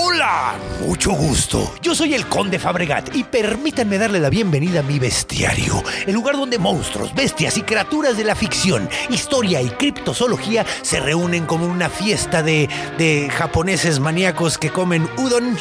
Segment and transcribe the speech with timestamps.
[0.00, 0.54] Hola,
[0.86, 1.74] mucho gusto.
[1.82, 6.36] Yo soy el Conde Fabregat y permítanme darle la bienvenida a mi bestiario, el lugar
[6.36, 11.88] donde monstruos, bestias y criaturas de la ficción, historia y criptozoología se reúnen como una
[11.88, 15.58] fiesta de, de japoneses maníacos que comen udon,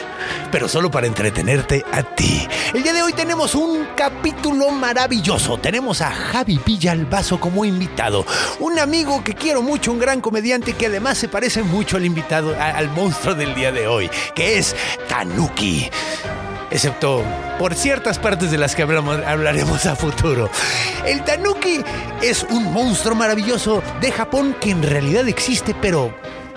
[0.51, 2.47] pero solo para entretenerte a ti.
[2.75, 5.57] El día de hoy tenemos un capítulo maravilloso.
[5.57, 8.23] Tenemos a Javi Villalbazo como invitado,
[8.59, 12.55] un amigo que quiero mucho, un gran comediante que además se parece mucho al invitado,
[12.59, 14.75] al monstruo del día de hoy que es
[15.07, 15.89] Tanuki.
[16.69, 17.23] Excepto
[17.57, 20.49] por ciertas partes de las que hablaremos a futuro.
[21.05, 21.81] El Tanuki
[22.21, 26.13] es un monstruo maravilloso de Japón que en realidad existe, pero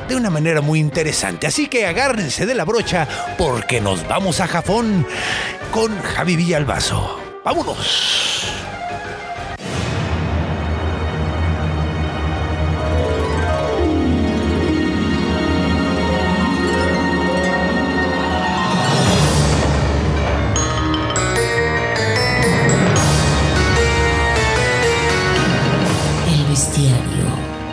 [0.09, 1.47] de una manera muy interesante.
[1.47, 3.07] Así que agárrense de la brocha
[3.39, 5.07] porque nos vamos a Japón
[5.71, 7.21] con Javi Villalbazo.
[7.45, 8.60] ¡Vámonos!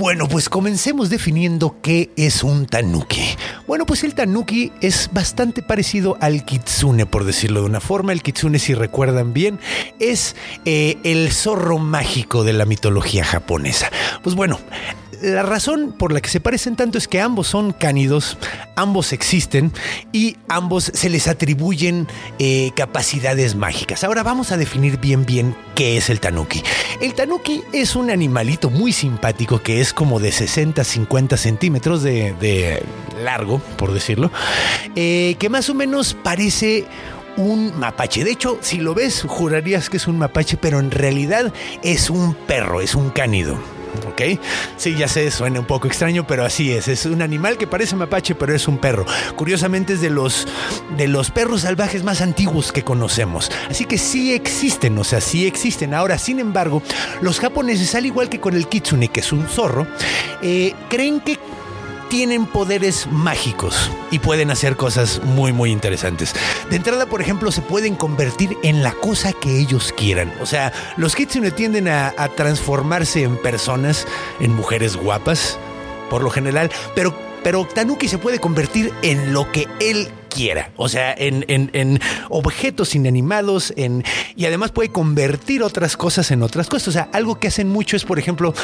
[0.00, 3.36] Bueno, pues comencemos definiendo qué es un tanuki.
[3.66, 8.12] Bueno, pues el tanuki es bastante parecido al kitsune, por decirlo de una forma.
[8.12, 9.60] El kitsune, si recuerdan bien,
[9.98, 13.90] es eh, el zorro mágico de la mitología japonesa.
[14.22, 14.58] Pues bueno,
[15.22, 18.38] la razón por la que se parecen tanto es que ambos son cánidos,
[18.76, 19.72] ambos existen
[20.12, 22.08] y ambos se les atribuyen
[22.38, 24.04] eh, capacidades mágicas.
[24.04, 26.62] Ahora vamos a definir bien bien qué es el tanuki.
[27.00, 32.82] El tanuki es un animalito muy simpático que es como de 60-50 centímetros de,
[33.22, 34.30] largo, por decirlo,
[34.96, 36.86] eh, que más o menos parece
[37.36, 38.24] un mapache.
[38.24, 41.52] De hecho, si lo ves, jurarías que es un mapache, pero en realidad
[41.82, 43.58] es un perro, es un cánido.
[44.06, 44.40] ¿Ok?
[44.76, 46.88] Sí, ya sé, suena un poco extraño, pero así es.
[46.88, 49.06] Es un animal que parece mapache, pero es un perro.
[49.36, 50.46] Curiosamente es de los,
[50.96, 53.50] de los perros salvajes más antiguos que conocemos.
[53.68, 55.94] Así que sí existen, o sea, sí existen.
[55.94, 56.82] Ahora, sin embargo,
[57.20, 59.86] los japoneses, al igual que con el kitsune, que es un zorro,
[60.42, 61.38] eh, creen que
[62.10, 66.34] tienen poderes mágicos y pueden hacer cosas muy muy interesantes.
[66.68, 70.30] De entrada, por ejemplo, se pueden convertir en la cosa que ellos quieran.
[70.42, 74.06] O sea, los kitsune tienden a, transformarse en personas,
[74.40, 75.56] en mujeres guapas,
[76.10, 80.88] por lo general, pero pero Tanuki se puede convertir en lo que él quiera, o
[80.88, 84.04] sea, en, objetos inanimados, en,
[84.36, 86.88] y además puede convertir otras cosas en otras cosas.
[86.88, 88.54] O sea, algo que hacen mucho es, por ejemplo,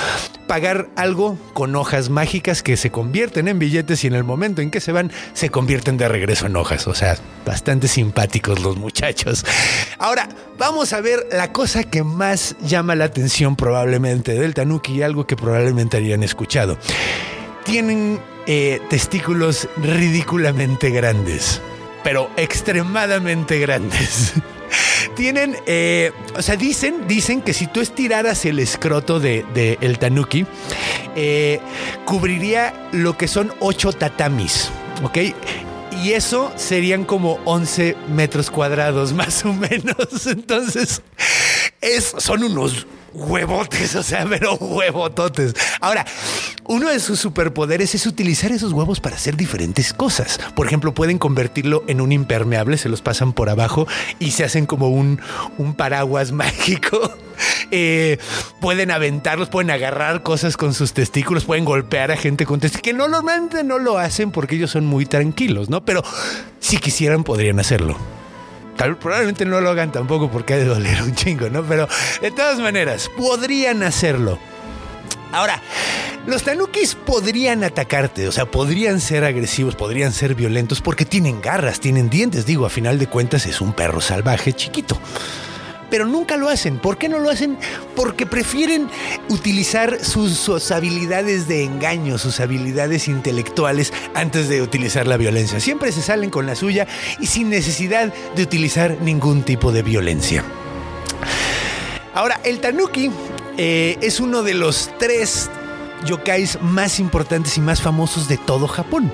[0.46, 4.70] pagar algo con hojas mágicas que se convierten en billetes y en el momento en
[4.70, 6.86] que se van, se convierten de regreso en hojas.
[6.86, 9.44] O sea, bastante simpáticos los muchachos.
[9.98, 10.28] Ahora,
[10.58, 15.26] vamos a ver la cosa que más llama la atención probablemente del Tanuki y algo
[15.26, 16.78] que probablemente harían escuchado.
[17.64, 21.60] Tienen eh, testículos ridículamente grandes,
[22.04, 24.34] pero extremadamente grandes.
[25.16, 30.46] Tienen, eh, o sea, dicen, dicen que si tú estiraras el escroto de, el tanuki,
[31.16, 31.60] eh,
[32.04, 34.70] cubriría lo que son ocho tatamis,
[35.02, 35.18] ¿ok?
[36.02, 40.26] Y eso serían como 11 metros cuadrados, más o menos.
[40.26, 41.02] Entonces,
[41.80, 42.86] es, son unos
[43.16, 45.54] huevotes, o sea, pero huevototes.
[45.80, 46.04] Ahora,
[46.64, 50.38] uno de sus superpoderes es utilizar esos huevos para hacer diferentes cosas.
[50.54, 53.86] Por ejemplo, pueden convertirlo en un impermeable, se los pasan por abajo
[54.18, 55.20] y se hacen como un,
[55.58, 57.16] un paraguas mágico.
[57.70, 58.18] Eh,
[58.60, 62.92] pueden aventarlos, pueden agarrar cosas con sus testículos, pueden golpear a gente con testículos, que
[62.92, 65.84] no, normalmente no lo hacen porque ellos son muy tranquilos, ¿no?
[65.84, 66.02] Pero
[66.60, 67.96] si quisieran podrían hacerlo
[68.76, 71.62] probablemente no lo hagan tampoco porque ha de doler un chingo, ¿no?
[71.64, 71.88] Pero
[72.20, 74.38] de todas maneras, podrían hacerlo.
[75.32, 75.60] Ahora,
[76.26, 81.80] los tanukis podrían atacarte, o sea, podrían ser agresivos, podrían ser violentos porque tienen garras,
[81.80, 82.46] tienen dientes.
[82.46, 84.98] Digo, a final de cuentas es un perro salvaje chiquito.
[85.96, 86.76] Pero nunca lo hacen.
[86.76, 87.56] ¿Por qué no lo hacen?
[87.94, 88.86] Porque prefieren
[89.30, 95.58] utilizar sus, habilidades de engaño, sus habilidades intelectuales antes de utilizar la violencia.
[95.58, 96.86] Siempre se salen con la suya
[97.18, 100.44] y sin necesidad de utilizar ningún tipo de violencia.
[102.12, 103.10] Ahora, el tanuki
[103.56, 105.48] eh, es uno de los tres
[106.04, 109.10] yokais más importantes y más famosos de todo Japón.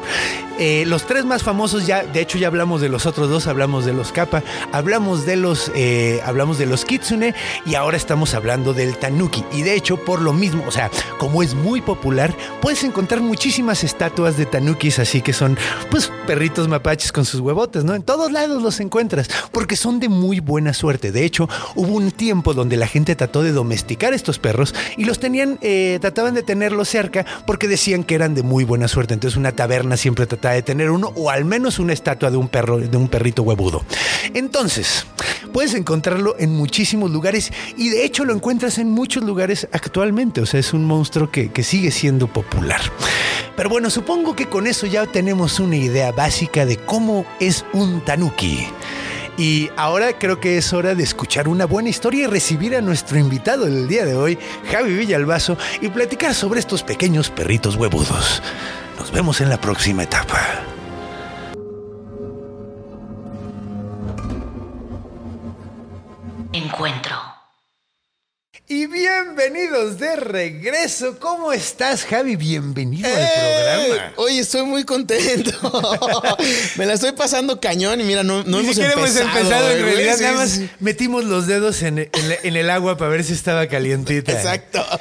[0.64, 3.84] Eh, los tres más famosos ya, de hecho ya hablamos de los otros dos, hablamos
[3.84, 7.34] de los kappa, hablamos de los, eh, hablamos de los kitsune
[7.66, 9.44] y ahora estamos hablando del tanuki.
[9.50, 10.88] Y de hecho por lo mismo, o sea,
[11.18, 15.58] como es muy popular, puedes encontrar muchísimas estatuas de tanukis así que son,
[15.90, 17.96] pues perritos mapaches con sus huevotes, ¿no?
[17.96, 21.10] En todos lados los encuentras porque son de muy buena suerte.
[21.10, 25.18] De hecho hubo un tiempo donde la gente trató de domesticar estos perros y los
[25.18, 29.14] tenían, eh, trataban de tenerlos cerca porque decían que eran de muy buena suerte.
[29.14, 32.48] Entonces una taberna siempre trataba de tener uno o al menos una estatua de un
[32.48, 33.84] perro, de un perrito huevudo.
[34.34, 35.06] Entonces,
[35.52, 40.40] puedes encontrarlo en muchísimos lugares y de hecho lo encuentras en muchos lugares actualmente.
[40.40, 42.80] O sea, es un monstruo que, que sigue siendo popular.
[43.56, 48.00] Pero bueno, supongo que con eso ya tenemos una idea básica de cómo es un
[48.04, 48.66] tanuki.
[49.38, 53.18] Y ahora creo que es hora de escuchar una buena historia y recibir a nuestro
[53.18, 54.38] invitado del día de hoy,
[54.70, 58.42] Javi Villalbazo, y platicar sobre estos pequeños perritos huevudos.
[59.02, 60.38] Nos vemos en la próxima etapa.
[66.52, 67.31] Encuentro.
[68.72, 71.18] Y bienvenidos de regreso.
[71.20, 72.36] ¿Cómo estás, Javi?
[72.36, 73.28] Bienvenido al ¡Eh!
[73.86, 74.12] programa.
[74.16, 75.52] Oye, estoy muy contento.
[76.78, 79.04] Me la estoy pasando cañón y mira, no, no hemos empezado.
[79.04, 82.56] hemos empezado, en eh, realidad nada más sí, metimos los dedos en, en la- en
[82.56, 84.32] el agua para ver si estaba calientita.
[84.32, 84.82] Exacto.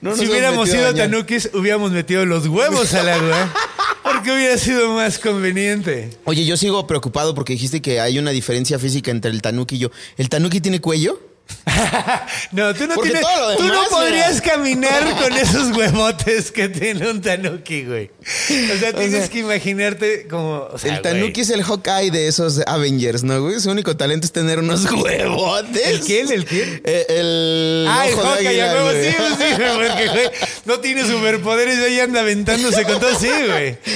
[0.00, 3.54] No si hubiéramos sido tanukis, hubiéramos metido los huevos al agua.
[4.02, 6.10] Porque hubiera sido más conveniente.
[6.24, 9.78] Oye, yo sigo preocupado porque dijiste que hay una diferencia física entre el tanuki y
[9.80, 9.90] yo.
[10.16, 11.20] ¿El tanuki tiene cuello?
[12.52, 14.54] No, tú no, Porque tienes, todo lo tú no podrías mira.
[14.54, 18.10] caminar con esos huevotes que tiene un tanuki, güey.
[18.24, 20.68] O sea, tienes sea, que imaginarte como...
[20.72, 21.42] o sea, el tanuki güey.
[21.42, 23.60] es el Hawkeye de esos Avengers, ¿no, güey?
[23.60, 25.86] Su único talento es tener unos huevotes.
[25.86, 26.32] ¿El quién?
[26.32, 26.80] ¿El quién?
[26.84, 27.86] Eh, el.
[27.88, 29.10] Ah, el Hawkeye, águila, a huevo, güey.
[29.10, 30.30] sí, sí, güey, porque güey,
[30.64, 33.78] no tiene superpoderes y ahí anda aventándose con todo, sí, güey.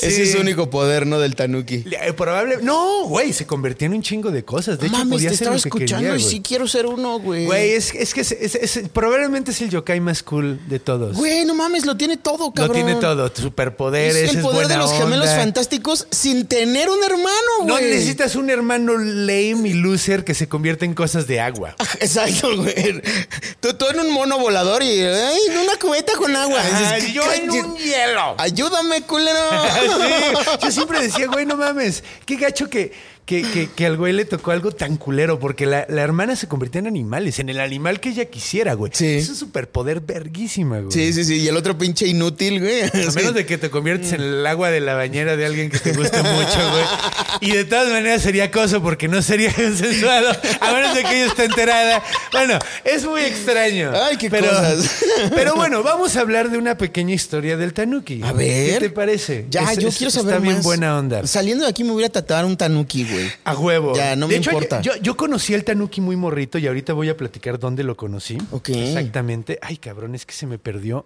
[0.00, 1.18] Ese es su único poder, ¿no?
[1.18, 1.84] Del tanuki.
[1.90, 2.58] Eh, Probable.
[2.62, 4.78] No, güey, se convertía en un chingo de cosas.
[4.78, 6.86] De hecho, Mames, podía te hacer estaba lo que escuchando quería, y sí quiero ser
[6.98, 7.46] uno, güey.
[7.46, 11.16] Güey, es, es que es- es- es- probablemente es el yokai más cool de todos.
[11.16, 12.74] Güey, no mames, lo tiene todo, Lo cabrón.
[12.74, 15.40] tiene todo, superpoderes, Es el poder de los gemelos onda.
[15.40, 17.84] fantásticos sin tener un hermano, No güey.
[17.90, 21.74] necesitas un hermano lame y loser que se convierta en cosas de agua.
[22.00, 23.00] Exacto, güey.
[23.60, 26.60] Tú, tú en un mono volador y ay, en una cubeta con agua.
[26.60, 27.60] Ajá, yo en "Cállate.
[27.62, 28.34] un hielo.
[28.38, 29.38] Ayúdame, culero.
[29.88, 32.92] Sí, yo siempre decía, güey, no mames, qué gacho que,
[33.28, 36.48] que, que, que al güey le tocó algo tan culero, porque la, la hermana se
[36.48, 38.90] convirtió en animales, en el animal que ella quisiera, güey.
[38.94, 39.04] Sí.
[39.16, 40.90] Es un superpoder verguísima, güey.
[40.90, 41.34] Sí, sí, sí.
[41.42, 42.84] Y el otro pinche inútil, güey.
[42.84, 45.78] A menos de que te conviertes en el agua de la bañera de alguien que
[45.78, 46.84] te guste mucho, güey.
[47.40, 50.30] Y de todas maneras sería acoso porque no sería consensuado.
[50.60, 52.02] A menos de que ella esté enterada.
[52.32, 53.92] Bueno, es muy extraño.
[53.94, 55.04] Ay, qué pero, cosas.
[55.34, 58.22] Pero bueno, vamos a hablar de una pequeña historia del tanuki.
[58.24, 58.74] A ver.
[58.80, 59.46] ¿Qué te parece?
[59.50, 61.26] Ya, Es- yo es- quiero saber Está bien buena onda.
[61.26, 63.17] Saliendo de aquí me voy a tatuar un tanuki, güey.
[63.44, 63.94] A huevo.
[63.94, 64.80] Ya, no De me hecho, importa.
[64.80, 68.38] Yo, yo conocí el tanuki muy morrito y ahorita voy a platicar dónde lo conocí.
[68.50, 68.70] Ok.
[68.70, 69.58] Exactamente.
[69.62, 71.04] Ay, cabrón, es que se me perdió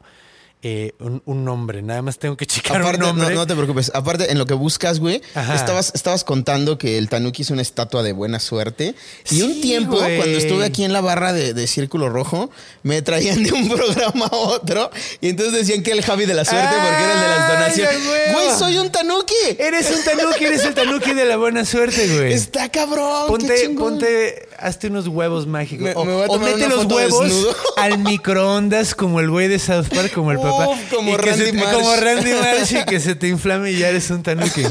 [0.64, 1.82] eh, un, un nombre.
[1.82, 3.34] Nada más tengo que checar Aparte, un no, nombre.
[3.34, 3.90] no te preocupes.
[3.94, 5.20] Aparte, en lo que buscas, güey,
[5.54, 8.94] estabas, estabas contando que el tanuki es una estatua de buena suerte.
[9.30, 10.16] Y un tiempo, güey.
[10.16, 12.50] cuando estuve aquí en la barra de, de Círculo Rojo,
[12.84, 14.90] me traían de un programa a otro.
[15.20, 17.56] Y entonces decían que el Javi de la suerte porque era el de las ¡Ay,
[17.56, 18.32] donaciones.
[18.32, 19.34] Güey, soy un tanuki.
[19.58, 22.32] Eres un tanuki, eres el tanuki de la buena suerte, güey.
[22.32, 23.26] Está cabrón.
[23.26, 25.84] Ponte, ponte, hazte unos huevos mágicos.
[25.84, 26.04] Me- o
[26.38, 27.54] me mete los huevos desnudo.
[27.76, 30.68] al microondas como el güey de South Park, como el papá.
[30.90, 31.72] Como Randy se te- Marsh.
[31.74, 34.62] Como Randy Marsh y que se te inflame y ya eres un tanuki.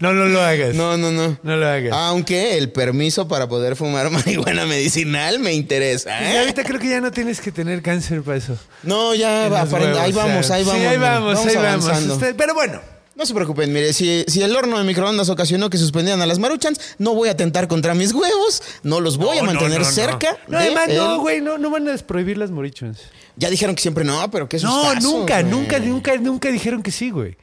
[0.00, 0.74] No, no lo hagas.
[0.74, 1.38] No, no, no.
[1.42, 1.92] No lo hagas.
[1.92, 6.10] Aunque el permiso para poder fumar marihuana medicinal me interesa.
[6.22, 6.38] Y ¿eh?
[6.40, 8.56] ahorita creo que ya no tienes que tener cáncer para eso.
[8.82, 10.82] No, ya, huevos, ahí vamos, ahí vamos.
[10.82, 11.86] Sí, ahí vamos, ahí vamos.
[11.86, 12.18] avanzando.
[12.36, 12.97] Pero bueno.
[13.18, 16.38] No se preocupen, mire, si, si el horno de microondas ocasionó que suspendieran a las
[16.38, 19.86] maruchans, no voy a atentar contra mis huevos, no los voy a No, mantener no,
[19.86, 19.90] no.
[19.92, 20.36] cerca.
[20.46, 23.00] No, de además, no, güey, no, no van a desprohibir las morichons.
[23.36, 25.50] Ya dijeron que siempre no, pero qué No, sustazo, nunca, güey.
[25.52, 27.36] nunca, nunca, nunca dijeron que sí, güey.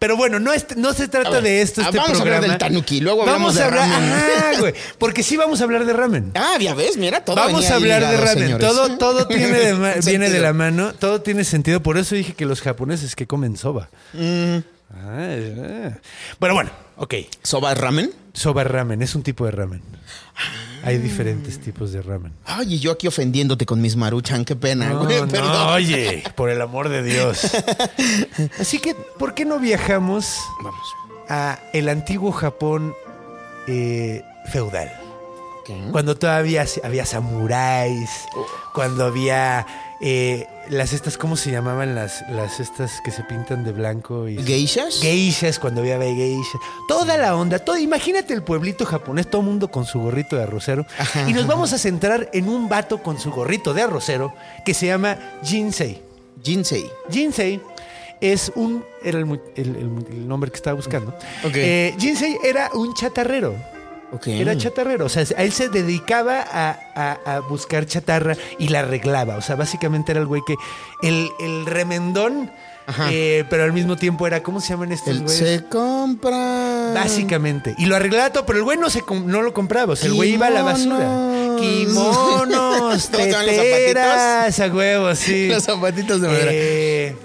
[0.00, 2.40] Pero bueno, no, es- no se trata ver, de esto ah, este vamos a hablar
[2.42, 4.12] del tanuki, luego hablamos vamos de a hablar, ramen.
[4.12, 6.32] Ajá, güey, porque sí vamos a hablar de ramen.
[6.36, 8.44] Ah, ya ves, mira, todo Vamos venía a hablar de ramen.
[8.46, 8.66] señores.
[8.68, 11.80] Todo, todo tiene de viene de la mano, todo tiene sentido.
[11.82, 13.90] Por eso dije que los japoneses que comen soba.
[14.14, 14.58] Mm.
[14.92, 15.36] Ah,
[15.92, 15.98] ah.
[16.38, 17.14] Bueno, bueno, ok.
[17.42, 18.12] ¿Soba ramen?
[18.32, 19.82] Soba ramen, es un tipo de ramen.
[20.82, 22.32] Hay diferentes tipos de ramen.
[22.44, 25.20] Ay, y yo aquí ofendiéndote con mis maruchan, qué pena, No, güey.
[25.26, 27.50] no, oye, por el amor de Dios.
[28.58, 30.80] Así que, ¿por qué no viajamos Vamos.
[31.28, 32.94] a el antiguo Japón
[33.66, 34.90] eh, feudal?
[35.92, 38.10] Cuando todavía había samuráis,
[38.74, 39.66] cuando había
[40.02, 44.28] eh, las estas, ¿cómo se llamaban las, las estas que se pintan de blanco?
[44.28, 45.00] Y ¿Geishas?
[45.00, 46.60] Geishas, cuando había geishas.
[46.88, 50.86] Toda la onda, todo, imagínate el pueblito japonés, todo mundo con su gorrito de arrocero.
[51.26, 54.32] Y nos vamos a centrar en un vato con su gorrito de arrocero
[54.64, 56.00] que se llama Jinsei.
[56.42, 56.90] Jinsei.
[57.10, 57.60] Jinsei
[58.20, 58.82] es un.
[59.02, 59.24] Era el,
[59.56, 61.14] el- el- el nombre que estaba buscando.
[61.54, 63.54] Eh, Jinsei era un chatarrero.
[64.12, 64.26] Ok.
[64.28, 65.06] Era chatarrero.
[65.06, 69.36] O sea, él se dedicaba a, a- a buscar chatarra y la arreglaba.
[69.36, 70.54] O sea, básicamente era el güey que.
[71.02, 72.50] El, el remendón.
[73.08, 74.42] Eh, pero al mismo tiempo era.
[74.42, 75.38] ¿Cómo se llaman estos El güeyes?
[75.38, 76.90] se compra.
[76.94, 77.74] Básicamente.
[77.78, 79.92] Y lo arreglaba todo, pero el güey no, se, no lo compraba.
[79.92, 80.98] O sea, el güey iba a la basura.
[81.60, 82.16] Kimonos.
[82.16, 85.46] Kimonos, ¿Cómo se llaman los teteras, a huevos, sí.
[85.50, 86.50] Los zapatitos de madera.
[86.52, 87.16] Eh,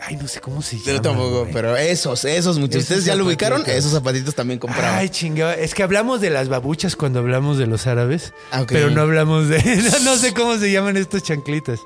[0.00, 0.92] ay, no sé cómo se llama.
[0.92, 1.52] Yo tampoco, güey.
[1.52, 2.76] pero esos, esos, muchos.
[2.76, 3.62] Esos ¿Ustedes ya lo ubicaron?
[3.66, 4.94] Esos zapatitos también compraban.
[4.98, 5.52] Ay, chingado.
[5.52, 9.48] Es que hablamos de las babuchas cuando hablamos de los árabes, Ah, pero no hablamos
[9.48, 9.60] de.
[10.02, 11.80] No, no sé cómo se llaman estos chanclitas.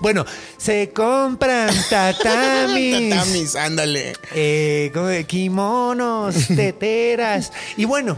[0.00, 0.24] Bueno,
[0.56, 3.10] se compran tatamis.
[3.10, 4.14] Tatamis, ándale.
[4.34, 7.52] eh, kimonos, teteras.
[7.76, 8.16] Y bueno,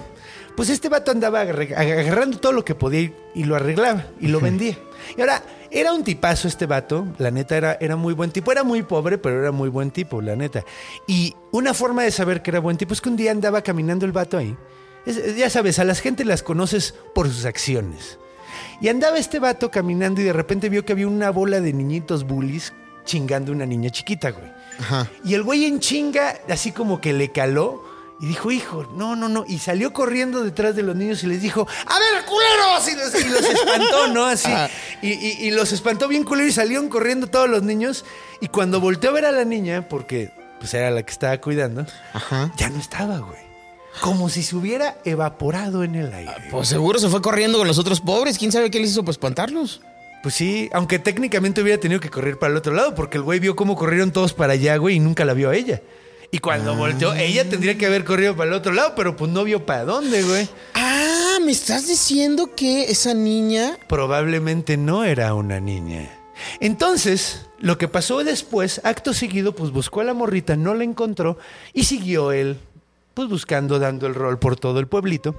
[0.57, 4.79] pues este vato andaba agarrando todo lo que podía y lo arreglaba y lo vendía.
[5.17, 8.65] Y ahora, era un tipazo este vato, la neta era, era muy buen tipo, era
[8.65, 10.65] muy pobre, pero era muy buen tipo, la neta.
[11.07, 14.07] Y una forma de saber que era buen tipo es que un día andaba caminando
[14.07, 14.57] el vato ahí.
[15.07, 18.19] Es- ya sabes, a las gente las conoces por sus acciones.
[18.81, 22.25] Y andaba este vato caminando y de repente vio que había una bola de niñitos
[22.27, 22.73] bullies
[23.05, 24.51] chingando a una niña chiquita, güey.
[24.81, 25.09] Ajá.
[25.25, 27.83] Y el güey en chinga, así como que le caló
[28.21, 29.45] y dijo, hijo, no, no, no.
[29.47, 32.89] Y salió corriendo detrás de los niños y les dijo, a ver, culeros.
[32.89, 34.25] Y los, y los espantó, ¿no?
[34.25, 34.51] Así.
[35.03, 38.05] Y, y- y los espantó bien culero y salieron corriendo todos los niños.
[38.41, 41.85] Y cuando volteó a ver a la niña, porque pues era la que estaba cuidando,
[42.15, 42.53] Ajá.
[42.57, 43.45] ya no estaba, güey.
[44.01, 46.33] Como si se hubiera evaporado en el aire.
[46.51, 48.39] Pues seguro se fue corriendo con los otros pobres.
[48.39, 49.81] ¿Quién sabe qué les hizo para espantarlos?
[50.23, 53.39] Pues sí, aunque técnicamente hubiera tenido que correr para el otro lado, porque el güey
[53.41, 55.81] vio cómo corrieron todos para allá, güey, y nunca la vio a ella.
[56.31, 59.45] Y cuando volteó, ella tendría que haber corrido para el otro lado, pero pues no
[59.45, 60.49] vio para dónde, güey.
[60.75, 63.79] Ah, me estás diciendo que esa niña.
[63.89, 66.11] Probablemente no era una niña.
[66.61, 71.39] Entonces, lo que pasó después, acto seguido, pues buscó a la morrita, no la encontró
[71.73, 72.59] y siguió él,
[73.15, 75.37] pues buscando, dando el rol por todo el pueblito.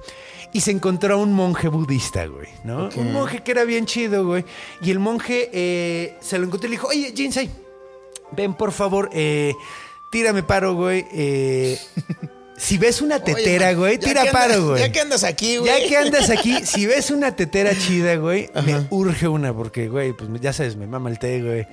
[0.52, 2.88] Y se encontró a un monje budista, güey, ¿no?
[2.96, 4.44] Un monje que era bien chido, güey.
[4.82, 7.50] Y el monje eh, se lo encontró y le dijo, oye, Jinsei,
[8.32, 9.54] ven por favor, eh,
[10.10, 11.06] tírame paro, güey.
[11.12, 11.78] eh,
[12.56, 14.80] si ves una tetera, Oye, güey, tira paro, andas- güey.
[14.80, 15.70] Ya que andas aquí, güey.
[15.82, 20.12] Ya que andas aquí, si ves una tetera chida, güey, me urge una, porque, güey,
[20.12, 21.68] pues ya sabes, me mama el té, güey.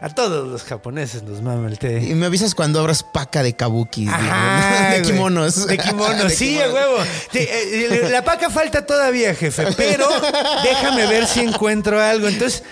[0.00, 2.00] A todos los japoneses nos mama el Y té.
[2.14, 4.06] me avisas cuando abras paca de kabuki.
[4.06, 5.10] Ajá, de güey.
[5.12, 5.66] kimonos.
[5.66, 6.98] De kimonos, sí, a huevo.
[7.34, 10.06] Eh, la paca falta todavía, jefe, pero
[10.62, 12.28] déjame ver si encuentro algo.
[12.28, 12.62] Entonces,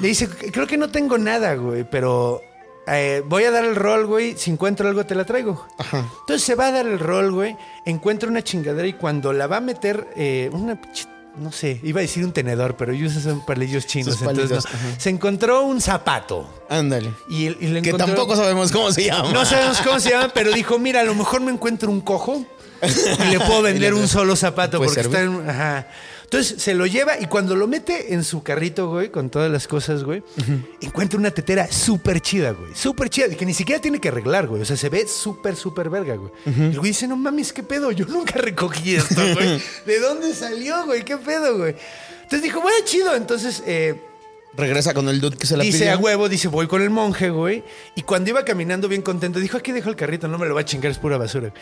[0.00, 2.44] le dice, creo que no tengo nada, güey, pero
[2.86, 4.36] eh, voy a dar el rol, güey.
[4.36, 5.66] Si encuentro algo, te la traigo.
[5.78, 6.06] Ajá.
[6.20, 7.56] Entonces se va a dar el rol, güey.
[7.84, 10.80] Encuentra una chingadera y cuando la va a meter, eh, una.
[11.36, 14.20] No sé, iba a decir un tenedor, pero ellos son palillos chinos.
[14.20, 14.80] Entonces no.
[14.98, 16.46] Se encontró un zapato.
[16.68, 17.10] Ándale.
[17.30, 19.32] Y, y le Que tampoco sabemos cómo se llama.
[19.32, 22.44] No sabemos cómo se llama, pero dijo: Mira, a lo mejor me encuentro un cojo
[22.82, 25.48] y le puedo vender un solo zapato ¿Puede porque está en.
[25.48, 25.86] Ajá.
[26.32, 29.68] Entonces se lo lleva y cuando lo mete en su carrito, güey, con todas las
[29.68, 30.22] cosas, güey,
[30.80, 32.74] encuentra una tetera súper chida, güey.
[32.74, 34.62] Súper chida, que ni siquiera tiene que arreglar, güey.
[34.62, 36.32] O sea, se ve súper, súper verga, güey.
[36.46, 37.92] Y el güey dice, no mames, ¿qué pedo?
[37.92, 39.60] Yo nunca recogí esto, güey.
[39.84, 41.04] ¿De dónde salió, güey?
[41.04, 41.76] ¿Qué pedo, güey?
[42.22, 43.14] Entonces dijo, bueno, chido.
[43.14, 44.00] Entonces, eh,
[44.54, 45.92] Regresa con el dude que se la dice pidió.
[45.94, 47.64] a huevo, dice, voy con el monje, güey.
[47.94, 50.60] Y cuando iba caminando bien contento, dijo, aquí dejo el carrito, no me lo va
[50.60, 51.52] a chingar, es pura basura.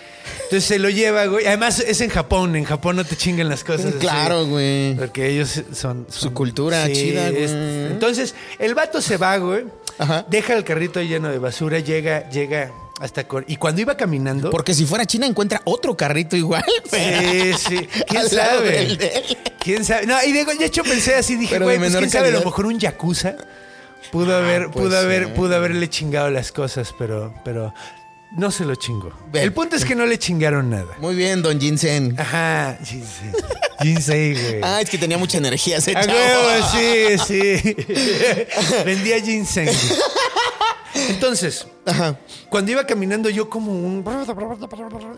[0.44, 1.46] Entonces se lo lleva, güey.
[1.46, 3.86] Además, es en Japón, en Japón no te chingan las cosas.
[3.86, 3.98] así.
[3.98, 4.96] Claro, güey.
[4.96, 6.06] Porque ellos son...
[6.10, 7.44] Su cultura chida, güey.
[7.44, 9.66] Entonces, el vato se va, güey.
[9.98, 10.26] Ajá.
[10.28, 13.26] Deja el carrito lleno de basura, llega, llega hasta...
[13.46, 14.50] Y cuando iba caminando...
[14.50, 16.62] Porque si fuera China encuentra otro carrito igual.
[16.90, 17.88] Sí, sí.
[18.06, 18.98] ¿Quién sabe?
[19.58, 20.06] ¿Quién sabe?
[20.06, 22.66] No, y de, de hecho pensé así, dije, güey, pues quién sabe, a lo mejor
[22.66, 23.36] un yakuza
[24.10, 27.72] pudo haber, puede pudo haber, pudo haberle chingado las cosas, pero, pero
[28.32, 29.12] no se lo chingó.
[29.32, 30.96] El punto es que no le chingaron nada.
[30.98, 32.18] Muy bien, don Jinsen.
[32.18, 33.32] Ajá, Jinsei.
[33.80, 34.60] Jinsei, güey.
[34.62, 36.12] Ah, es que tenía mucha energía ese chavo.
[36.72, 37.76] sí, sí.
[38.84, 39.68] Vendía ginseng.
[40.94, 42.18] Entonces, Ajá.
[42.48, 44.04] cuando iba caminando yo como un...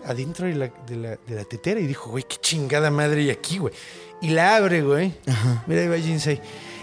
[0.05, 3.31] Adentro de la, de la, de la tetera y dijo, güey, qué chingada madre hay
[3.31, 3.73] aquí, güey.
[4.21, 5.13] Y la abre, güey.
[5.67, 6.41] Mira, ahí va Jinsei.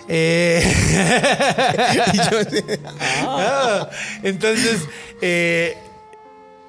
[0.08, 0.64] Eh,
[2.14, 2.74] Y yo-
[3.22, 3.90] Ah,
[4.24, 4.82] entonces,
[5.22, 5.78] eh,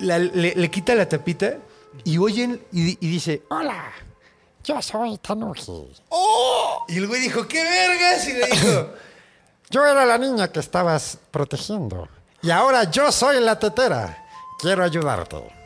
[0.01, 1.57] la- le, le quita la tapita
[2.05, 3.93] y oyen y, di- y dice, Hola,
[4.63, 5.91] yo soy Tanuki.
[6.89, 8.29] y el güey dijo, ¿qué vergas?
[8.29, 8.89] Y le dijo,
[9.71, 12.09] Yo era la niña que estabas protegiendo.
[12.43, 14.25] Y ahora yo soy la tetera.
[14.59, 15.60] Quiero ayudarte.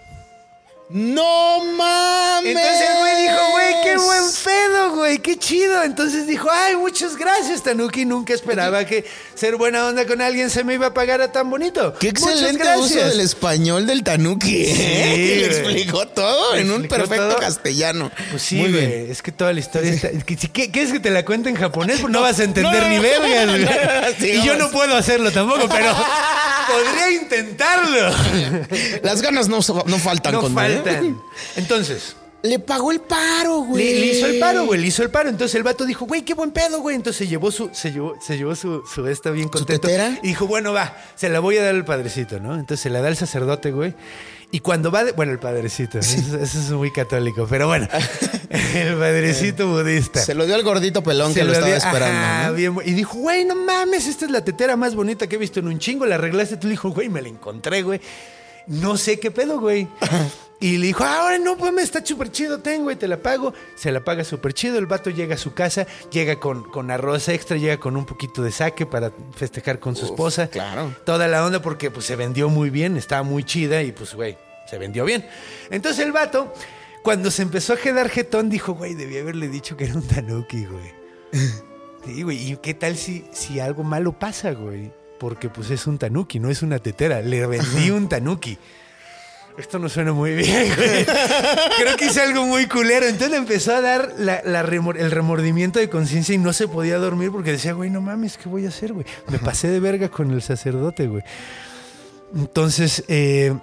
[0.91, 2.55] ¡No mames!
[2.55, 5.83] entonces el güey dijo, güey, qué buen pedo, güey, qué chido.
[5.83, 8.05] Entonces dijo, ay, muchas gracias, Tanuki.
[8.05, 11.49] Nunca esperaba que ser buena onda con alguien se me iba a pagar a tan
[11.49, 11.95] bonito.
[11.99, 12.91] Qué Muchas excelente gracias.
[12.91, 14.67] uso del español del tanuki.
[14.67, 14.75] ¿eh?
[14.75, 15.61] Sí, Le güey.
[15.61, 17.39] explicó todo Le en un perfecto todo.
[17.39, 18.11] castellano.
[18.31, 18.87] Pues sí, Muy güey.
[18.87, 19.11] bien.
[19.11, 20.09] Es que toda la historia está.
[20.09, 22.01] es que si ¿qué- ¿Quieres que te la cuente en japonés?
[22.01, 23.65] Pues no, vas a entender no, ni no, vergas, no, güey.
[23.65, 23.71] no,
[24.03, 25.97] no, sí, y yo no puedo hacerlo tampoco, pero
[26.67, 28.11] podría intentarlo.
[29.03, 31.21] Las ganas no, no faltan no con faltan.
[31.57, 33.85] Entonces, Le pagó el paro, güey.
[33.85, 34.81] le, le hizo el paro, güey.
[34.81, 35.29] Le hizo el paro.
[35.31, 36.97] Entonces el vato dijo, güey, qué buen pedo, güey.
[36.97, 39.87] Entonces se llevó su, se llevó, se llevó su, su esta bien contento.
[39.89, 40.19] tetera?
[40.23, 42.55] Y dijo, bueno, va, se la voy a dar al padrecito, ¿no?
[42.55, 43.95] Entonces se la da al sacerdote, güey.
[44.55, 47.89] Y cuando va de, bueno, el padrecito, eso, eso es muy católico, pero bueno,
[48.51, 50.21] el padrecito budista.
[50.21, 52.21] Se lo dio al gordito pelón Se que lo, estaba dio- esperando.
[52.21, 52.55] Ajá, ¿no?
[52.55, 55.59] bien y dijo, güey, no mames, esta es la tetera más bonita que he visto
[55.59, 56.07] en un chingo.
[56.07, 56.57] La arreglaste.
[56.57, 58.01] Tú le dijo, güey, me la encontré, güey.
[58.69, 59.89] No sé qué pedo, güey.
[60.61, 63.53] Y le dijo, ahora no, pues está súper chido, tengo y te la pago.
[63.75, 64.79] Se la paga súper chido.
[64.79, 68.41] El vato llega a su casa, llega con, con arroz extra, llega con un poquito
[68.43, 70.47] de saque para festejar con su esposa.
[70.47, 70.95] claro.
[71.05, 74.39] Toda la onda porque pues se vendió muy bien, estaba muy chida y pues, güey,
[74.67, 75.27] se vendió bien.
[75.71, 76.53] Entonces el vato,
[77.03, 80.65] cuando se empezó a quedar jetón, dijo, güey, debí haberle dicho que era un tanuki,
[80.67, 80.93] güey.
[82.07, 82.53] Sí, güey.
[82.53, 84.93] ¿Y qué tal si, si algo malo pasa, güey?
[85.19, 87.23] Porque pues es un tanuki, no es una tetera.
[87.23, 88.59] Le vendí un tanuki.
[89.57, 91.07] Esto no suena muy bien, güey.
[91.79, 93.07] Creo que hice algo muy culero.
[93.07, 96.69] Entonces le empezó a dar la- la remor- el remordimiento de conciencia y no se
[96.69, 99.07] podía dormir porque decía, güey, no mames, ¿qué voy a hacer, güey?
[99.31, 101.23] Me pasé de verga con el sacerdote, güey.
[102.35, 103.55] Entonces, eh,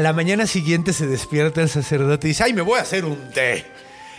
[0.00, 3.30] la mañana siguiente se despierta el sacerdote y dice, ay, me voy a hacer un
[3.32, 3.64] té.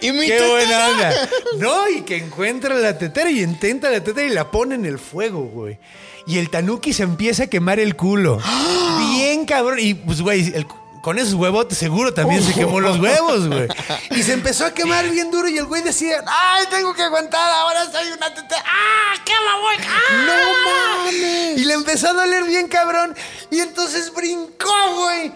[0.02, 0.50] Y mi ¡Qué tetera.
[0.50, 1.14] buena onda!
[1.60, 4.98] No, y que encuentra la tetera y intenta la tetera y la pone en el
[4.98, 5.78] fuego, güey.
[6.26, 8.40] Y el tanuki se empieza a quemar el culo.
[9.14, 9.78] Bien cabrón.
[9.80, 10.66] Y pues, güey, el-
[11.02, 13.68] con esos huevotes seguro también se quemó los huevos, güey.
[14.12, 17.40] Y se empezó a quemar bien duro y el güey decía, ¡ay, tengo que aguantar!
[17.56, 18.64] Ahora soy una tetera.
[18.66, 19.76] ¡Ah, qué la voy!
[19.88, 20.26] ¡Ah!
[20.28, 21.58] ¡No mames!
[21.60, 23.16] Y le empezó a doler bien cabrón.
[23.50, 24.72] Y entonces brincó,
[25.04, 25.32] güey.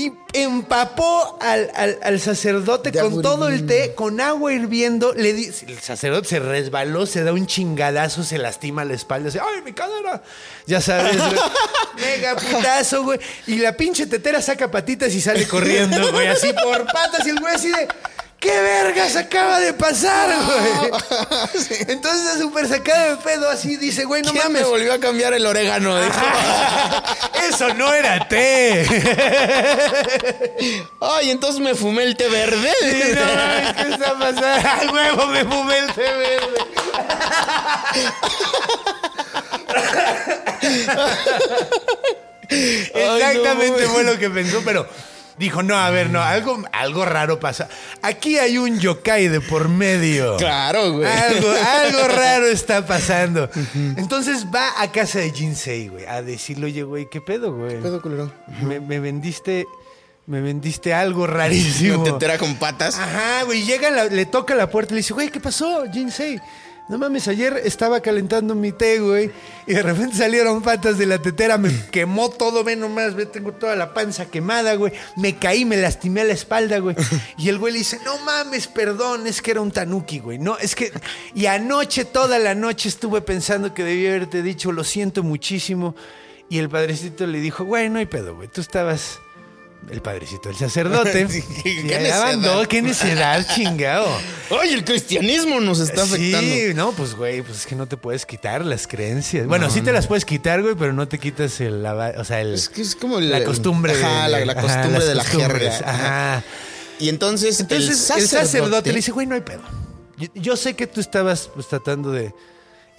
[0.00, 5.12] Y empapó al, al- al sacerdote De con todo el té, con agua hirviendo.
[5.12, 9.28] Le di- el sacerdote se resbaló, se da un chingadazo, se lastima la espalda.
[9.28, 10.22] Así, ¡Ay, mi cadera!
[10.66, 11.30] Ya sabes, güey.
[11.96, 13.18] Mega putazo, güey.
[13.46, 16.28] Y la pinche tetera saca patitas y sale corriendo, güey.
[16.28, 17.26] Así por patas.
[17.26, 17.88] Y el güey así de...
[18.40, 20.90] ¿Qué vergas acaba de pasar, güey?
[21.88, 24.62] Entonces, súper sacado de pedo, así dice, güey, no ¿Quién mames.
[24.62, 25.94] me volvió a cambiar el orégano?
[27.48, 28.86] Eso no era té.
[31.02, 32.72] Ay, entonces me fumé el té verde.
[32.80, 34.70] Sí, no mames, ¿qué está pasando?
[34.70, 36.60] Al huevo me fumé el té verde.
[42.48, 44.86] Exactamente no, fue lo que pensó, pero
[45.40, 47.68] dijo, no, a ver, no, algo, algo raro pasa.
[48.02, 50.36] Aquí hay un yokai de por medio.
[50.36, 51.06] Claro, güey.
[51.08, 53.50] Algo, algo raro está pasando.
[53.96, 57.80] Entonces va a casa de Jinsei, güey, a decirle, oye, güey, ¿qué pedo, güey?
[57.80, 58.30] pedo, culero?
[58.62, 59.66] Me, me vendiste,
[60.26, 62.00] me vendiste algo rarísimo.
[62.02, 62.98] Una tetera con patas.
[62.98, 66.40] Ajá, güey, llega, la- le toca la puerta y le dice, güey, ¿qué pasó, Jinsei?
[66.90, 69.30] No mames, ayer estaba calentando mi té, güey,
[69.64, 73.52] y de repente salieron patas de la tetera, me quemó todo, ve nomás, ve, tengo
[73.52, 74.92] toda la panza quemada, güey.
[75.16, 76.96] Me caí, me lastimé la espalda, güey.
[77.38, 80.40] Y el güey le dice, no mames, perdón, es que era un tanuki, güey.
[80.40, 80.92] No, es que...
[81.32, 85.94] Y anoche, toda la noche estuve pensando que debía haberte dicho, lo siento muchísimo.
[86.48, 89.20] Y el padrecito le dijo, güey, no hay pedo, güey, tú estabas...
[89.88, 91.26] El padrecito, el sacerdote.
[91.28, 94.06] Sí, qué mandó, qué necedad, chingado.
[94.50, 96.38] Oye, el cristianismo nos está afectando.
[96.54, 99.46] Sí, no, pues güey, pues es que no te puedes quitar las creencias.
[99.46, 102.54] Bueno, sí te las puedes quitar, güey, pero no te quitas el, o sea, el,
[102.54, 105.14] Es que es como el- la costumbre Ajá, de, la- la ajá, costumbre las de
[105.14, 105.78] la jerga.
[105.84, 106.44] Ajá.
[106.98, 109.62] Y entonces, Entonces el sacerdote, le dice, güey, no hay pedo.
[110.18, 112.34] Yo, yo sé que tú estabas pues, tratando de...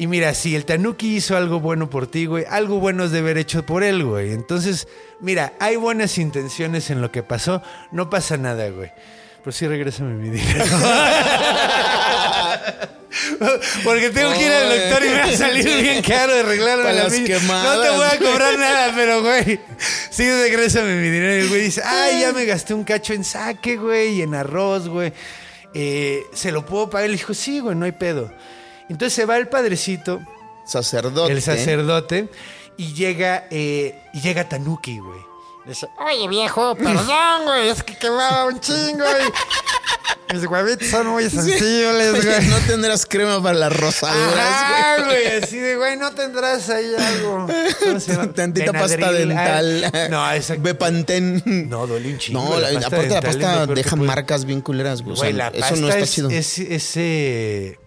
[0.01, 3.19] Y mira, si el Tanuki hizo algo bueno por ti, güey, algo bueno es de
[3.19, 4.33] haber hecho por él, güey.
[4.33, 4.87] Entonces,
[5.19, 7.61] mira, hay buenas intenciones en lo que pasó,
[7.91, 8.91] no pasa nada, güey.
[9.43, 10.65] Pero sí, regrésame mi dinero.
[13.83, 16.83] Porque tengo que ir al doctor y me va a salir bien caro de arreglarme
[16.83, 17.35] Para la las milla.
[17.35, 17.83] No quemadas.
[17.83, 19.59] te voy a cobrar nada, pero güey,
[20.09, 21.35] sí, regrésame mi dinero.
[21.35, 24.33] Y el güey dice, ay, ya me gasté un cacho en saque, güey, y en
[24.33, 25.13] arroz, güey.
[25.75, 27.07] Eh, ¿Se lo puedo pagar?
[27.07, 28.33] Le dijo, sí, güey, no hay pedo.
[28.89, 30.21] Entonces se va el padrecito,
[30.65, 31.31] Sacerdote.
[31.31, 32.29] el sacerdote,
[32.77, 35.19] y llega, eh, y llega Tanuki, güey.
[35.65, 41.29] Dice, oye viejo, perdón, güey, es que quemaba un chingo y mis huevitos son muy
[41.29, 42.47] sensibles, güey.
[42.47, 45.23] no tendrás crema para las rosaduras, Ajá, güey.
[45.25, 47.47] güey, así de, güey, no tendrás ahí algo.
[48.35, 49.07] Tantita pasta.
[49.07, 49.91] Ah, dental.
[50.09, 50.63] No, exacto.
[50.63, 51.43] Bepantén.
[51.69, 52.43] No, duele un chingo.
[52.43, 55.13] No, la la- pasta aparte la pasta deja puede- marcas bien culeras, güey.
[55.13, 56.29] O sea, eso no está es, chido.
[56.29, 57.77] Es, es, eh,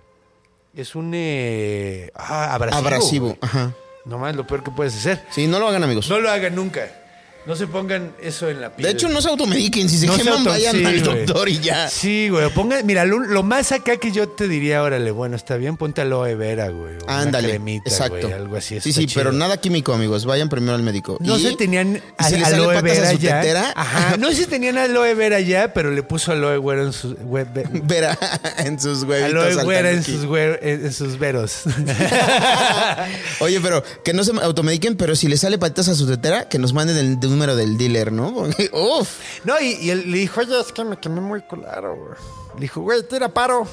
[0.76, 2.86] es un eh, ah, abrasivo.
[2.86, 3.72] Abrasivo, ajá.
[4.04, 5.24] Nomás lo peor que puedes hacer.
[5.30, 6.08] Sí, no lo hagan, amigos.
[6.10, 7.03] No lo hagan nunca.
[7.46, 8.86] No se pongan eso en la piel.
[8.86, 9.88] de hecho, no se automediquen.
[9.90, 11.88] Si se No se queman, vayan sí, al doctor y ya.
[11.90, 12.48] Sí, güey.
[12.50, 16.00] Ponga, mira, lo, lo más acá que yo te diría, órale, bueno, está bien, ponte
[16.00, 16.94] aloe vera, güey.
[17.06, 17.48] Ándale.
[17.50, 18.16] cremita, Exacto.
[18.20, 18.80] güey, algo así.
[18.80, 19.20] Sí, sí, chido.
[19.20, 20.24] pero nada químico, amigos.
[20.24, 21.18] Vayan primero al médico.
[21.20, 23.40] No Y- se tenían aloe vera su ya.
[23.42, 24.16] tetera, Ajá.
[24.18, 27.68] No si tenían aloe vera ya, pero le puso aloe vera en sus we- ve-
[27.84, 28.18] Vera
[28.58, 29.30] en sus huevitos.
[29.44, 31.64] aloe al vera en sus, güer- en sus veros.
[33.40, 36.58] Oye, pero que no se automediquen, pero si le sale patitas a su tetera, que
[36.58, 38.32] nos manden el número del dealer, ¿no?
[38.32, 39.18] Porque, uf.
[39.44, 42.14] no, y, y él le dijo, Oye, es que me quemé muy culero, güey.
[42.54, 43.66] Le dijo, güey, tira paro.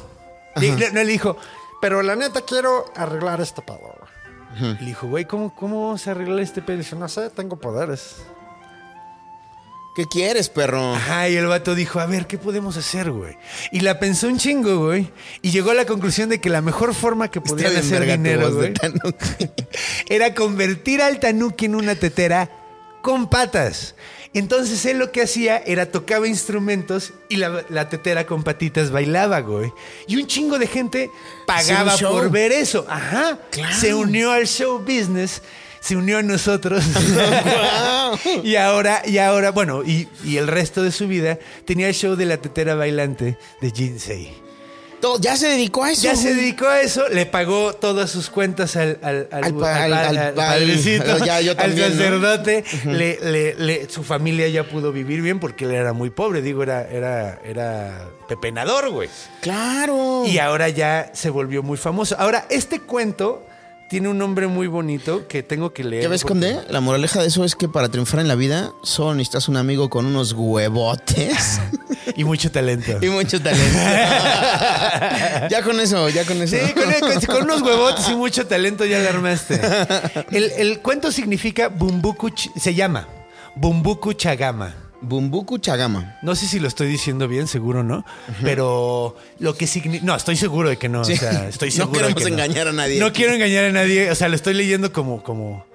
[0.56, 1.38] le, le- no, le dijo,
[1.82, 3.80] Pero la neta quiero arreglar este pedo,
[4.60, 4.74] güey.
[4.80, 6.78] le dijo, güey, ¿cómo, ¿cómo vamos a arreglar este pedo?
[6.78, 8.15] Dice, no sé, tengo poderes.
[9.93, 10.95] ¿Qué quieres, perro?
[10.95, 13.38] Ajá, y el vato dijo, a ver, ¿qué podemos hacer, güey?
[13.74, 15.12] Y la pensó un chingo, güey.
[15.41, 18.74] Y llegó a la conclusión de que la mejor forma que podían hacer dinero, güey,
[20.10, 22.50] era convertir al tanuki en una tetera
[23.01, 23.95] con patas.
[24.33, 29.41] Entonces él lo que hacía era tocaba instrumentos y la, la tetera con patitas bailaba,
[29.41, 29.73] güey.
[30.07, 31.09] Y un chingo de gente
[31.45, 32.85] pagaba Sí, por ver eso.
[32.89, 33.39] Ajá.
[33.49, 33.75] Claro.
[33.75, 35.41] Se unió al show business,
[35.81, 36.81] se unió a nosotros.
[38.43, 42.15] y ahora, y ahora, bueno, y, y el resto de su vida tenía el show
[42.15, 44.50] de la tetera bailante de Jinsei.
[45.01, 46.03] Todo- ya se dedicó a eso.
[46.03, 50.17] Ya se dedicó a eso, le pagó todas sus cuentas al, al, Al al- al-
[50.17, 51.95] al- padrecito, ya, yo al también, ¿no?
[51.95, 52.63] sacerdote.
[52.85, 56.63] le, le- le- su familia ya pudo vivir bien porque él era muy pobre, digo,
[56.63, 59.09] era, era, era pepenador, güey.
[59.41, 60.23] Claro.
[60.25, 62.15] Y ahora ya se volvió muy famoso.
[62.19, 63.43] Ahora, este cuento
[63.91, 66.04] tiene un nombre muy bonito que tengo que leer.
[66.04, 66.62] ¿Ya ves, porque- Conde?
[66.69, 69.89] La moraleja de eso es que para triunfar en la vida solo necesitas un amigo
[69.89, 71.60] con unos huevotes
[72.15, 72.93] Y mucho talento.
[73.01, 73.77] y mucho talento.
[75.49, 76.56] ya con eso, ya con eso.
[76.56, 79.60] Sí, con, con- unos huevotes y mucho talento ya la armaste.
[80.32, 83.08] El, el cuento significa Bumbuku, se llama
[83.56, 84.73] Bumbuku Chagama.
[85.01, 86.17] Bumbuku Chagama.
[86.21, 88.05] No sé si lo estoy diciendo bien, seguro no,
[88.43, 90.05] pero lo que significa...
[90.05, 91.13] No, estoy seguro de que no, Sí.
[91.13, 93.71] o sea, estoy No seguro de queremos que engañar a nadie No quiero engañar a
[93.71, 95.23] nadie, o sea, lo estoy leyendo como...
[95.23, 95.65] como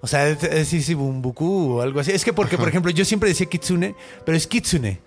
[0.00, 2.12] o sea, es, es, sí, sí, Bumbuku o algo así.
[2.12, 5.00] Es que porque, por ejemplo, yo siempre decía Kitsune, pero es Kitsune.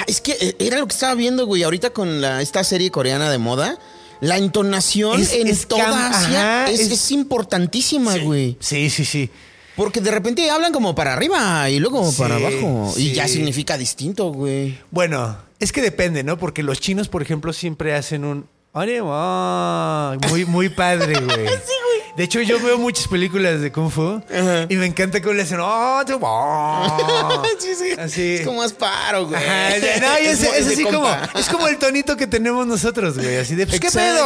[0.00, 2.90] Ah, es que eh, era lo que estaba viendo, güey, ahorita con la, esta serie
[2.90, 3.78] coreana de moda.
[4.20, 8.56] La entonación Es- en es toda Asia ajá, es, es- es importantísima, güey.
[8.58, 9.30] Sí, sí, sí.
[9.78, 12.92] Porque de repente hablan como para arriba y luego Sí, para abajo.
[12.94, 13.10] sí.
[13.10, 14.76] Y ya significa distinto, güey.
[14.90, 16.36] Bueno, es que depende, ¿no?
[16.36, 18.46] Porque los chinos, por ejemplo, siempre hacen un...
[20.28, 21.46] Muy, muy padre, güey.
[22.16, 24.20] De hecho, yo veo muchas películas de Kung Fu
[24.68, 25.60] y me encanta cómo le hacen...
[25.60, 27.42] "Oh, wa".
[27.60, 27.92] Sí, sí.
[27.98, 28.34] Así.
[28.34, 29.40] Es como más paro, güey.
[29.40, 33.36] Ajá, no, y es, es así como, es como el tonito que tenemos nosotros, güey,
[33.36, 34.24] así de, pues, ¿qué pedo?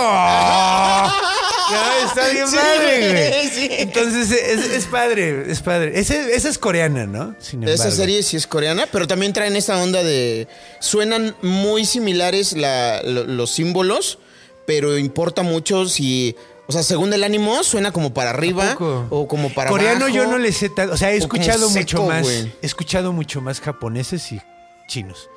[1.73, 3.49] No, está bien Sí, padre, güey, güey.
[3.49, 3.69] sí.
[3.71, 5.99] Entonces, es, es padre, es padre.
[5.99, 7.35] Ese- esa es coreana, ¿no?
[7.39, 10.49] Sin Esa serie sí es coreana, pero también traen esta onda de.
[10.81, 14.19] Suenan muy similares la- lo- los símbolos,
[14.67, 16.37] pero importa mucho si.
[16.69, 18.77] O sea, según el ánimo, suena como para arriba
[19.11, 20.15] o como para Coreano abajo.
[20.17, 20.95] yo no le sé tanto.
[20.95, 22.23] O sea, he escuchado seco, mucho más.
[22.23, 22.53] güey.
[22.63, 24.41] He escuchado mucho más japoneses y
[24.87, 25.29] chinos.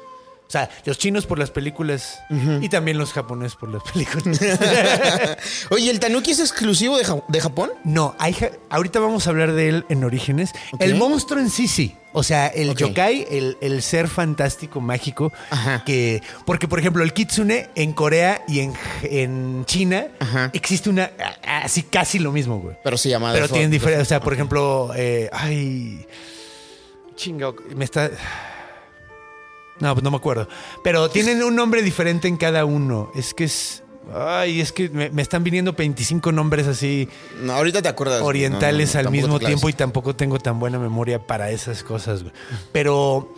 [0.47, 2.19] O sea, los chinos por las películas
[2.61, 4.39] y también los japoneses por las películas.
[5.71, 7.71] Oye, ¿el tanuki es exclusivo de, Ja- de Japón?
[7.83, 10.51] no, hay ja- ahorita vamos a hablar de él en Orígenes.
[10.79, 11.95] El monstruo en sí, sí.
[12.13, 12.77] O sea, el Ok.
[12.77, 15.83] yokai, el, el ser fantástico, mágico, Ajá.
[15.83, 16.21] que...
[16.45, 20.49] Porque, por ejemplo, el kitsune en Corea y en, en China Ajá.
[20.53, 21.11] existe una...
[21.43, 22.77] Así casi lo mismo, güey.
[22.83, 23.33] Pero se llama.
[23.33, 24.03] Pero tienen diferencia.
[24.03, 26.05] O sea, por ejemplo, eh, ay.
[27.17, 28.09] Chinga, me está.
[29.79, 30.47] No, pues no me acuerdo.
[30.83, 33.11] Pero tienen un nombre diferente en cada uno.
[33.15, 33.83] Es que es.
[34.13, 37.09] Ay, es que me, me están viniendo 25 nombres así
[37.41, 38.21] No, ahorita te acuerdas.
[38.21, 41.83] orientales No, no, no, al mismo tiempo y tampoco tengo tan buena memoria para esas
[41.83, 42.33] cosas, güey.
[42.71, 43.33] Pero.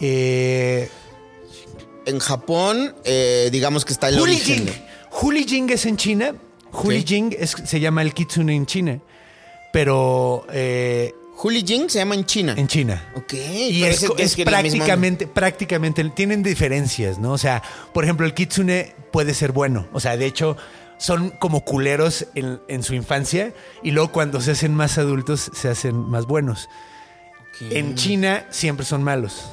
[0.00, 0.88] Eh,
[2.06, 4.60] En Japón, eh, digamos que está el Hooligan.
[4.62, 4.82] origen.
[5.20, 6.34] Huli Jing es en China.
[6.72, 7.04] Huli.
[7.06, 9.00] Jing es- se llama el kitsune en China.
[9.74, 12.54] Pero eh, Juli Jing se llama en China.
[12.56, 13.00] en China.
[13.14, 13.32] Ok.
[13.34, 17.32] Y es, ese- es que la misma- prácticamente, prácticamente, tienen diferencias, ¿no?
[17.32, 17.62] O sea,
[17.94, 19.86] por ejemplo, el kitsune puede ser bueno.
[19.92, 20.56] O sea, de hecho,
[20.98, 25.68] son como culeros en, en su infancia y luego cuando se hacen más adultos se
[25.68, 26.68] hacen más buenos.
[27.70, 29.44] En China siempre son malos.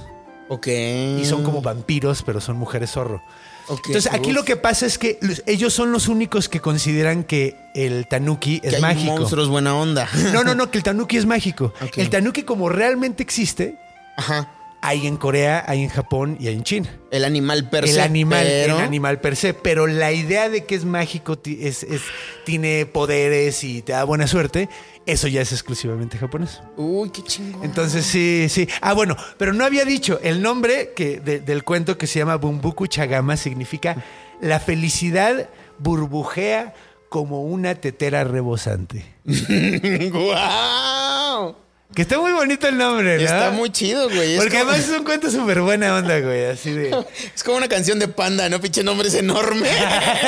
[0.50, 0.68] Ok.
[0.68, 3.22] Y son como vampiros, pero son mujeres zorro.
[3.70, 4.36] Entonces, aquí Uf.
[4.36, 8.60] lo que pasa es que los- ellos son los únicos que consideran que el tanuki
[8.60, 9.18] Que es hay mágico.
[9.18, 10.08] monstruos buena onda.
[10.34, 11.74] No, no, no, que el tanuki es mágico.
[11.96, 13.76] El tanuki, como realmente existe,
[14.18, 14.52] Ajá.
[14.88, 16.90] Hay en Corea, hay en Japón y hay en China.
[17.12, 19.54] El animal per el se, animal, pero- el animal per se.
[19.54, 22.02] Pero la idea de que es mágico, es, es-
[22.46, 24.70] tiene poderes y te da buena suerte,
[25.06, 26.62] eso ya es exclusivamente japonés.
[26.78, 27.64] Uy, qué chingón.
[27.64, 28.68] Entonces sí, sí.
[28.82, 32.36] Ah, bueno, pero no había dicho el nombre que, de- del cuento que se llama
[32.36, 34.04] Bumbuku Chagama significa
[34.42, 36.74] la felicidad burbujea
[37.10, 39.06] como una tetera rebosante.
[40.12, 41.56] ¡Guau!
[41.94, 43.24] Que está muy bonito el nombre, ¿no?
[43.24, 44.36] Está muy chido, güey.
[44.38, 46.46] Porque como- además es un cuento súper buena onda, güey.
[46.46, 46.90] Así de.
[47.36, 48.60] Es como una canción de panda, ¿no?
[48.60, 49.70] Pinche nombre es enorme.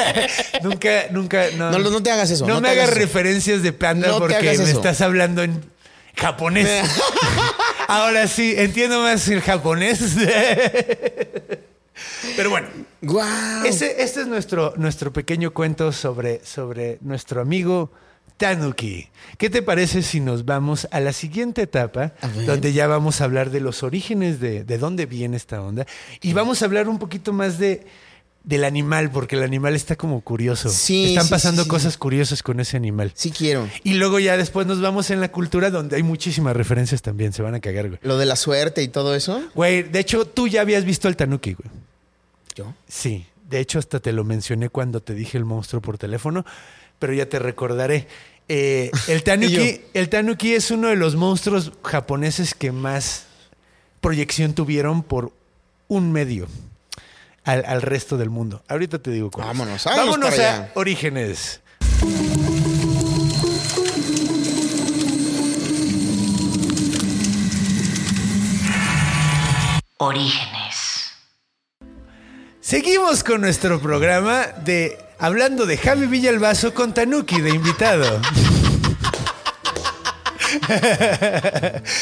[0.64, 1.46] nunca, nunca.
[1.58, 3.00] No, No, no te hagas eso, No, no me hagas eso.
[3.00, 5.62] referencias de panda No porque me estás hablando en
[6.16, 6.70] japonés.
[7.88, 10.00] Ahora sí, entiendo más el japonés.
[12.36, 12.68] Pero bueno,
[13.02, 13.66] ¡Guau!
[13.66, 17.92] ese, este es nuestro, nuestro pequeño cuento sobre, sobre nuestro amigo
[18.38, 19.08] Tanuki.
[19.38, 22.14] ¿Qué te parece si nos vamos a la siguiente etapa,
[22.46, 25.86] donde ya vamos a hablar de los orígenes de, de dónde viene esta onda?
[26.22, 27.86] Y vamos a hablar un poquito más de
[28.44, 30.70] del animal, porque el animal está como curioso.
[30.70, 31.68] Sí, Están sí, pasando sí.
[31.70, 33.12] cosas curiosas con ese animal.
[33.14, 33.68] Sí quiero.
[33.84, 37.34] Y luego ya después nos vamos en la cultura donde hay muchísimas referencias también.
[37.34, 38.00] Se van a cagar, güey.
[38.04, 39.44] Lo de la suerte y todo eso.
[39.54, 41.70] Güey, de hecho, tú ya habías visto al tanuki, güey.
[42.56, 42.74] Yo.
[42.88, 46.46] Sí, de hecho hasta te lo mencioné cuando te dije el monstruo por teléfono,
[47.00, 48.08] pero ya te recordaré.
[48.50, 53.26] Eh, el, tanuki, el tanuki es uno de los monstruos japoneses que más
[54.02, 55.34] proyección tuvieron por
[55.88, 56.48] un medio
[57.44, 58.64] al, al resto del mundo.
[58.68, 59.46] Ahorita te digo cuál.
[59.46, 59.58] es.
[59.58, 60.72] Vámonos, vámonos vámonos para a allá.
[60.76, 61.62] orígenes.
[70.00, 71.12] Orígenes.
[72.60, 78.22] Seguimos con nuestro programa de hablando de Javi Villalbazo con Tanuki de invitado.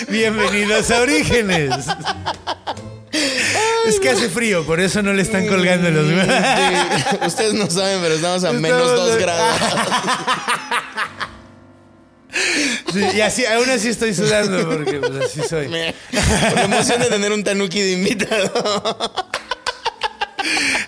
[0.09, 1.71] Bienvenidos a Orígenes.
[3.87, 7.15] Es que hace frío, por eso no le están colgando los Sí.
[7.25, 9.59] Ustedes no saben, pero estamos a menos Estamos- dos grados.
[12.91, 15.67] Sí, y así, aún así estoy sudando porque pues, así soy.
[15.67, 18.51] Por la emoción de tener un tanuki de invitado.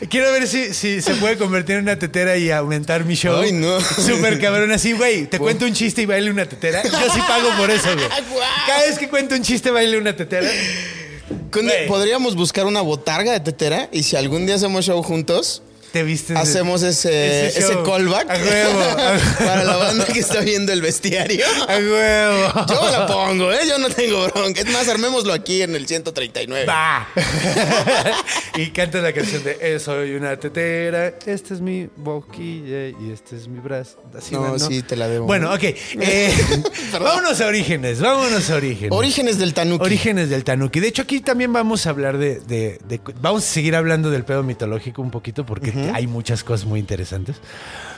[0.09, 3.39] Quiero ver si, si se puede convertir en una tetera y aumentar mi show.
[3.41, 3.79] Ay, no.
[3.81, 5.27] Súper cabrón, así, güey.
[5.27, 6.83] Te cuento un chiste y baile una tetera.
[6.83, 8.07] Yo sí pago por eso, güey.
[8.67, 10.47] Cada vez que cuento un chiste, baile una tetera.
[10.47, 11.87] Güey.
[11.87, 15.63] Podríamos buscar una botarga de tetera y si algún día hacemos show juntos,
[15.97, 16.33] Te viste.
[16.37, 18.81] hacemos ese, ese ese callback A huevo.
[18.81, 21.45] a- para la banda que está viendo el bestiario.
[21.67, 22.65] A huevo.
[22.67, 23.59] Yo la pongo, ¿eh?
[23.67, 24.61] Yo no tengo bronca.
[24.61, 26.65] Es más, armémoslo aquí en el 139.
[26.65, 27.07] Va.
[28.55, 33.35] y canta la canción de eh, Soy una tetera, esta es mi boquilla y este
[33.35, 33.97] es mi brazo.
[34.17, 35.25] Así No, sí, te la debo.
[35.25, 35.63] Bueno, ok.
[35.63, 36.33] eh,
[36.93, 38.91] vámonos a orígenes, vámonos a orígenes.
[38.91, 39.83] Orígenes del tanuki.
[39.83, 40.79] Orígenes del Tanuki.
[40.79, 44.23] De hecho, aquí también vamos a hablar de, de- de- Vamos a seguir hablando del
[44.23, 47.37] pedo mitológico un poquito porque hay muchas cosas muy interesantes.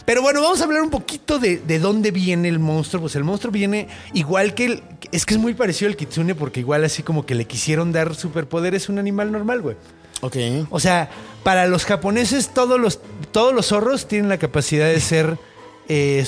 [0.06, 3.02] Pero bueno, vamos a hablar un poquito de, de dónde viene el monstruo.
[3.02, 4.84] Pues el monstruo viene igual que el...
[5.12, 8.16] Es que es muy parecido al kitsune porque igual así como que le quisieron dar
[8.16, 9.76] superpoderes a un animal normal, güey.
[10.22, 10.36] Ok.
[10.70, 11.10] O sea,
[11.44, 13.00] para los japoneses todos los,
[13.32, 15.38] todos los zorros tienen la capacidad de ser
[15.88, 16.26] eh,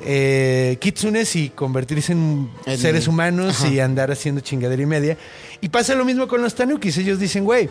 [0.00, 3.68] eh, kitsunes y convertirse en seres humanos Ajá.
[3.68, 5.18] y andar haciendo chingadera y media.
[5.60, 6.96] Y pasa lo mismo con los tanukis.
[6.98, 7.68] Ellos dicen, güey,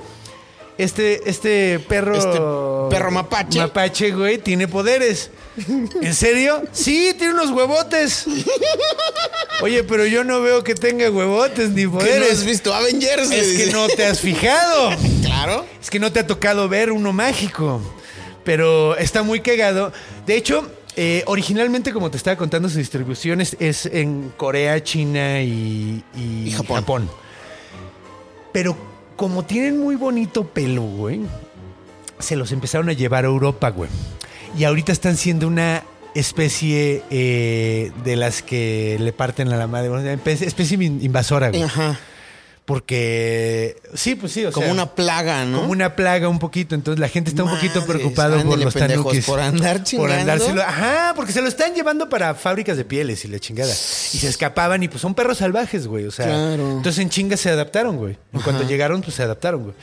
[0.77, 2.15] este, este perro...
[2.17, 2.39] Este
[2.95, 3.59] perro mapache.
[3.59, 5.29] Mapache, güey, tiene poderes.
[6.01, 6.63] ¿En serio?
[6.71, 8.25] Sí, tiene unos huevotes.
[9.61, 12.31] Oye, pero yo no veo que tenga huevotes ni ¿Qué no poderes.
[12.31, 13.31] has visto Avengers?
[13.31, 14.91] Es que no te has fijado.
[15.23, 15.65] Claro.
[15.81, 17.81] Es que no te ha tocado ver uno mágico.
[18.43, 19.91] Pero está muy cagado.
[20.25, 25.41] De hecho, eh, originalmente, como te estaba contando, su distribución es, es en Corea, China
[25.41, 26.75] y, y Y Japón.
[26.81, 27.09] Japón.
[28.51, 28.77] Pero
[29.15, 31.21] como tienen muy bonito pelo, güey,
[32.19, 33.89] se los empezaron a llevar a Europa, güey.
[34.57, 35.83] Y ahorita están siendo una
[36.15, 41.63] especie eh, de las que le parten a la madre, especie invasora, güey.
[41.63, 41.99] Ajá.
[42.65, 45.59] Porque sí, pues sí, o Como sea, una plaga, ¿no?
[45.59, 48.73] como una plaga un poquito, entonces la gente está un poquito Madres, preocupado por los
[48.73, 49.25] tanukis.
[49.25, 50.13] por andar Por chingando.
[50.13, 53.71] andárselo, ajá, porque se lo están llevando para fábricas de pieles y la chingada.
[53.71, 56.71] Y se escapaban y pues son perros salvajes, güey, o sea, Claro.
[56.77, 58.17] entonces en chinga se adaptaron, güey.
[58.31, 59.75] En cuanto llegaron, pues se adaptaron, güey.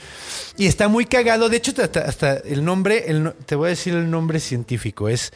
[0.57, 3.95] Y está muy cagado, de hecho hasta, hasta el nombre, el te voy a decir
[3.95, 5.33] el nombre científico, es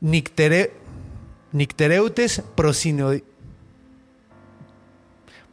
[0.00, 0.72] Nictere,
[1.52, 3.20] Nictereutes prosino-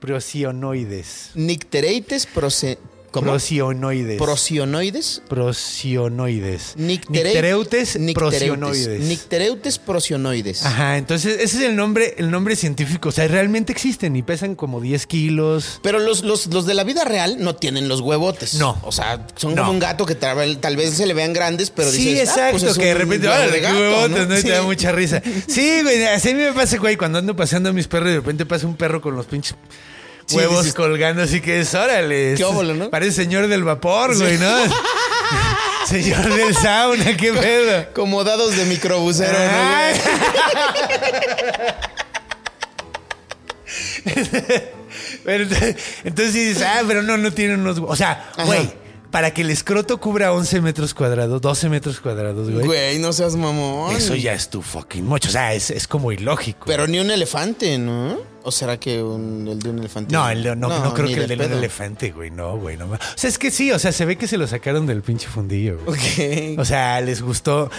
[0.05, 1.31] prosionoides.
[1.35, 2.77] Nictereites proce...
[3.11, 3.31] ¿Cómo?
[3.31, 4.17] Prosionoides.
[4.21, 5.21] Prosionoides.
[5.29, 6.73] Prosionoides.
[6.75, 8.13] Nictereutes Nictereutes.
[8.13, 8.99] prosionoides.
[9.07, 10.65] Nictereutes prosionoides.
[10.65, 13.07] Ajá, entonces ese es el nombre, el nombre científico.
[13.07, 15.79] O sea, realmente existen y pesan como 10 kilos.
[15.81, 18.55] Pero los, los, los de la vida real no tienen los huevotes.
[18.55, 18.77] No.
[18.83, 19.61] O sea, son No.
[19.61, 22.49] como un gato que tal, tal vez se le vean grandes, pero sí, dices, ah,
[22.49, 24.33] exacto, pues es que de repente, ¡ah, de gato, huevotes, ¿no?
[24.37, 24.43] Y Sí.
[24.47, 25.21] te da mucha risa.
[25.47, 28.11] Sí, güey, así a mí me pasa, güey, cuando ando paseando a mis perros y
[28.11, 29.55] de repente pasa un perro con los pinches
[30.27, 32.35] Sí, huevos dices- colgando, así que es, órale.
[32.35, 32.89] Qué óvolo, ¿no?
[32.89, 34.55] Parece señor del vapor, güey, ¿no?
[35.87, 37.87] señor del sauna, qué pedo.
[37.93, 39.95] Como dados de microbusero, ¿no, güey?
[45.23, 47.79] Pero entonces, entonces dices, ah, pero no, no tienen unos...
[47.79, 48.43] O sea, Ajá.
[48.43, 48.71] güey,
[49.15, 52.65] para que el escroto cubra 11 metros cuadrados, 12 metros cuadrados, güey.
[52.65, 53.95] Güey, no seas mamón.
[53.95, 55.29] Eso ya es tu fucking mucho.
[55.29, 56.65] O sea, es, es como ilógico.
[56.65, 58.17] Pero ni un elefante, ¿no?
[58.43, 60.11] ¿O será que un- el de un elefante?
[60.13, 61.57] no, el no, no, creo que el de pedo.
[61.57, 62.29] elefante, güey.
[62.29, 62.75] No, güey.
[62.75, 62.87] No.
[62.91, 65.29] O sea, es que sí, o sea, se ve que se lo sacaron del pinche
[65.29, 66.53] fundillo, güey.
[66.55, 66.59] Ok.
[66.59, 67.71] O sea, les gustó.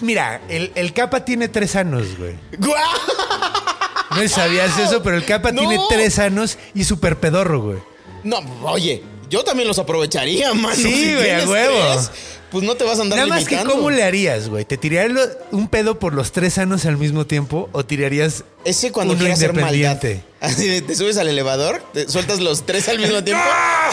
[0.00, 2.34] Mira, el, el capa tiene tres anos, güey.
[2.58, 2.74] ¡Guau!
[4.16, 5.60] No sabías eso, pero el capa No.
[5.60, 7.78] tiene tres anos y súper pedorro, güey.
[8.24, 10.74] No, oye, yo también los aprovecharía, mano.
[10.76, 11.78] Sí, Si güey, huevo.
[11.94, 12.10] tres,
[12.50, 13.56] pues no te vas a andar Nada más que.
[13.64, 14.64] ¿cómo le harías, güey?
[14.64, 19.12] ¿Te tirarías un pedo por los tres anos al mismo tiempo o tirarías Ese cuando
[19.14, 19.72] uno quieras hacer maldad.
[19.72, 20.24] independiente?
[20.40, 23.44] Así de, te subes al elevador, te sueltas los tres al mismo tiempo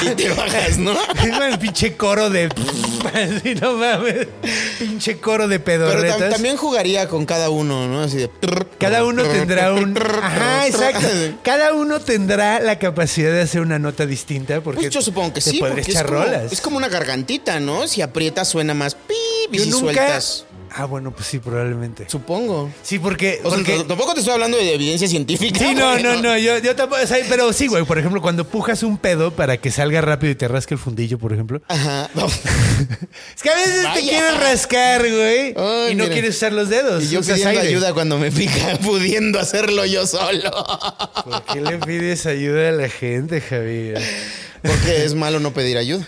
[0.02, 0.94] y te bajas, ¿no?
[1.22, 2.46] Es el pinche coro de.
[3.14, 4.28] Así no mames.
[4.80, 8.02] Pinche coro de Pero tam- también jugaría con cada uno, ¿no?
[8.02, 8.30] Así de.
[8.80, 9.98] Cada uno tendrá un.
[9.98, 11.06] Ajá, exacto.
[11.44, 14.62] Cada uno tendrá la capacidad de hacer una nota distinta.
[14.62, 16.54] Porque Pues yo supongo que te sí, porque es echar como, rolas.
[16.54, 17.88] es como una gargantita, ¿no?
[17.90, 19.18] Si aprietas suena más pip
[19.54, 19.94] y Yo si nunca.
[19.94, 20.44] sueltas.
[20.70, 22.06] Ah, bueno, pues sí, probablemente.
[22.10, 22.70] Supongo.
[22.84, 23.40] Sí, porque.
[23.44, 25.58] O sea, porque- t- tampoco te estoy hablando de evidencia científica.
[25.58, 28.22] Sí, no, güey, no, no, yo, yo tampoco, o sea, pero sí, güey, por ejemplo,
[28.22, 31.62] cuando pujas un pedo para que salga rápido y te rasque el fundillo, por ejemplo.
[31.70, 32.10] Ajá.
[33.36, 34.02] Es que a veces te Vaya.
[34.10, 36.14] quieres rascar, güey, Ay, y no mira.
[36.14, 37.04] quieres usar los dedos.
[37.06, 37.72] Y yo usas pidiendo aire.
[37.74, 40.52] ayuda cuando me pica, pudiendo hacerlo yo solo.
[41.24, 44.02] ¿Por qué le pides ayuda a la gente, Javier?
[44.62, 46.08] Porque es malo no pedir ayuda.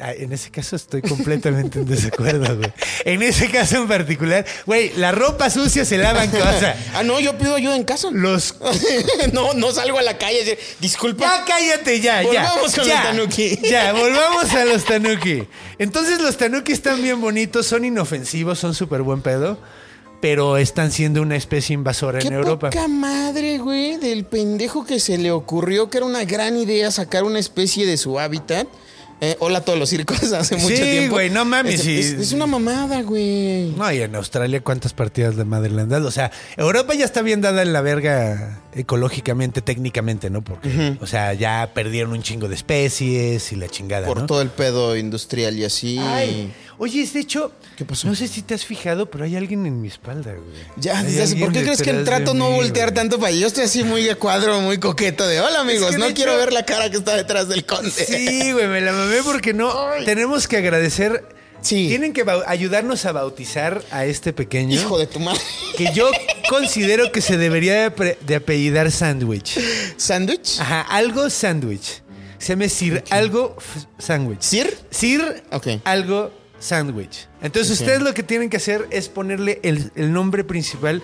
[0.00, 2.72] Ah, En ese caso estoy completamente en desacuerdo, güey.
[3.04, 6.74] En ese caso en particular, güey, la ropa sucia se lava en casa.
[6.94, 8.08] Ah, no, yo pido ayuda en casa.
[8.12, 8.56] Los...
[9.32, 10.38] no, no salgo a la calle.
[10.44, 11.24] decir, Disculpa.
[11.24, 12.28] Ya cállate, ya, ya.
[12.28, 13.58] Volvamos con ya, los tanuki.
[13.70, 15.44] Ya, volvamos a los tanuki.
[15.78, 19.58] Entonces los tanuki están bien bonitos, son inofensivos, son súper buen pedo,
[20.20, 22.70] pero están siendo una especie invasora Qué en Europa.
[22.70, 27.24] poca madre, güey, del pendejo que se le ocurrió que era una gran idea sacar
[27.24, 28.66] una especie de su hábitat.
[29.24, 31.14] Eh, hola a todos los circos hace mucho Sí, tiempo.
[31.14, 31.96] güey, no mames, Es, sí.
[32.00, 33.68] es- es una mamada, güey.
[33.76, 36.08] No, y en Australia, ¿cuántas partidas de madre le han dado?
[36.08, 40.42] O sea, Europa ya está bien dada en la verga ecológicamente, técnicamente, ¿no?
[40.42, 44.26] Porque, o sea, ya perdieron un chingo de especies y la chingada, Por ¿no?
[44.26, 45.98] todo el pedo industrial y así.
[46.00, 48.06] Ay, oye, de hecho, ¿Qué pasó?
[48.08, 50.46] no sé si te has fijado, pero hay alguien en mi espalda, güey.
[50.76, 52.94] Ya, hace- ¿por qué crees que trato no mí, voltear güey.
[52.94, 53.40] tanto para allá?
[53.40, 56.52] Yo estoy así muy de cuadro, muy coqueto de hola amigos, que no quiero ver
[56.52, 57.90] la cara que está detrás del conde.
[57.90, 59.72] Sí, güey, me la mamé porque no.
[60.04, 61.24] Tenemos que agradecer.
[61.60, 61.86] Sí.
[61.86, 64.74] Tienen que ayudarnos a bautizar a este pequeño.
[64.74, 65.40] Hijo de tu madre.
[65.76, 66.10] Que yo
[66.48, 67.88] considero que se debería
[68.20, 69.60] de, apellidar Sandwich.
[69.96, 70.58] ¿Sándwich?
[70.58, 72.02] Ajá, algo Sandwich.
[72.38, 73.56] Se llama Sir Algo
[73.98, 74.40] Sandwich.
[74.42, 74.76] ¿Sir?
[74.90, 75.68] Sir Ok.
[75.84, 76.32] Algo
[76.62, 77.26] Sandwich.
[77.42, 81.02] Entonces, ustedes lo que tienen que hacer es ponerle el, el nombre principal.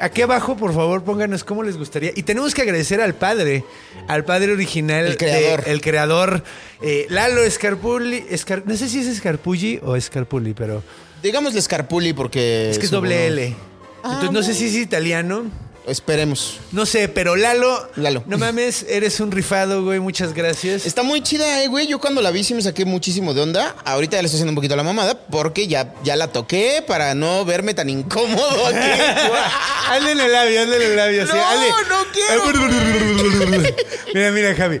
[0.00, 2.12] Aquí abajo, por favor, pónganos cómo les gustaría.
[2.14, 3.64] Y tenemos que agradecer al padre,
[4.06, 5.64] al padre original, El creador.
[5.64, 6.44] de- el creador,
[6.82, 8.24] eh, Lalo Scarpulli.
[8.36, 10.82] Scar- no sé si es Scarpulli o Scarpulli, pero
[11.22, 12.70] Digámosle Scarpulli porque...
[12.70, 13.56] es que es doble L.
[14.04, 15.46] Entonces, no sé si es italiano.
[15.88, 16.58] Esperemos.
[16.72, 18.22] No sé, pero Lalo, Lalo.
[18.26, 20.00] no mames, eres un rifado, güey.
[20.00, 20.86] Muchas gracias.
[20.86, 21.86] Está muy chida, eh, güey.
[21.86, 23.74] Yo cuando la vi sí me saqué muchísimo de onda.
[23.84, 27.14] Ahorita ya le estoy haciendo un poquito la mamada porque ya, ya la toqué para
[27.14, 28.76] no verme tan incómodo aquí.
[29.90, 31.26] Hazle en el labio, hazle en el labio.
[31.26, 31.68] sí, No, hazle.
[31.88, 33.74] no quiero,
[34.14, 34.80] mira, mira, Javi.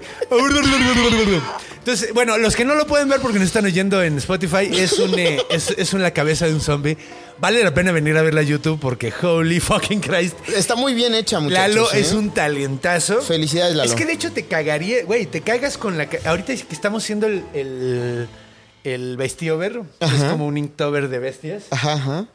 [1.78, 4.98] Entonces, bueno, los que no lo pueden ver porque nos están oyendo en Spotify, es,
[4.98, 6.98] un, eh, es, es una cabeza de un zombie.
[7.40, 10.36] Vale la pena venir a verla a YouTube porque holy fucking Christ.
[10.48, 11.74] Está muy bien hecha, muchachos.
[11.74, 12.00] Lalo ¿eh?
[12.00, 13.22] es un talentazo.
[13.22, 13.88] Felicidades, Lalo.
[13.90, 16.08] Es que de hecho te cagaría, güey, te cagas con la...
[16.24, 18.28] Ahorita que estamos haciendo el, el,
[18.82, 21.64] el Bestiover, que es como un Inktober de bestias.
[21.70, 22.26] Ajá, ajá.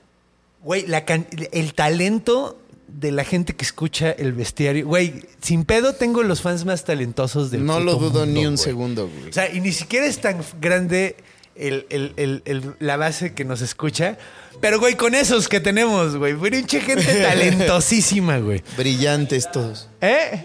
[0.62, 4.86] Güey, la can- el talento de la gente que escucha el bestiario.
[4.88, 8.54] Güey, sin pedo tengo los fans más talentosos del No lo dudo mundo, ni un
[8.56, 8.64] güey.
[8.64, 9.30] segundo, güey.
[9.30, 11.18] O sea, y ni siquiera es tan grande
[11.56, 14.18] el- el- el- el- la base que nos escucha.
[14.62, 16.36] Pero, güey, con esos que tenemos, güey.
[16.36, 18.64] Pinche gente talentosísima, güey.
[18.78, 19.89] Brillantes todos.
[20.01, 20.43] ¿Eh?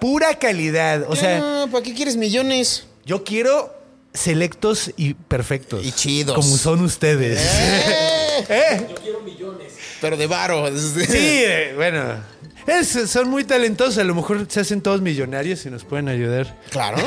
[0.00, 1.04] Pura calidad.
[1.08, 2.86] O sea, Ah, ¿para qué quieres millones?
[3.04, 3.74] yo quiero
[4.12, 5.84] selectos y perfectos.
[5.84, 6.34] Y chidos.
[6.34, 7.40] Como son ustedes.
[8.48, 8.86] ¿Eh?
[10.00, 10.66] Pero de varo.
[10.76, 12.02] Sí, eh, bueno.
[12.66, 13.98] Es- son muy talentosos.
[13.98, 16.56] A lo mejor se hacen todos millonarios y nos pueden ayudar.
[16.70, 16.96] Claro.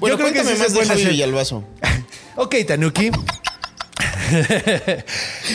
[0.00, 1.04] bueno, Yo creo que sí se más de pueden Javi.
[1.06, 1.64] Villalbazo.
[2.38, 3.10] Ok, Tanuki.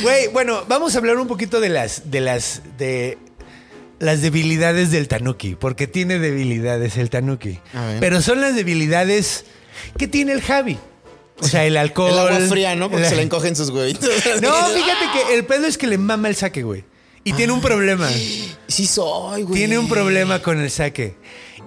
[0.01, 3.17] Güey, bueno, vamos a hablar un poquito de las, de las, de
[3.99, 7.59] las debilidades del Tanuki, porque tiene debilidades el Tanuki.
[7.99, 9.45] Pero son las debilidades
[9.97, 10.79] que tiene el Javi.
[11.39, 12.11] O sea, el alcohol.
[12.11, 12.89] El agua fría, ¿no?
[12.89, 14.09] Porque se le encogen sus huevitos.
[14.41, 16.83] No, fíjate que el pedo es que le mama el saque, güey.
[17.23, 18.09] Y tiene un problema.
[18.67, 19.55] Sí soy, güey.
[19.55, 21.15] Tiene un problema con el saque.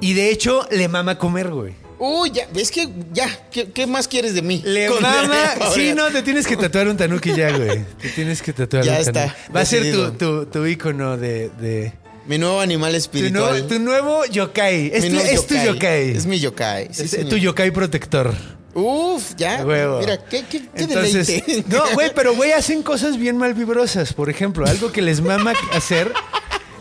[0.00, 1.74] Y de hecho, le mama comer, güey.
[1.98, 4.60] Uy, ya, es que ya, ¿qué, qué más quieres de mí?
[4.64, 5.54] Le Con- mama.
[5.74, 7.84] Sí, no, te tienes que tatuar un tanuki ya, güey.
[8.00, 9.52] Te tienes que tatuar Ya un está, tanuki.
[9.54, 11.50] Va a ser tu, tu, tu ícono de.
[11.60, 11.92] de-
[12.26, 13.50] Mi nuevo animal tu, espiritual.
[13.52, 14.90] nuevo, tu nuevo yokai.
[14.92, 16.10] Es, Mi tu, nuevo es tu yokai.
[16.16, 16.88] Es mi yokai.
[16.92, 17.28] sí, Es señor.
[17.30, 18.34] tu yokai protector.
[18.74, 19.64] Uf, ya.
[19.64, 20.00] Huevo.
[20.00, 21.64] Mira, qué, qué, qué Entonces, deleite.
[21.68, 24.12] no, güey, pero güey, hacen cosas bien malvibrosas.
[24.12, 26.12] Por ejemplo, algo que les mama hacer.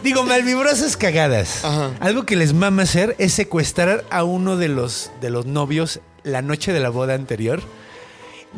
[0.04, 1.64] Digo, malvibrosas cagadas.
[1.64, 1.92] Ajá.
[2.00, 6.42] Algo que les mama hacer es secuestrar a uno de los, de los novios la
[6.42, 7.62] noche de la boda anterior.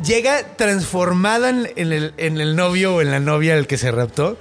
[0.04, 4.36] Llega transformada en, el, en el novio o en la novia al que se raptó.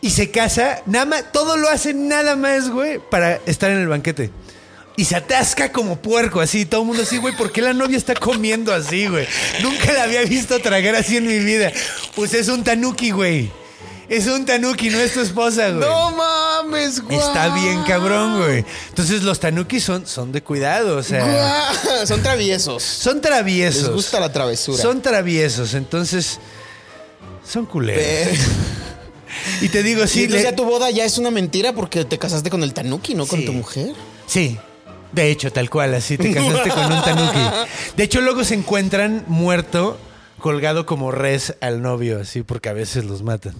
[0.00, 0.82] Y se casa.
[0.86, 4.30] Nada más, todo lo hace nada más, güey, para estar en el banquete.
[4.96, 6.64] Y se atasca como puerco, así.
[6.64, 9.26] Todo el mundo así, güey, ¿por qué la novia está comiendo así, güey?
[9.62, 11.70] Nunca la había visto tragar así en mi vida.
[12.14, 13.50] Pues es un tanuki, güey.
[14.08, 15.80] Es un tanuki, no es tu esposa, güey.
[15.86, 17.18] No mames, güey.
[17.18, 18.64] Está bien cabrón, güey.
[18.88, 21.70] Entonces los tanukis son, son de cuidado, o sea...
[22.06, 22.82] Son traviesos.
[22.84, 23.82] Son traviesos.
[23.82, 24.80] Les gusta la travesura.
[24.80, 26.38] Son traviesos, entonces...
[27.46, 28.02] Son culeros.
[28.02, 28.38] Eh,
[29.60, 32.48] Y te digo, sí, sí, le- tu boda ya es una mentira porque te casaste
[32.48, 33.44] con el tanuki, no con Sí.
[33.46, 33.92] tu mujer.
[34.26, 34.56] Sí.
[35.12, 37.68] De hecho, tal cual, así te casaste con un tanuki.
[37.96, 39.98] De hecho, luego se encuentran muerto,
[40.38, 43.54] colgado como res al novio, así, porque a veces los matan.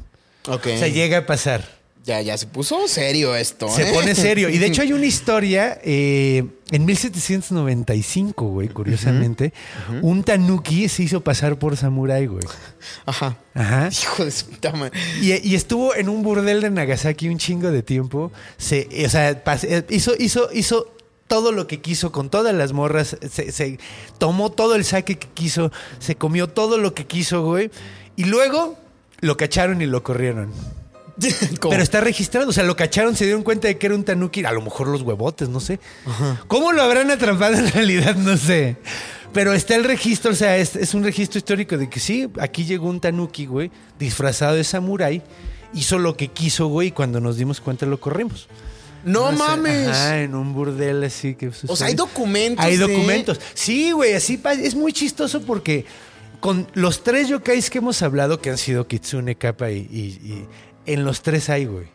[0.48, 0.66] Ok.
[0.74, 1.76] O sea, llega a pasar.
[2.06, 3.68] Ya, ya se puso serio esto.
[3.68, 3.92] Se ¿eh?
[3.92, 4.48] pone serio.
[4.48, 9.52] Y de hecho hay una historia eh, en 1795, güey, curiosamente.
[10.02, 12.44] Un tanuki se hizo pasar por samurái, güey.
[13.06, 13.36] Ajá.
[13.54, 13.88] Ajá.
[13.90, 14.96] Hijo de su puta madre.
[15.20, 18.30] Y, y estuvo en un burdel de Nagasaki un chingo de tiempo.
[18.56, 19.30] Se, o sea,
[19.64, 20.95] eh, hizo, hizo, hizo
[21.26, 23.16] todo lo que quiso con todas las morras.
[23.30, 23.78] Se, se
[24.18, 25.72] tomó todo el saque que quiso.
[25.98, 27.70] Se comió todo lo que quiso, güey.
[28.16, 28.78] Y luego
[29.20, 30.52] lo cacharon y lo corrieron.
[31.60, 31.70] ¿Cómo?
[31.70, 32.48] Pero está registrado.
[32.48, 34.44] O sea, lo cacharon, se dieron cuenta de que era un tanuki.
[34.44, 35.80] A lo mejor los huevotes, no sé.
[36.46, 38.16] ¿Cómo lo habrán atrapado en realidad?
[38.16, 38.76] No sé.
[39.32, 42.64] Pero está el registro, o sea, es, es un registro histórico de que sí, aquí
[42.64, 45.20] llegó un tanuki, güey, disfrazado de samurái,
[45.74, 48.48] hizo lo que quiso, güey, y cuando nos dimos cuenta lo corrimos.
[49.06, 49.88] No sé, mames.
[49.88, 51.72] Ajá, en un burdel así que sucede.
[51.72, 52.64] O sea, hay documentos.
[52.64, 53.40] Hay de- documentos.
[53.54, 55.84] Sí, güey, así es muy chistoso porque
[56.40, 60.20] con los tres yokais que hemos hablado, que han sido Kitsune, Kappa y, y-
[60.86, 61.86] y en los tres hay, güey.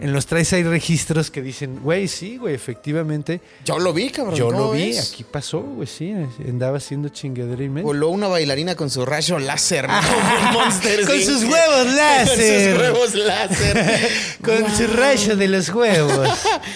[0.00, 3.40] En los tres hay registros que dicen, güey, sí, güey, efectivamente.
[3.64, 4.36] Yo lo vi, cabrón.
[4.36, 5.10] Yo lo ¿cómo vi, ves?
[5.12, 6.12] aquí pasó, güey, sí,
[6.48, 7.82] andaba haciendo chingadera y media.
[7.84, 9.88] Voló una bailarina con su rayo láser.
[9.88, 10.00] ¿no?
[10.52, 11.24] Como Monster Con Inc.
[11.24, 12.76] sus huevos láser.
[12.76, 14.08] Con sus huevos láser.
[14.44, 16.28] Con su rayo de los huevos.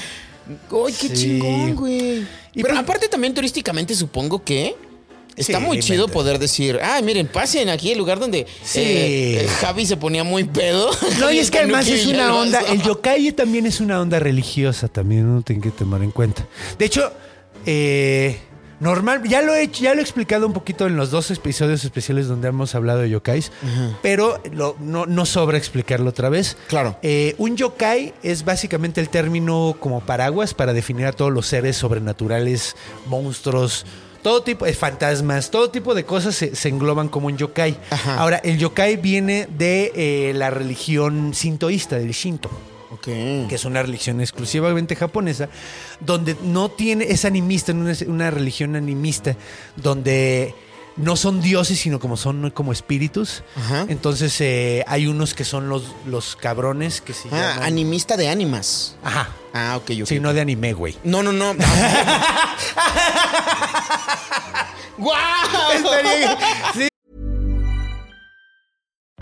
[0.70, 1.14] Uy, qué Sí.
[1.14, 2.26] chingón, güey.
[2.54, 4.74] Y Pero pues- aparte también turísticamente supongo que
[5.36, 8.80] está Sí, muy chido poder decir, ah, miren, pasen aquí el lugar donde Sí.
[8.82, 10.90] eh, Javi se ponía muy pedo.
[11.18, 14.88] No, y es que además es una onda, el yokai también es una onda religiosa,
[14.88, 16.46] también uno tiene que tomar en cuenta.
[16.78, 17.12] De hecho,
[17.66, 18.38] eh,
[18.80, 21.84] normal, ya lo he hecho, ya lo he explicado un poquito en los dos episodios
[21.84, 23.52] especiales donde hemos hablado de yokais,
[24.02, 26.56] pero lo- no, no sobra explicarlo otra vez.
[26.66, 26.98] Claro.
[27.02, 31.76] Eh, un yokai es básicamente el término como paraguas para definir a todos los seres
[31.76, 32.74] sobrenaturales,
[33.06, 33.86] monstruos,
[34.22, 37.76] todo tipo de fantasmas, todo tipo de cosas se, se engloban como un yokai.
[37.90, 38.18] Ajá.
[38.18, 42.50] Ahora, el yokai viene de eh, la religión sintoísta, del Shinto.
[43.02, 45.48] Que es una religión exclusivamente japonesa,
[45.98, 49.34] donde no tiene, es animista, no es una religión animista,
[49.74, 50.54] donde
[50.96, 53.42] no son dioses, sino como son como espíritus.
[53.56, 53.86] Ajá.
[53.88, 57.62] Entonces eh, hay unos que son los, los cabrones que se Ah, llaman...
[57.64, 58.96] animista de ánimas.
[59.02, 59.28] Ajá.
[59.54, 60.06] Ah, ok, ok.
[60.08, 60.96] Sí, no de anime, güey.
[61.04, 61.54] No, no, no.
[64.98, 65.18] ¡Guau!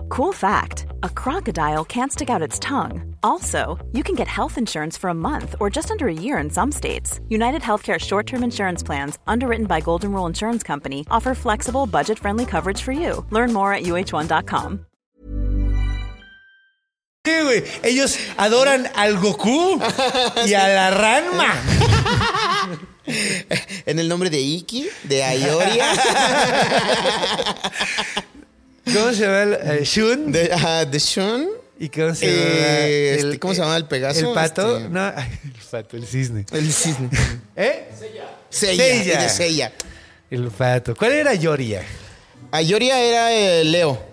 [0.08, 3.14] Cool fact a crocodile can't stick out its tongue.
[3.22, 6.50] Also, you can get health insurance for a month or just under a year in
[6.50, 7.20] some states.
[7.28, 12.18] United Healthcare short term insurance plans, underwritten by Golden Rule Insurance Company, offer flexible, budget
[12.18, 13.24] friendly coverage for you.
[13.30, 14.86] Learn more at uh1.com.
[17.26, 17.62] Sí, güey.
[17.84, 19.78] Ellos adoran al Goku
[20.46, 21.54] y a la Ranma.
[23.86, 25.84] En el nombre de Iki, de Ayoria,
[28.94, 30.32] ¿Cómo se llama el eh, Shun?
[30.32, 31.48] de, ajá, de Shun.
[31.78, 33.28] ¿Y cómo se Eh, llama?
[33.28, 34.28] este, ¿cómo se llama el Pegaso?
[34.28, 34.76] ¿El pato?
[34.76, 36.44] Este- No, ay, el pato, el cisne.
[36.52, 37.08] El cisne.
[37.56, 37.88] ¿Eh?
[38.50, 39.72] De Seiya.
[40.30, 40.94] El pato.
[40.94, 41.82] ¿Cuál era Yoria?
[42.52, 44.10] Ayoria era eh, Leo.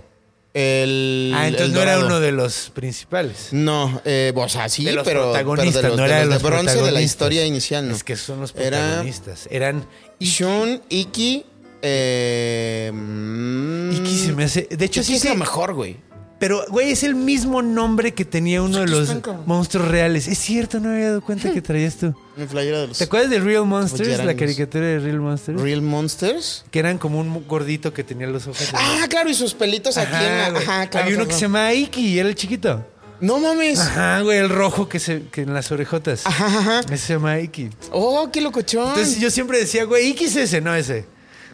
[0.53, 3.49] El, Ah, entonces el no era uno de los principales.
[3.51, 6.25] No, eh, o sea, sí, de los pero, protagonistas, pero de los, no era de
[6.25, 7.95] los los de bronce de la historia inicial, ¿no?
[7.95, 9.47] Es que son los Era- protagonistas.
[9.51, 9.85] Eran
[10.19, 11.45] Shun, Iki,
[11.81, 14.67] eh, mm, Iki se me hace.
[14.69, 15.97] De hecho, Iki sí es se- lo mejor, güey.
[16.39, 19.11] Pero, güey, es el mismo nombre que tenía uno de los
[19.47, 20.27] monstruos reales.
[20.27, 22.13] Es cierto, no me había dado cuenta que traías tú.
[22.35, 24.23] Mi playera de los ¿Te acuerdas de Real Monsters?
[24.23, 25.59] La caricatura de Real Monsters.
[25.59, 26.63] Real Monsters.
[26.69, 28.69] Que eran como un gordito que tenía los ojos.
[28.73, 30.49] Ah, claro, y sus pelitos aquí en la.
[30.51, 30.63] güey.
[30.63, 31.05] Ajá, claro.
[31.05, 31.27] Había uno claro.
[31.29, 32.85] que se llama Iki y era el chiquito.
[33.19, 33.79] No mames.
[33.79, 36.21] Ajá, güey, el rojo que, se, que en las orejotas.
[36.27, 36.79] Ajá, ajá.
[36.81, 37.71] Ese se llama Iki.
[37.91, 38.89] Oh, qué locochón.
[38.89, 41.05] Entonces yo siempre decía, güey, Iki es ese, no ese.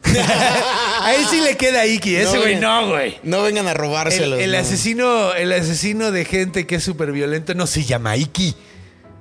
[1.01, 2.59] Ahí sí le queda Iki, ese No, güey güey.
[2.59, 3.17] no, güey.
[3.23, 4.39] No vengan a El, robárselos.
[4.39, 4.57] el no.
[4.57, 8.55] asesino, el asesino de gente que es súper violento no se llama Iki.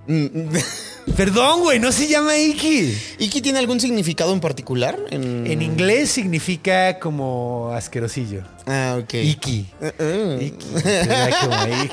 [0.07, 0.27] Mm,
[1.17, 2.97] Perdón, güey, no se llama Iki.
[3.19, 4.99] ¿Iki tiene algún significado en particular?
[5.11, 8.43] En, En inglés significa como asquerosillo.
[8.67, 9.15] Ah, ok.
[9.15, 9.67] Iki.
[9.81, 10.41] Uh, uh.
[10.41, 10.67] Iki.
[10.89, 11.91] Era como Iki.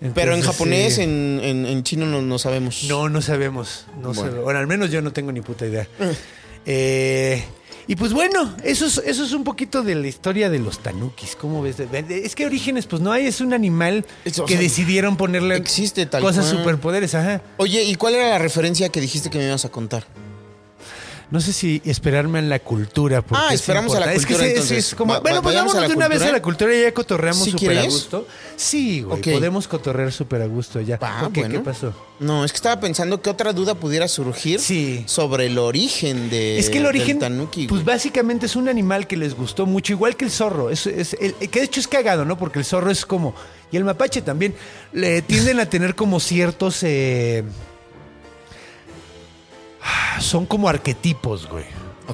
[0.14, 1.02] Pero en japonés, sí.
[1.02, 2.84] en, en- en chino no, no sabemos.
[2.88, 3.86] No, no sabemos.
[4.00, 4.42] No Bueno.
[4.42, 5.86] Bueno, al menos yo no tengo ni puta idea.
[6.66, 7.44] Eh,
[7.88, 11.36] y pues bueno, eso es, eso es un poquito de la historia de los tanukis.
[11.36, 11.76] ¿Cómo ves?
[11.80, 16.06] Es que orígenes, pues no hay, es un animal Es- que sea, decidieron ponerle existe
[16.06, 16.58] tal cosas cual.
[16.58, 17.14] superpoderes.
[17.14, 17.42] Ajá.
[17.58, 20.04] Oye, ¿y cuál era la referencia que dijiste que me ibas a contar?
[21.28, 23.20] No sé si esperarme en la cultura.
[23.20, 24.18] porque Ah, es esperamos a la importante.
[24.20, 24.78] Es que cultura, entonces.
[24.78, 26.28] es como- Va- bueno, pues vámonos de una vez cultura.
[26.30, 28.28] a la cultura y ya cotorreamos ¿Sí súper a gusto.
[28.54, 30.98] Sí, güey, podemos cotorrear súper a gusto ya.
[31.02, 31.40] Ah, ¿Por qué?
[31.40, 31.54] bueno.
[31.56, 31.92] ¿Qué pasó?
[32.20, 35.02] No, es que estaba pensando que otra duda pudiera surgir Sí.
[35.06, 37.66] sobre el origen de Es que el origen, tanuki.
[37.66, 40.70] pues básicamente es un animal que les gustó mucho, igual que el zorro.
[40.70, 42.38] Es, es- el- que de hecho es cagado, ¿no?
[42.38, 43.34] Porque el zorro es como.
[43.72, 44.54] Y el mapache también.
[44.92, 46.84] Le tienden a tener como ciertos.
[46.84, 47.42] eh,
[50.20, 51.64] son como arquetipos, güey.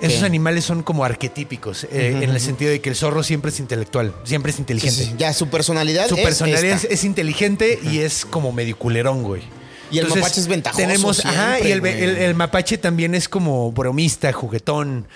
[0.01, 3.61] Esos animales son como arquetípicos, eh, en el sentido de que el zorro siempre es
[3.61, 5.05] intelectual, siempre es inteligente.
[5.05, 6.95] sí, Ya, su personalidad Su es personalidad es, esta.
[6.95, 9.43] es inteligente y es como medio culerón, güey.
[9.91, 15.07] Y el mapache es ventajoso Tenemos, ajá, y el, mapache también es como bromista, juguetón.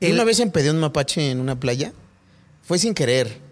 [0.00, 1.92] El- Una vez empedé un mapache en una playa.
[2.62, 3.43] Fue sin querer.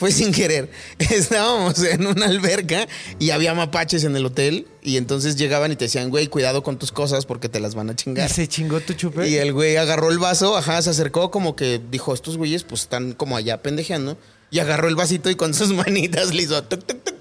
[0.00, 0.70] Fue sin querer.
[0.98, 2.88] Estábamos en una alberca
[3.18, 4.66] y había mapaches en el hotel.
[4.82, 7.90] Y entonces llegaban y te decían, güey, cuidado con tus cosas porque te las van
[7.90, 8.30] a ¿Y chingar.
[8.30, 9.28] se chingó tu chupe?
[9.28, 12.80] Y el güey agarró el vaso, ajá, se acercó como que dijo, estos güeyes pues
[12.80, 14.16] están como allá pendejeando.
[14.50, 17.14] Y agarró el vasito y con sus manitas le hizo tuc, tuc, tuc,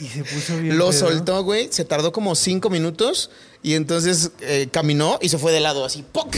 [0.00, 0.76] Y se puso bien.
[0.76, 1.00] Lo pedo.
[1.00, 1.68] soltó, güey.
[1.72, 3.30] Se tardó como cinco minutos
[3.62, 6.36] y entonces eh, caminó y se fue de lado así, ¡poc!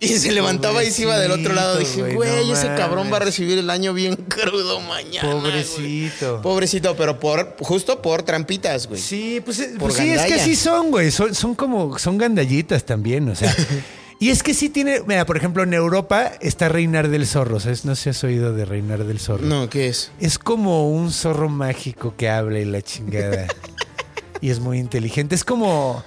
[0.00, 1.76] Y se levantaba y se iba del otro lado.
[1.76, 5.28] Dije, güey, güey, no ese cabrón va a recibir el año bien crudo mañana.
[5.28, 5.42] güey".
[5.42, 6.40] Pobrecito.
[6.40, 9.00] Pobrecito, pero por justo por trampitas, güey.
[9.00, 11.10] Sí, pues, eh, pues sí, es que así son, güey.
[11.10, 13.54] Son, son como, son gandallitas también, o sea.
[14.20, 17.84] y es que sí tiene, mira, por ejemplo, en Europa está Reinar del Zorro, ¿sabes?
[17.84, 19.44] No sé si has oído de Reinar del Zorro.
[19.44, 20.12] No, ¿qué es?
[20.20, 23.48] Es como un zorro mágico que habla y la chingada.
[24.40, 25.34] y es muy inteligente.
[25.34, 26.04] Es como.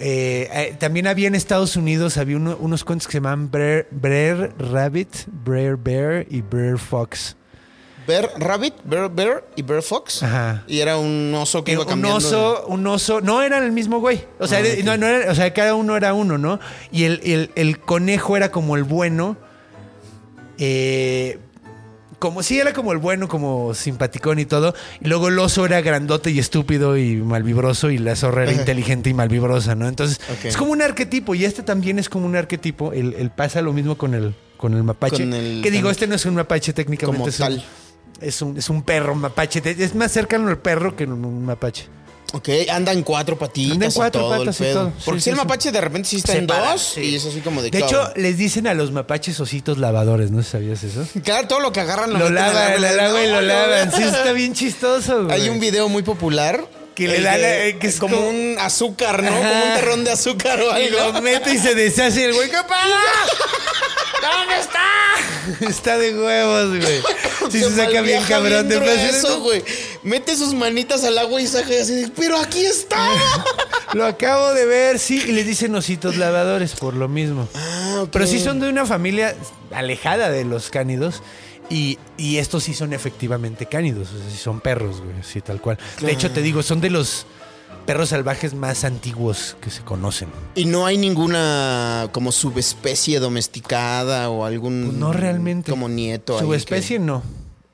[0.00, 3.86] Eh, eh, también había en Estados Unidos había uno- unos cuentos que se llamaban Brer,
[3.90, 5.08] Brer Rabbit,
[5.44, 7.36] Brer Bear y Brer Fox.
[8.06, 10.22] Bear Rabbit, Bear Bear y Bear Fox.
[10.22, 10.62] Ajá.
[10.66, 12.18] Y era un oso que Eh, iba un cambiando.
[12.18, 14.24] oso, un oso, no eran el mismo güey.
[14.38, 14.84] O sea, Ah, era- ok.
[14.84, 16.60] no, no era- o sea, cada uno era uno, ¿no?
[16.92, 19.36] Y el, el- el conejo era como el bueno.
[20.58, 21.38] eh,
[22.24, 24.74] como sí, era como el bueno, como simpaticón y todo.
[25.02, 27.90] Y luego el oso era grandote y estúpido y malvibroso.
[27.90, 28.60] Y la zorra era Ajá.
[28.60, 29.86] inteligente y malvibrosa, ¿no?
[29.88, 31.34] Entonces, es como un arquetipo.
[31.34, 32.94] Y este también es como un arquetipo.
[32.94, 35.18] El, el pasa lo mismo con el, con el mapache.
[35.24, 37.18] Con el que digo, este no es un mapache técnicamente.
[37.18, 37.62] Como es un-
[38.20, 39.60] es un, es un perro mapache.
[39.64, 41.88] Es más cercano al perro que un mapache.
[42.34, 43.74] Ok, anda en cuatro patitas.
[43.74, 44.74] Anda en cuatro todo el patas y pedo.
[44.80, 44.92] todo.
[45.04, 47.00] Porque Sí, si el sí, mapache de repente sí está Se en para, dos sí.
[47.00, 48.00] y es así como de De cabrón.
[48.08, 51.06] hecho, les dicen a los mapaches ositos lavadores, ¿no sabías eso?
[51.22, 53.92] Claro, todo lo que agarran Lo al lavan, lo lavan y lo lavan.
[53.92, 55.40] Sí, está bien chistoso, güey.
[55.42, 59.22] Hay un video muy popular Que le de- eh, que es como como- un azúcar,
[59.22, 59.28] ¿no?
[59.28, 59.38] Ajá.
[59.38, 61.12] Como un terrón de azúcar o Y algo.
[61.12, 62.48] lo mete y se deshace el güey.
[62.50, 62.98] ¿Qué pasa?
[64.22, 64.80] ¿Dónde está?
[65.68, 67.02] Está de huevos, güey.
[67.50, 69.62] Sí, se, saca bien cabrón de bien grueso, güey.
[70.02, 73.10] Mete sus manitas al agua y saca así, pero aquí está.
[73.92, 75.22] Lo acabo de ver, sí.
[75.26, 77.46] Y les dicen ositos lavadores por lo mismo.
[77.54, 78.06] Ah.
[78.10, 79.36] Pero sí son de una familia
[79.72, 81.22] alejada de los cánidos.
[81.70, 84.08] Y, y estos sí son efectivamente cánidos.
[84.12, 85.16] O sea, sí son perros, güey.
[85.22, 85.78] Sí, tal cual.
[86.00, 87.26] De hecho, te digo, son de los
[87.86, 90.28] perros salvajes más antiguos que se conocen.
[90.54, 94.84] Y no hay ninguna como subespecie domesticada o algún.
[94.86, 95.70] Pues no realmente.
[95.70, 96.38] Como nieto.
[96.38, 97.22] ahí Su especie no.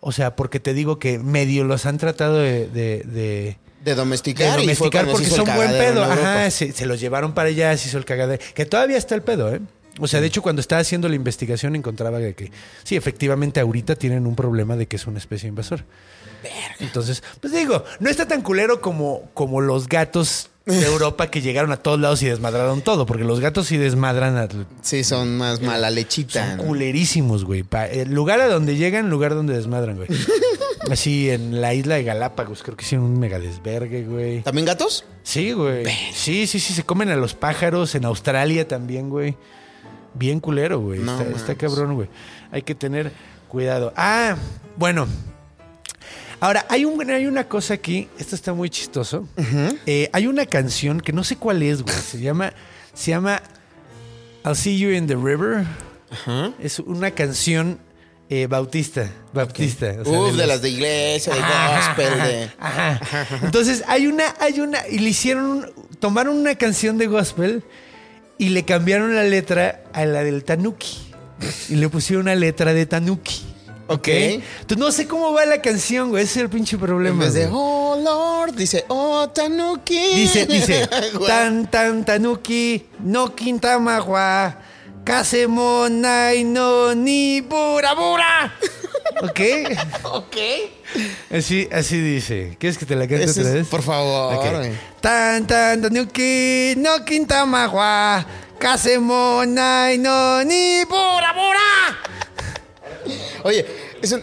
[0.00, 4.52] O sea, porque te digo que medio los han tratado de, de- de- De domesticar.
[4.56, 6.04] de domesticar porque son buen pedo.
[6.04, 8.42] Ajá, se, se los llevaron para allá, se hizo el cagadero.
[8.54, 9.60] Que todavía está el pedo, ¿eh?
[10.00, 12.50] O sea, de hecho, cuando estaba haciendo la investigación encontraba que
[12.84, 15.84] sí, efectivamente ahorita tienen un problema de que es una especie invasora.
[16.78, 21.72] Entonces, pues digo, no está tan culero como, como los gatos de Europa que llegaron
[21.72, 24.48] a todos lados y desmadraron todo, porque los gatos sí desmadran a,
[24.82, 26.48] Sí, son más mala lechita.
[26.48, 26.64] son ¿no?
[26.64, 27.64] culerísimos, güey.
[27.90, 30.08] El lugar a donde llegan, lugar donde desmadran, güey.
[30.90, 34.42] Así en la isla de Galápagos, creo que hicieron un mega desvergue, güey.
[34.42, 35.04] ¿También gatos?
[35.22, 35.84] Sí, güey.
[36.14, 37.94] Sí, sí, sí, se comen a los pájaros.
[37.94, 39.36] En Australia también, güey.
[40.14, 41.00] Bien culero, güey.
[41.00, 42.08] No está, cabrón, güey.
[42.50, 43.12] Hay que tener
[43.48, 43.92] cuidado.
[43.96, 44.36] Ah,
[44.76, 45.06] bueno.
[46.40, 48.08] Ahora, hay, un, hay una cosa aquí.
[48.18, 49.28] Esto está muy chistoso.
[49.86, 51.94] Eh, hay una canción que no sé cuál es, güey.
[51.94, 52.52] Se llama,
[52.94, 53.42] se llama
[54.44, 55.64] I'll See You in the River.
[56.58, 57.78] Es una canción
[58.30, 59.10] eh, bautista.
[59.34, 59.94] Baptista.
[60.00, 62.50] o sea, Uf, de los- las de iglesia, de Ajá, gospel, ajá, de.
[62.58, 63.26] ajá.
[63.42, 67.62] Entonces hay una, hay una, y le hicieron, tomaron una canción de gospel
[68.40, 71.12] y le cambiaron la letra a la del Tanuki.
[71.68, 73.42] Y le pusieron una letra de Tanuki.
[73.86, 74.08] Ok.
[74.08, 76.24] Entonces no sé cómo va la canción, güey.
[76.24, 77.24] Ese es el pinche En problema.
[77.24, 77.52] vez de güey.
[77.54, 80.14] Oh Lord, dice Oh Tanuki.
[80.14, 81.26] Dice, dice, Güey.
[81.26, 84.56] tan tan tanuki, no quintamagua,
[85.04, 88.54] kasemonai no ni bura bura.
[89.22, 89.40] ¿Ok?
[90.04, 90.36] Ok.
[91.34, 92.56] Así, así dice.
[92.58, 93.68] ¿Quieres que te la cante Ese otra es- vez?
[93.68, 94.34] por favor.
[94.34, 94.54] Ok.
[94.56, 94.72] güey.
[95.00, 98.24] Tan tan tanuki, no quintamagua,
[98.58, 101.98] kasemonai no ni bura bura.
[103.44, 103.66] Oye,
[104.02, 104.22] es un.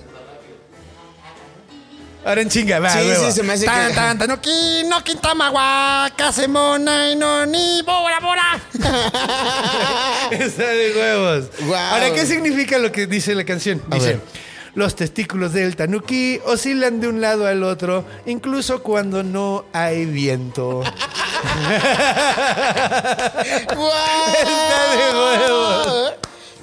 [2.25, 3.25] Ahora en chinga, va, Sí, huevo.
[3.25, 8.61] sí, se me hace tan, que- tan, tanuki, no quintamagua, kasemonai no ni bura bura.
[10.31, 11.45] Está de huevos.
[11.61, 11.93] Guau.
[11.93, 13.81] Ahora, ¿qué significa lo que dice la canción?
[13.89, 14.21] A Dice, ver.
[14.77, 20.83] Los testículos del tanuki oscilan de un lado al otro, incluso cuando no hay viento.
[23.57, 26.13] Está de huevos.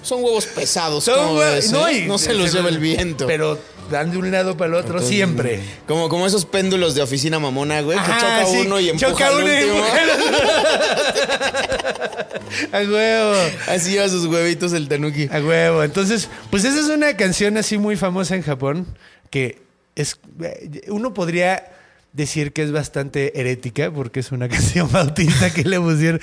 [0.02, 1.02] Son huevos pesados.
[1.04, 1.98] Son ¿cómo hue- ves, no, eh?
[1.98, 3.26] y- no se los lleva el viento.
[3.26, 3.58] Pero
[3.90, 5.60] dan de un lado para el otro Entonces, siempre.
[5.86, 9.26] Como, como esos péndulos de oficina mamona, güey, que choca sí, uno y empuja choca
[9.28, 9.84] al uno último.
[12.72, 13.34] A huevo.
[13.68, 15.28] Así lleva sus huevitos el tanuki.
[15.32, 15.82] A huevo.
[15.82, 18.86] Entonces, pues esa es una canción así muy famosa en Japón
[19.30, 19.62] que
[19.96, 20.18] es
[20.88, 21.72] uno podría
[22.12, 26.20] decir que es bastante herética porque es una canción bautista que le pusieron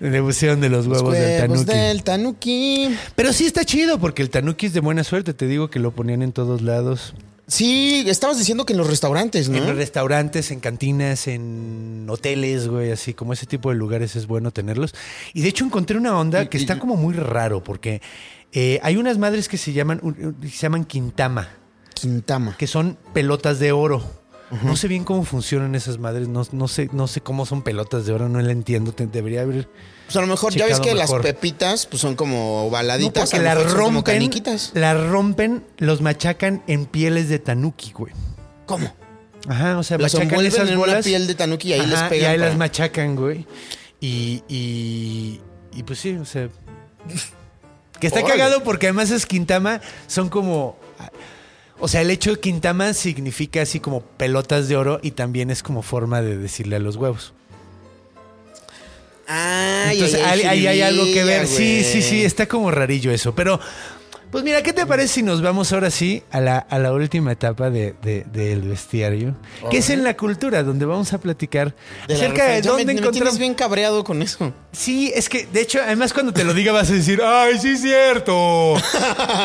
[0.00, 1.78] le pusieron de los huevos, del Huevos tanuki.
[1.78, 2.96] del tanuki.
[3.14, 5.90] Pero sí está chido porque el tanuki es de buena suerte, te digo que lo
[5.92, 7.14] ponían en todos lados.
[7.46, 9.56] Sí, estabas diciendo que en los restaurantes, ¿no?
[9.56, 14.50] En restaurantes, en cantinas, en hoteles, güey, así como ese tipo de lugares es bueno
[14.50, 14.94] tenerlos.
[15.32, 18.02] Y de hecho encontré una onda que está como muy raro porque
[18.52, 20.00] eh, hay unas madres que se llaman,
[20.42, 21.48] se llaman quintama,
[21.94, 22.54] Quintama.
[22.58, 24.02] que son pelotas de oro.
[24.62, 28.06] No sé bien cómo funcionan esas madres, no, no sé, no sé cómo son pelotas
[28.06, 29.68] de oro, no la entiendo, te- debería haber...
[30.06, 31.18] Pues a lo mejor, ya ves que mejor.
[31.22, 33.24] las pepitas pues son como No, baladitas.
[33.30, 34.30] porque lo las rompen,
[34.72, 38.14] las rompen, los machacan en pieles de tanuki, güey.
[38.64, 38.90] ¿Cómo?
[39.46, 40.94] Ajá, o sea, Las machacan esas en bolas.
[40.96, 42.22] una piel de tanuki y ahí les Ajá, pegan.
[42.22, 43.46] Y ahí para- las machacan, güey.
[44.00, 45.40] Y, y,
[45.74, 46.48] y pues sí, o sea.
[48.00, 50.76] Que está cagado porque además es Quintama son como.
[51.80, 55.62] O sea, el hecho de Quintama significa así como pelotas de oro y también es
[55.62, 57.32] como forma de decirle a los huevos.
[59.28, 61.46] Ah, Entonces ahí hay algo que ver.
[61.46, 63.34] Sí, sí, sí, está como rarillo eso.
[63.34, 63.60] Pero
[64.30, 67.32] Pues mira, ¿qué te parece si nos vamos ahora sí a la, a la última
[67.32, 69.34] etapa de, de- del bestiario?
[69.70, 71.74] Que es en la cultura, donde vamos a platicar
[72.06, 73.38] De acerca de dónde me, encontramos...
[73.38, 74.52] bien cabreado con eso.
[74.72, 77.70] Sí, es que, de hecho, además cuando te lo diga vas a decir, ¡ay, sí
[77.70, 78.74] es cierto!
[78.74, 78.84] Vas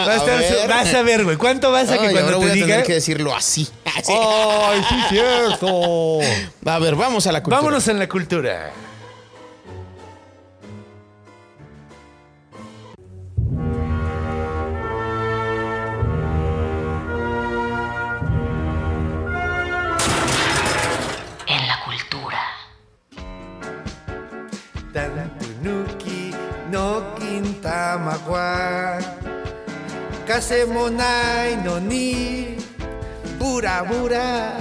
[0.10, 0.68] a, estar- ver.
[0.70, 1.38] vas a ver, güey.
[1.38, 2.68] ¿Cuánto vas a que Ay, cuando ahora te voy a diga...
[2.68, 3.68] tener que decirlo así.
[3.86, 4.12] Así.
[4.14, 6.20] ¡Ay, sí es cierto!
[6.66, 7.58] A ver, vamos a la cultura.
[7.62, 8.72] Vámonos en la cultura.
[25.64, 26.36] Tantunuki
[26.72, 29.00] no kintamagua
[30.28, 32.58] Kasemonai no ni
[33.40, 34.58] Bura bura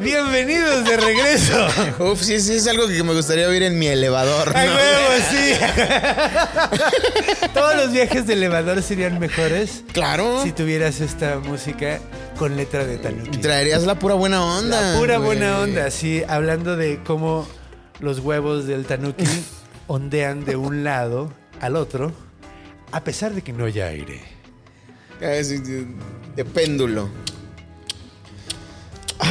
[0.00, 1.66] Bienvenidos de regreso.
[2.12, 4.52] Uf, sí, sí, es algo que me gustaría oír en mi elevador.
[4.54, 4.74] ¡Ay, ¿no?
[4.74, 5.54] huevo, sí!
[7.54, 10.42] Todos los viajes de elevador serían mejores Claro.
[10.42, 12.00] si tuvieras esta música
[12.38, 13.38] con letra de Tanuki.
[13.38, 14.92] Traerías la pura buena onda.
[14.92, 15.26] La pura güey.
[15.38, 17.48] buena onda, sí, hablando de cómo
[18.00, 19.24] los huevos del tanuki
[19.88, 22.12] ondean de un lado al otro,
[22.92, 24.20] a pesar de que no haya aire.
[25.42, 25.58] Sí,
[26.36, 27.08] De péndulo.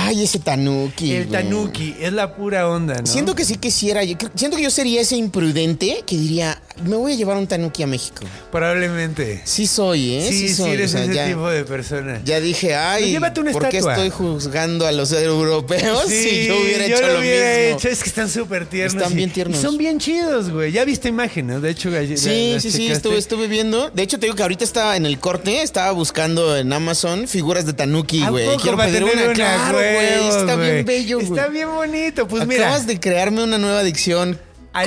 [0.05, 1.11] Ay, ese tanuki.
[1.13, 1.43] El güey.
[1.43, 3.05] tanuki es la pura onda, ¿no?
[3.05, 4.03] Siento que sí quisiera.
[4.03, 7.83] yo Siento que yo sería ese imprudente que diría, me voy a llevar un tanuki
[7.83, 8.23] a México.
[8.51, 9.41] Probablemente.
[9.45, 10.27] Sí soy, ¿eh?
[10.29, 10.71] Sí, sí, soy.
[10.71, 12.21] eres o sea, ese ya, tipo de persona.
[12.23, 16.87] ya dije, ay, llévate una ¿por qué estoy juzgando a los europeos si yo hubiera
[16.87, 17.77] yo hecho lo lo hubiera mismo?
[17.77, 17.89] hecho.
[17.89, 18.95] Es que están súper tiernos.
[18.95, 19.59] Están y- bien tiernos.
[19.59, 20.71] Y son bien chidos, güey.
[20.71, 21.89] Ya viste imágenes, de hecho.
[22.17, 23.89] Sí, sí, sí, estuve, estuve viendo.
[23.89, 27.65] De hecho, te digo que ahorita estaba en el corte, estaba buscando en Amazon figuras
[27.65, 28.57] de Tanuki, ¿A güey.
[28.57, 29.86] Quiero pedir tener una, claro, güey.
[29.87, 31.29] Está bien bello, güey.
[31.31, 32.27] Está bien bonito.
[32.27, 32.65] Pues mira.
[32.67, 34.39] Acabas de crearme una nueva adicción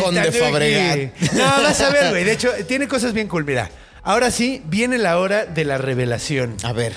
[0.03, 0.33] con de.
[0.33, 1.33] Fabregat.
[1.33, 2.25] No, vas a ver, güey.
[2.25, 3.45] De hecho, tiene cosas bien cool.
[3.45, 3.71] Mira,
[4.03, 6.57] ahora sí viene la hora de la revelación.
[6.63, 6.93] A ver,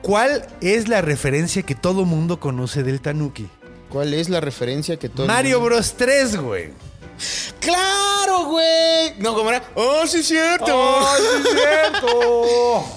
[0.00, 3.48] ¿Cuál es la referencia que todo mundo conoce del Tanuki?
[3.90, 6.70] ¿cuál es la referencia que todo Mario mundo- Bros 3, güey.
[7.60, 9.14] ¡Claro, güey!
[9.18, 9.62] No, ¿cómo era?
[9.74, 10.66] ¡Oh, sí es cierto!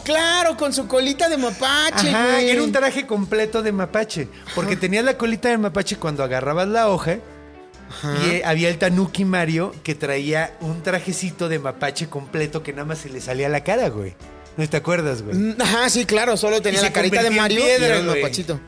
[0.03, 2.49] Claro, con su colita de mapache, Ajá, güey.
[2.49, 4.27] era un traje completo de mapache.
[4.55, 7.17] Porque tenía la colita de mapache cuando agarrabas la hoja.
[8.23, 12.85] Y eh, había el Tanuki Mario que traía un trajecito de mapache completo que nada
[12.85, 14.15] más se le salía la cara, güey.
[14.57, 15.35] ¿No te acuerdas, güey?
[15.35, 18.21] Mm, Ajá, sí, claro, solo tenía la carita de Mario piedra, y era güey.
[18.21, 18.59] mapachito.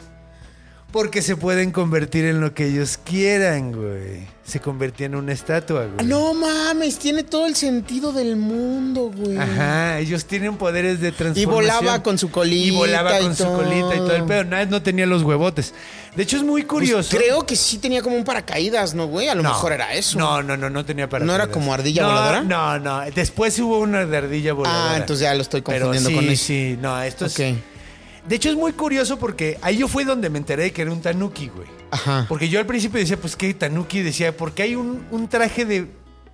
[0.94, 4.28] Porque se pueden convertir en lo que ellos quieran, güey.
[4.46, 5.96] Se convertía en una estatua, güey.
[5.98, 9.36] Ah, No mames, tiene todo el sentido del mundo, güey.
[9.38, 11.52] Ajá, ellos tienen poderes de Y transformación.
[11.52, 12.68] volaba con su colita.
[12.68, 13.56] Y volaba con y su todo.
[13.64, 14.44] colita y todo el pedo.
[14.44, 15.74] Nada, no tenía los huevotes.
[16.16, 17.18] De hecho, es muy Pues curioso.
[17.18, 19.30] creo que sí tenía como un paracaídas, ¿no, güey?
[19.30, 19.50] A lo No.
[19.50, 20.20] mejor era eso.
[20.20, 21.26] No, no, no, no tenía para.
[21.26, 22.44] ¿No era como ardilla no, voladora?
[22.44, 23.02] No, no.
[23.16, 24.92] Después hubo una de ardilla voladora.
[24.94, 26.44] Ah, entonces ya lo estoy Pero confundiendo sí, con eso.
[26.46, 27.34] sí, no, esto es.
[28.28, 30.92] De hecho, es muy curioso porque ahí yo fui donde me enteré de que era
[30.92, 31.68] un tanuki, güey.
[31.92, 32.26] Ajá.
[32.30, 35.88] Porque yo al principio decía, pues qué tanuki, decía, porque hay un, un traje de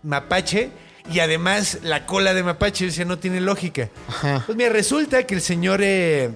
[0.04, 0.70] mapache
[1.12, 3.90] y además la cola de mapache, yo decía, no tiene lógica.
[4.08, 4.44] Ajá.
[4.46, 5.82] Pues mira, resulta que el señor.
[5.84, 6.30] eh,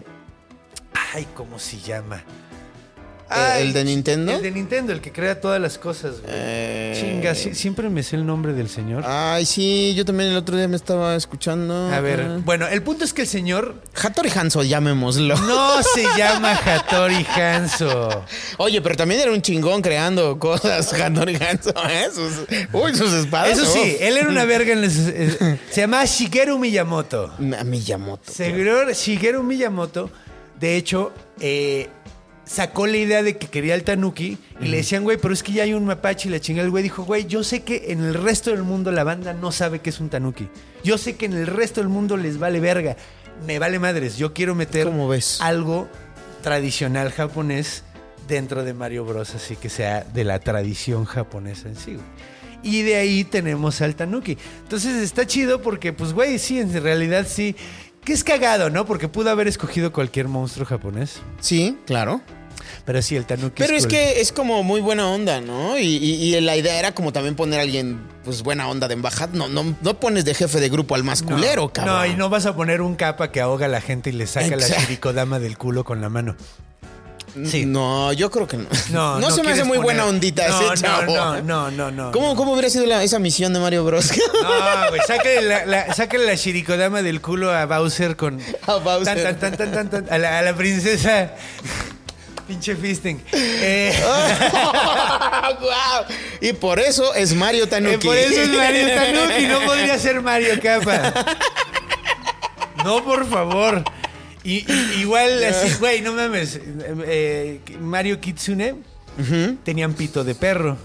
[1.14, 2.24] Ay, ¿cómo se llama?
[3.60, 4.32] ¿El de Nintendo?
[4.34, 6.26] El de Nintendo, el que crea todas las cosas, güey.
[6.28, 9.04] Eh, Chinga, sí- siempre me sé el nombre del señor.
[9.06, 11.88] Ay, sí, yo también el otro día me estaba escuchando.
[11.94, 12.40] A ver, Ah.
[12.44, 15.36] bueno, el punto es que el señor Hattori Hanzo, llamémoslo.
[15.38, 18.24] no se llama Hattori Hanzo.
[18.58, 22.08] Oye, pero también era un chingón creando cosas, Hattori Hanzo, ¿eh?
[22.14, 22.34] Sus,
[22.74, 23.58] uy, sus espadas.
[23.58, 27.32] Eso sí, él era una verga en los- eh, Se llamaba Shigeru Miyamoto.
[27.60, 28.32] A Miyamoto.
[28.32, 30.10] Seguro, Shigeru Miyamoto,
[30.60, 31.90] de hecho, eh,
[32.46, 35.54] sacó la idea de que quería el tanuki y le decían, güey, pero es que
[35.54, 36.66] ya hay un mapache y la chingada.
[36.66, 39.52] El güey dijo, güey, yo sé que en el resto del mundo la banda no
[39.52, 40.50] sabe que es un tanuki.
[40.84, 42.98] Yo sé que en el resto del mundo les vale verga.
[43.48, 44.18] Me vale madres.
[44.18, 45.40] Yo quiero meter ¿Cómo ves?
[45.42, 45.88] algo
[46.42, 47.84] tradicional japonés
[48.28, 49.34] dentro de Mario Bros.
[49.36, 52.06] Así que sea de la tradición japonesa en sí, güey.
[52.62, 54.38] Y de ahí tenemos al Tanuki.
[54.64, 57.58] Entonces está chido porque, pues, güey, sí, en realidad sí.
[58.06, 58.86] Que es cagado, ¿no?
[58.86, 61.22] Porque pudo haber escogido cualquier monstruo japonés.
[61.40, 62.22] Sí, claro.
[62.86, 63.92] Pero sí, el Tanuki Pero es cool.
[63.92, 65.78] que es como muy buena onda, ¿no?
[65.78, 68.94] Y, y- y la idea era como también poner a alguien, pues buena onda de
[68.96, 69.32] embajada.
[69.34, 71.96] No, no, no pones de jefe de grupo al más No, culero, cabrón.
[71.96, 74.28] No, y no vas a poner un capa que ahoga a la gente y le
[74.28, 76.36] saca la chirikodama del culo con la mano.
[77.50, 77.66] Sí.
[77.66, 78.68] No, yo creo que no.
[78.92, 81.16] No, No, se me hace muy poner- buena ondita no, ese chavo.
[81.16, 82.12] No, no, no, no.
[82.12, 84.12] ¿Cómo, ¿Cómo hubiera sido la- esa misión de Mario Bros?
[84.44, 88.40] No, güey, sácale la, la, sácale la shirikodama del culo a Bowser con...
[88.68, 89.24] A Bowser.
[89.24, 91.32] Tan, tan, tan, tan, tan, tan, a, la, a la princesa...
[92.48, 93.24] Pinche fisting.
[93.32, 93.94] Eh,
[95.60, 96.06] Guau.
[96.42, 98.06] Y por eso es Mario eh, Tanuki.
[98.06, 101.14] por eso es Mario Tanuki, no podría ser Mario Capa.
[102.84, 103.84] No, por favor.
[104.44, 106.60] Y, y- igual así, güey, no mames.
[107.06, 108.76] eh, Mario Kitsune
[109.64, 110.78] tenían pito de perro.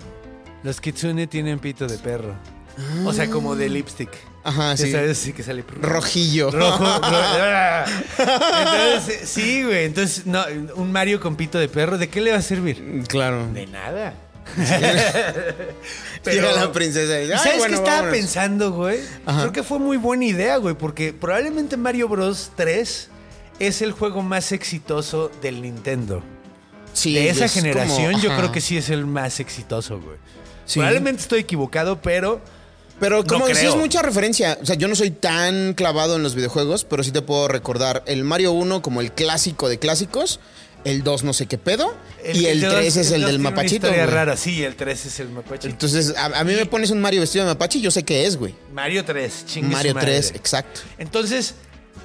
[0.63, 2.35] Los Kitsune tienen pito de perro.
[3.05, 4.11] O sea, como de lipstick.
[4.45, 4.93] Ajá, Ya sí.
[4.93, 6.51] sabes, sí que sale Rojillo.
[6.53, 6.85] rojo.
[6.85, 7.85] ro-
[8.21, 9.85] Entonces, sí, güey.
[9.87, 10.45] Entonces, no,
[10.77, 13.03] un Mario con pito de perro, ¿de qué le va a servir?
[13.09, 13.47] Claro.
[13.53, 14.15] De nada.
[16.25, 18.17] Llega la princesa y ¿Y dice, "Ay, ¿Sabes bueno, qué estaba vámonos".
[18.19, 19.01] pensando, güey?
[19.27, 19.41] Ajá.
[19.41, 23.09] Creo que fue muy buena idea, güey, porque probablemente Mario Bros 3
[23.59, 26.23] es el juego más exitoso del Nintendo.
[26.93, 30.17] Sí, de esa es como- generación, yo creo que sí es el más exitoso, güey.
[30.65, 30.81] Sí.
[30.81, 32.41] Probablemente estoy equivocado, pero
[33.01, 33.71] Pero como No sí creo.
[33.75, 34.59] es mucha referencia.
[34.61, 38.03] O sea, yo no soy tan clavado en los videojuegos, pero sí te puedo recordar
[38.07, 40.41] el Mario 1 como el clásico de clásicos,
[40.85, 41.95] el 2 no sé qué pedo,
[42.35, 43.87] y el dos- 3 es el del una mapachito.
[43.87, 44.05] güey.
[44.05, 45.69] rara, sí, el 3 es el mapachito.
[45.69, 48.27] Entonces, a, a mí me pones un Mario vestido de mapache y yo sé qué
[48.27, 48.57] es, güey.
[48.73, 50.11] Mario 3, chingue Mario su madre.
[50.17, 50.81] 3, exacto.
[50.99, 51.55] Entonces,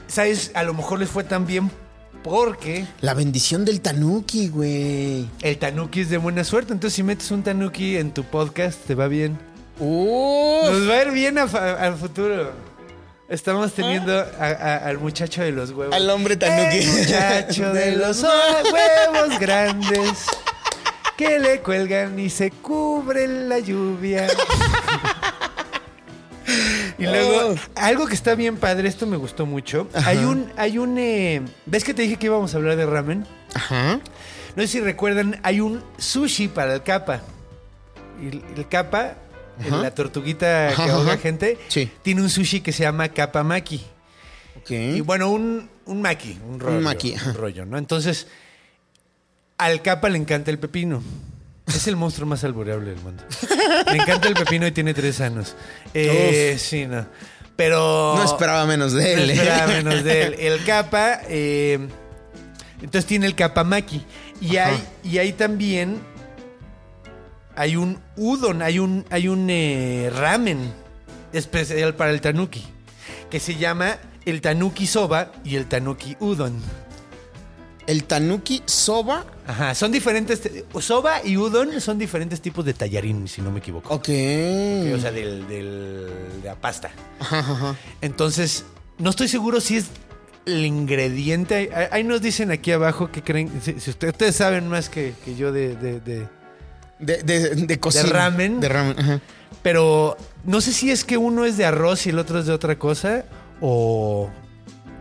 [0.08, 0.52] ¿sabes?
[0.54, 1.72] A lo mejor les fue tan bien
[2.24, 5.28] porque La bendición del Tanuki, güey.
[5.42, 6.72] el Tanuki es de buena suerte.
[6.74, 9.38] Entonces, si metes un Tanuki en tu podcast, te va bien.
[9.80, 10.70] Uf.
[10.70, 12.52] Nos va a ir bien al futuro.
[13.28, 15.96] Estamos teniendo a- a- al muchacho de los huevos.
[15.96, 16.78] Al hombre tanuki.
[16.78, 20.26] El muchacho de los huevos grandes
[21.18, 24.28] que le cuelgan y se cubre la lluvia.
[27.04, 27.56] Y luego, Oh.
[27.76, 29.88] algo que está bien padre, esto me gustó mucho.
[30.06, 33.26] Hay un, hay un, eh, ¿ves que te dije que íbamos a hablar de ramen?
[33.54, 34.00] Ajá.
[34.56, 37.22] No sé si recuerdan, hay un sushi para el capa.
[38.22, 39.16] Y el, el capa,
[39.70, 41.92] la tortuguita Ajá, que ahoga gente, Sí.
[42.04, 43.82] tiene un sushi que se llama capa maki.
[44.60, 44.70] Ok.
[44.72, 46.80] Y bueno, un, un maki, un rollo.
[46.82, 47.32] maki, ajá.
[47.32, 47.78] un rollo, ¿no?
[47.78, 48.28] Entonces,
[49.58, 51.02] al capa le encanta el pepino.
[51.68, 53.24] Es el monstruo más albureable del mundo.
[53.92, 55.56] Le encanta el pepino y tiene tres años.
[55.94, 57.06] Eh, sí, no.
[57.56, 58.16] Pero.
[58.16, 59.20] No esperaba menos de él.
[59.20, 59.34] No ¿eh?
[59.34, 60.36] esperaba menos de él.
[60.40, 61.88] El capa, eh,
[62.82, 64.04] entonces tiene el kapamaki.
[64.42, 64.70] Y Ajá.
[64.70, 66.02] hay, y hay también,
[67.56, 70.74] hay un udon, hay un, hay un eh, ramen
[71.32, 72.66] especial para el tanuki,
[73.30, 76.62] que se llama el tanuki soba y el tanuki udon.
[77.88, 79.26] El Tanuki Soba.
[79.46, 80.42] Ajá, son diferentes,
[80.80, 83.94] soba y udon son diferentes tipos de tallarín, si no me equivoco.
[83.94, 84.08] Ok.
[84.08, 86.08] O sea, del, del-
[86.42, 86.92] de la pasta.
[87.20, 87.76] Ajá, ajá.
[88.02, 88.64] Entonces,
[89.00, 89.88] no estoy seguro si es
[90.46, 91.72] el ingrediente.
[91.92, 93.52] Ahí, nos dicen aquí abajo que creen.
[93.62, 96.28] Si, si usted- ustedes saben más que, que yo de, de- de-
[97.00, 98.06] De, de, de cocina.
[98.14, 98.60] ramen.
[98.62, 99.20] De ramen, ajá.
[99.62, 100.16] Pero
[100.46, 102.78] no sé si es que uno es de arroz y el otro es de otra
[102.80, 103.26] cosa.
[103.60, 104.30] O.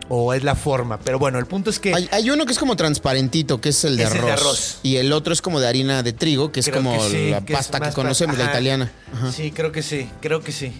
[0.09, 0.99] O es la forma.
[0.99, 1.93] Pero bueno, el punto es que.
[1.93, 4.25] Hay, hay uno que es como transparentito, que es el de, es arroz.
[4.25, 4.77] de arroz.
[4.83, 7.29] Y el otro es como de harina de trigo, que es creo como que sí,
[7.29, 8.91] la que pasta que conocemos, la italiana.
[9.13, 9.31] Ajá.
[9.31, 10.09] Sí, creo que sí.
[10.21, 10.73] Creo que sí.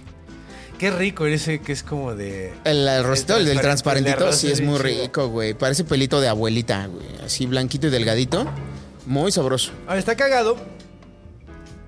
[0.77, 2.53] Qué rico ese que es como de.
[2.65, 5.53] El arrocito, el del el transparentito, sí es muy rico, güey.
[5.53, 7.05] Parece pelito de abuelita, güey.
[7.25, 8.45] Así blanquito y delgadito.
[9.05, 9.71] Muy sabroso.
[9.87, 10.57] Ahora está cagado.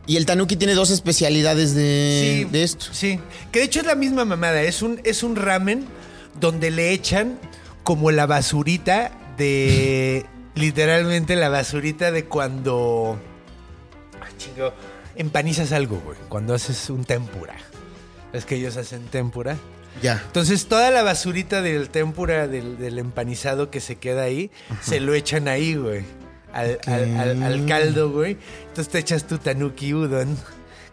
[0.07, 2.85] Y el tanuki tiene dos especialidades de, Sí, de esto.
[2.91, 3.19] Sí,
[3.51, 4.61] que de hecho es la misma mamada.
[4.61, 5.85] Es un, es un ramen
[6.39, 7.39] donde le echan
[7.83, 10.25] como la basurita de.
[10.55, 13.17] literalmente la basurita de cuando.
[14.21, 14.73] Ay, chingo.
[15.15, 16.17] Empanizas algo, güey.
[16.29, 17.55] Cuando haces un tempura.
[18.33, 19.55] Es que ellos hacen tempura.
[20.01, 20.21] Ya.
[20.25, 25.13] Entonces, toda la basurita del tempura, del, del empanizado que se queda ahí, se lo
[25.13, 26.03] echan ahí, güey.
[26.51, 28.37] Al, al- al- al caldo, güey.
[28.67, 30.37] Entonces te echas tu tanuki udon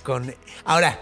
[0.04, 0.32] con...
[0.64, 1.00] Ahora,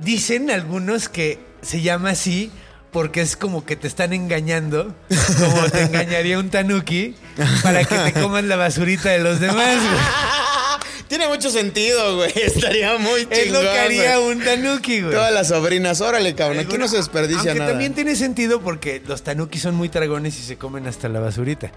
[0.00, 2.50] dicen algunos que se llama así
[2.94, 4.94] porque es como que te están engañando,
[5.40, 7.16] como te engañaría un tanuki,
[7.64, 10.00] para que te coman la basurita de los demás, güey.
[11.08, 12.32] Tiene mucho sentido, güey.
[12.36, 13.32] Estaría muy chingón.
[13.32, 14.36] Es lo que haría güey.
[14.36, 15.12] un tanuki, güey.
[15.12, 16.60] Todas las sobrinas, órale, cabrón.
[16.60, 17.72] Aquí no se desperdicia Aunque nada.
[17.72, 21.72] también tiene sentido porque los tanuki son muy dragones y se comen hasta la basurita.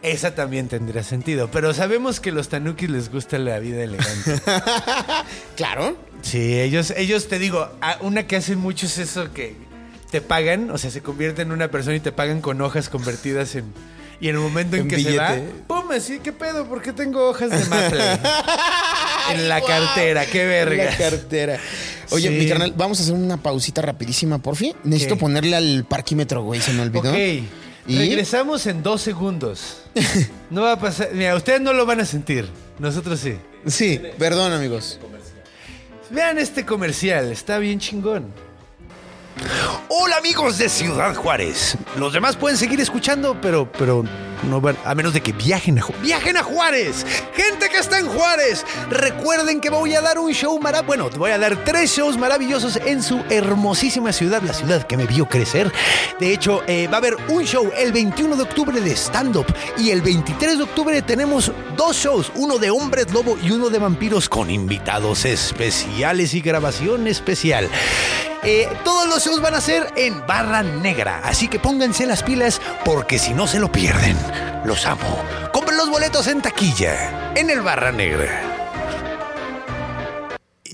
[0.00, 1.50] Esa también tendría sentido.
[1.50, 4.40] Pero sabemos que los tanukis les gusta la vida elegante.
[5.56, 5.96] Claro.
[6.22, 7.68] sí, ellos, ellos te digo,
[8.00, 9.71] una que hacen mucho es eso que
[10.12, 13.56] te pagan, o sea, se convierten en una persona y te pagan con hojas convertidas
[13.56, 13.64] en.
[14.20, 15.52] Y en el momento en, En que se va, billete.
[15.66, 15.90] ¡pum!
[15.90, 16.64] Así, ¿qué pedo?
[16.66, 17.98] ¿Por qué tengo hojas de maple?
[19.32, 20.84] en la cartera, qué verga.
[20.84, 21.58] La cartera.
[22.10, 22.34] Oye, Sí.
[22.34, 24.76] mi carnal, vamos a hacer una pausita rapidísima, porfi.
[24.84, 25.20] Necesito ¿Qué?
[25.20, 26.60] ponerle al parquímetro, güey.
[26.60, 27.10] Se me olvidó.
[27.10, 27.18] Ok.
[27.88, 27.98] ¿Y?
[27.98, 29.78] Regresamos en dos segundos.
[30.50, 31.08] No va a pasar.
[31.14, 32.46] Mira, ustedes no lo van a sentir.
[32.78, 33.34] Nosotros sí.
[33.66, 35.00] Sí, perdón, amigos.
[36.10, 38.26] Vean este comercial, está bien chingón.
[39.88, 41.76] Hola amigos de Ciudad Juárez.
[41.96, 44.04] Los demás pueden seguir escuchando, pero, pero
[44.84, 47.04] a menos de que viajen a, Ju- viajen a Juárez.
[47.34, 50.86] Gente que está en Juárez, recuerden que voy a dar un show maravilloso.
[50.86, 55.06] Bueno, voy a dar tres shows maravillosos en su hermosísima ciudad, la ciudad que me
[55.06, 55.72] vio crecer.
[56.18, 59.46] De hecho, eh, va a haber un show el 21 de octubre de stand-up
[59.78, 63.78] y el 23 de octubre tenemos dos shows, uno de hombres lobo y uno de
[63.78, 67.68] vampiros con invitados especiales y grabación especial.
[68.44, 72.60] Eh, todos los shows van a ser en Barra Negra, así que pónganse las pilas
[72.84, 74.16] porque si no se lo pierden.
[74.64, 75.22] Los amo.
[75.52, 78.42] Compren los boletos en taquilla, en el Barra Negra.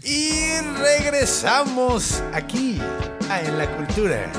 [0.03, 2.81] Y regresamos aquí,
[3.29, 4.31] a En la Cultura.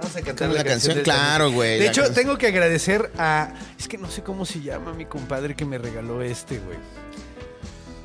[0.00, 1.00] Vamos a cantar ¿Con la canción?
[1.02, 2.14] Claro, güey, De hecho, canción.
[2.14, 3.48] tengo que agradecer a.
[3.76, 6.78] Es que no sé cómo se llama mi compadre que me regaló este, güey.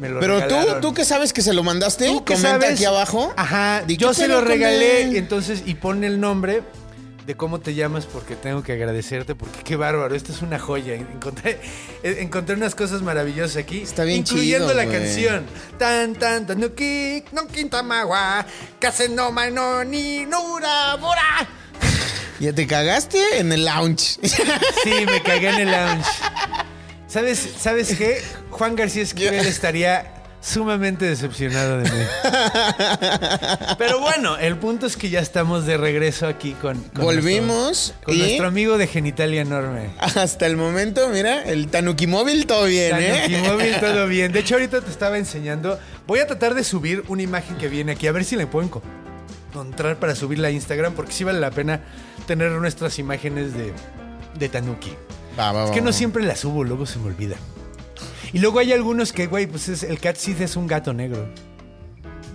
[0.02, 0.82] Me lo Pero tú, regalaron.
[0.82, 2.72] tú que sabes que se lo mandaste, ¿Tú comenta sabes?
[2.72, 3.32] aquí abajo.
[3.38, 6.64] Ajá, Di, yo ¿qué se lo regalé, entonces, y pone el nombre
[7.28, 10.95] de cómo te llamas porque tengo que agradecerte porque qué bárbaro, esto es una joya.
[10.95, 11.62] Encontré,
[12.04, 13.82] encontré unas cosas maravillosas aquí.
[13.84, 15.45] Está bien Incluyendo chido, la canción.
[15.78, 18.43] Tan, tan, tan, no ki, no quintamawa,
[18.80, 21.47] kase no ma no ni nura bora.
[22.39, 24.18] Ya te cagaste en el lounge.
[24.24, 26.10] Sí, me cagué en el lounge.
[27.08, 28.20] ¿Sabes, ¿sabes qué?
[28.62, 31.97] Juan García Esquivel estaría sumamente decepcionado de mí.
[33.80, 36.80] Pero bueno, el punto es que ya estamos de regreso aquí con...
[36.80, 37.57] con Volvimos
[37.95, 39.89] nuestro, con y- nuestro amigo de Genitalia Enorme.
[39.97, 43.43] Hasta el momento, mira, el Tanuki móvil todo bien, Tanuki ¿eh?
[43.47, 44.32] Móvil, todo bien.
[44.32, 45.80] De hecho, ahorita te estaba enseñando.
[46.05, 48.68] Voy a tratar de subir una imagen que viene aquí, a ver si la puedo
[48.70, 48.84] enco-
[49.49, 51.82] encontrar para subirla a Instagram, porque sí vale la pena
[52.28, 53.74] tener nuestras imágenes de,
[54.38, 54.93] de Tanuki.
[55.39, 57.38] Va, va, Es va, que no siempre la subo, luego se me olvida.
[58.34, 61.28] Y luego hay algunos que, güey, pues es, el cat Sid es un gato negro.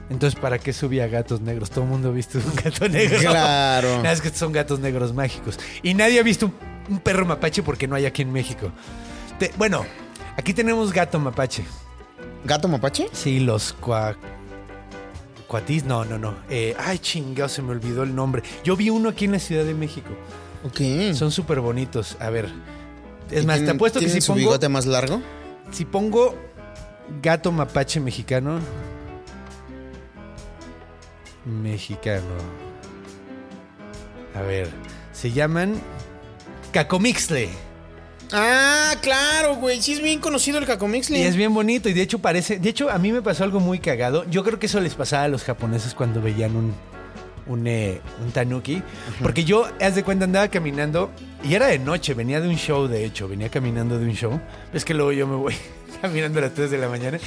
[0.08, 1.70] Entonces, ¿para qué subía gatos negros?
[1.70, 3.18] Todo el mundo ha visto un gato negro.
[3.18, 3.96] Claro.
[3.98, 5.58] Nada, es que son gatos negros mágicos.
[5.82, 6.54] Y nadie ha visto un,
[6.88, 8.70] un perro mapache porque no hay aquí en México.
[9.38, 9.84] Te- bueno,
[10.36, 11.64] aquí tenemos gato mapache.
[12.44, 13.08] ¿Gato mapache?
[13.12, 14.16] Sí, los cua...
[15.48, 16.34] Cuatis, no, no, no.
[16.50, 18.42] Eh, ay, chingado, se me olvidó el nombre.
[18.64, 20.10] Yo vi uno aquí en la Ciudad de México.
[20.64, 21.14] Ok.
[21.14, 22.16] Son súper bonitos.
[22.18, 22.50] A ver.
[23.30, 25.20] Es ¿Y más, te apuesto que si su pongo, bigote más largo?
[25.70, 26.34] Si pongo
[27.22, 28.60] gato mapache mexicano.
[31.44, 32.34] Mexicano.
[34.34, 34.68] A ver.
[35.12, 35.80] Se llaman
[36.72, 37.48] Cacomixle.
[38.32, 39.80] Ah, claro, güey.
[39.80, 41.18] Sí es bien conocido el Cacomixle.
[41.18, 41.88] Y es bien bonito.
[41.88, 42.58] Y de hecho parece.
[42.58, 44.28] De hecho, a mí me pasó algo muy cagado.
[44.28, 46.74] Yo creo que eso les pasaba a los japoneses cuando veían un.
[47.46, 48.82] Un, eh, un tanuki.
[49.22, 51.12] Porque yo, haz de cuenta, andaba caminando.
[51.44, 52.14] Y era de noche.
[52.14, 53.28] Venía de un show, de hecho.
[53.28, 54.40] Venía caminando de un show.
[54.72, 55.54] Es que luego yo me voy
[56.02, 57.18] caminando a las 3 de la mañana.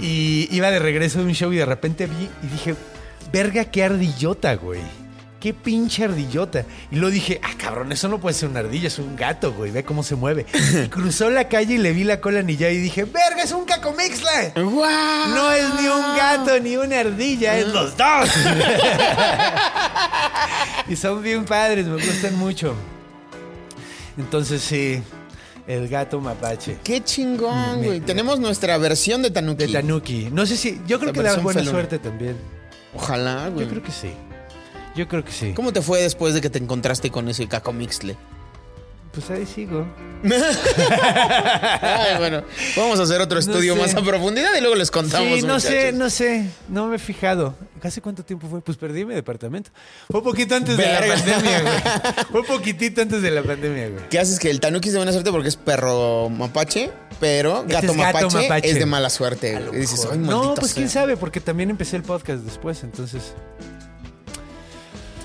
[0.00, 2.74] Y iba de regreso de un show y de repente vi y dije,
[3.32, 4.80] verga, qué ardillota, güey.
[5.40, 6.66] Qué pinche ardillota.
[6.90, 9.70] Y luego dije, ah, cabrón, eso no puede ser una ardilla, es un gato, güey.
[9.70, 10.44] Ve cómo se mueve.
[10.84, 13.64] Y cruzó la calle y le vi la cola anillada y dije, verga, es un
[13.64, 14.52] cacomixle.
[14.54, 15.34] ¡Guau!
[15.34, 18.28] No es ni un gato ni una ardilla, es los dos.
[20.88, 22.74] y son bien padres, me gustan mucho.
[24.18, 25.02] Entonces sí,
[25.66, 26.78] el gato mapache.
[26.84, 28.00] Qué chingón, Me- güey.
[28.00, 29.66] Tenemos nuestra versión de Tanuki.
[29.66, 30.28] De Tanuki.
[30.32, 30.80] No sé si.
[30.86, 32.36] Yo creo La que da buena suerte también.
[32.94, 33.66] Ojalá, güey.
[33.66, 34.10] Yo creo que sí.
[34.96, 35.52] Yo creo que sí.
[35.54, 38.16] ¿Cómo te fue después de que te encontraste con ese Cacomixle?
[39.12, 39.86] Pues ahí sigo.
[41.82, 42.42] Ay, bueno,
[42.76, 43.80] vamos a hacer otro No estudio sé.
[43.80, 45.40] más a profundidad y luego les contamos.
[45.40, 46.46] Sí, no sé, no sé.
[46.68, 47.54] No me he fijado.
[47.82, 48.60] ¿Hace cuánto tiempo fue?
[48.60, 49.70] Pues perdí mi departamento.
[50.10, 52.24] Fue poquito antes de la pandemia, güey.
[52.30, 54.08] Fue poquitito antes de la pandemia, güey.
[54.08, 54.38] ¿Qué haces?
[54.38, 57.96] Que el Tanuki es de buena suerte porque es perro mapache, pero Este gato, es
[57.96, 58.70] gato mapache, mapache.
[58.70, 59.60] es de mala suerte.
[59.72, 61.02] Y dices, ay, no, pues quién sea".
[61.02, 63.34] sabe, porque también empecé el podcast después, entonces.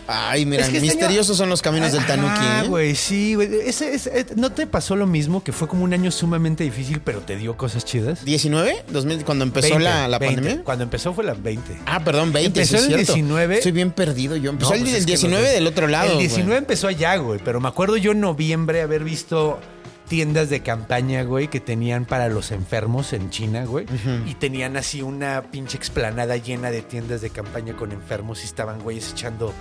[0.08, 2.30] Ay, mira, Es que misteriosos año- son los caminos del Tanuki.
[2.38, 2.68] Ah, ¿eh?
[2.68, 3.50] güey, sí, güey.
[3.68, 5.44] Ese- ese- eh, ¿No te pasó lo mismo?
[5.44, 8.24] Que fue como un año sumamente difícil, pero te dio cosas chidas.
[8.26, 8.84] ¿19?
[8.92, 9.24] ¿2000?
[9.24, 10.36] Cuando empezó 20, la, la 20.
[10.42, 10.64] pandemia.
[10.64, 11.78] Cuando empezó fue la 20.
[11.88, 12.48] Ah, perdón, 20.
[12.62, 13.14] Empezó sí el cierto.
[13.14, 13.56] 19.
[13.58, 14.52] Estoy bien perdido yo.
[14.52, 16.08] Empezó No, el, pues el es que 19 los- del otro lado.
[16.10, 16.28] El güey.
[16.28, 19.60] 19 empezó allá, güey, pero me acuerdo yo en noviembre haber visto
[20.08, 23.88] tiendas de campaña, güey, que tenían para los enfermos en China, güey.
[24.28, 28.80] Y tenían así una pinche explanada llena de tiendas de campaña con enfermos y estaban,
[28.82, 29.52] güeyes, echando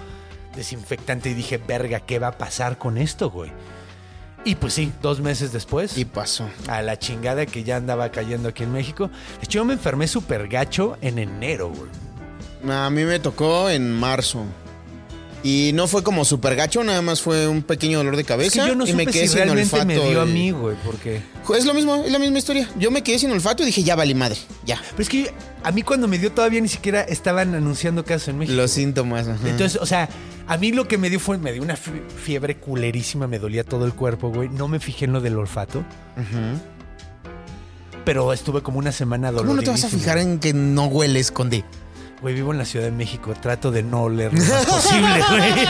[0.57, 1.31] desinfectante.
[1.31, 3.53] Y dije, verga, ¿qué va a pasar con esto, güey?
[4.45, 5.97] Y pues sí, dos meses después.
[5.97, 6.49] Y pasó.
[6.69, 9.09] a la chingada que ya andaba cayendo aquí en México.
[9.39, 11.91] De hecho, yo me enfermé súper gacho en enero, güey.
[12.71, 14.45] A mí me tocó en marzo.
[15.43, 18.63] Y no fue como súper gacho, nada más fue un pequeño dolor de Es cabeza.
[18.63, 19.85] que yo no y me supe quedé si sin realmente olfato.
[19.87, 21.21] me dio a mí, güey, porque...
[21.55, 22.67] Es lo mismo, es la misma historia.
[22.79, 24.81] Yo me quedé sin olfato y dije, ya valí madre, ya.
[24.93, 28.39] Pero es que a mí cuando me dio todavía ni siquiera estaban anunciando casos en
[28.39, 28.57] México.
[28.57, 29.47] Los síntomas, ajá.
[29.47, 30.09] Entonces, o sea,
[30.47, 33.65] a mí lo que me dio fue, me dio una fie- fiebre culerísima, me dolía
[33.65, 34.49] todo el cuerpo, güey.
[34.49, 35.85] No me fijé en lo del olfato.
[38.05, 41.31] Pero estuve como una semana ¿Cómo no te vas a fijar en que no hueles,
[41.31, 41.65] Conde?
[42.21, 45.55] Güey, vivo en la Ciudad de México, trato de no oler lo más posible, güey.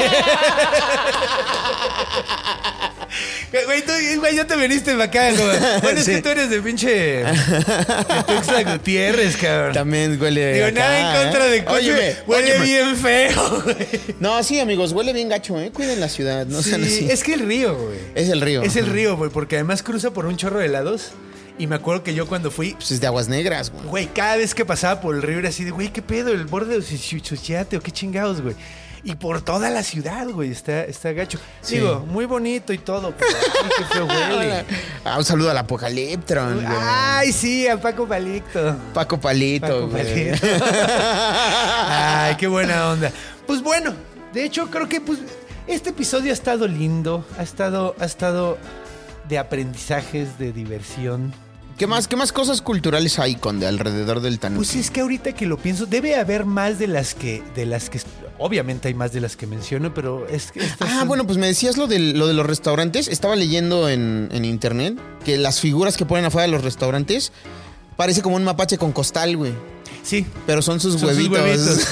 [3.67, 5.81] Güey, tú, güey, ya te viniste para acá, güey.
[5.83, 6.13] Bueno, es Sí.
[6.17, 7.23] que tú eres de pinche...
[7.25, 9.73] De Gutiérrez, cabrón.
[9.75, 10.55] También huele.
[10.55, 11.51] Digo, acá, nada en contra ¿eh?
[11.51, 11.77] de Coche.
[11.93, 12.65] Óyeme, Huele óyeme.
[12.65, 13.77] bien feo, güey.
[14.21, 15.71] No, sí, amigos, huele bien gacho, ¿eh?
[15.73, 17.11] Cuiden la ciudad, no sean Sí, así.
[17.11, 17.99] Es que el río, güey.
[18.15, 18.63] Es el río.
[18.63, 21.13] Es el río, güey, porque además cruza por un chorro de helados.
[21.57, 23.85] Y me acuerdo que yo cuando fui, Pues es de aguas negras, güey.
[23.87, 26.33] güey, cada vez que pasaba por el río era así de, güey, ¿qué pedo?
[26.33, 28.57] El borde de Chuchate o qué chingados, güey.
[29.05, 31.39] Y por toda la ciudad, güey, está, está gacho.
[31.61, 31.77] Sí.
[31.77, 33.31] Digo, muy bonito y todo, pero
[33.63, 34.65] ay, qué feo huele.
[35.05, 36.67] Ah, un saludo al Apocaliptron, güey.
[36.67, 38.75] Ay, sí, a Paco Palicto.
[38.95, 40.31] Paco Palito, Paco güey.
[40.31, 40.47] Palito.
[41.87, 43.13] Ay, qué buena onda.
[43.47, 43.93] Pues bueno,
[44.33, 45.19] de hecho creo que pues,
[45.67, 48.57] este episodio ha estado lindo, ha estado, ha estado
[49.29, 51.35] de aprendizajes, de diversión.
[51.77, 54.65] ¿Qué más, ¿Qué más cosas culturales hay, Conde, alrededor del Tanuki?
[54.65, 57.91] Pues es que ahorita que lo pienso, debe haber más de las que, de las
[57.91, 58.01] que,
[58.39, 61.39] obviamente hay más de las que menciono, pero es que estas Ah, son- bueno, pues
[61.39, 63.09] me decías lo de, lo de los restaurantes.
[63.09, 67.33] Estaba leyendo en, en internet que las figuras que ponen afuera de los restaurantes
[67.97, 69.53] parece como un mapache con costal, güey.
[70.03, 70.27] sí.
[70.47, 71.39] Pero son sus Son sus huevitos.
[71.39, 71.89] huevitos.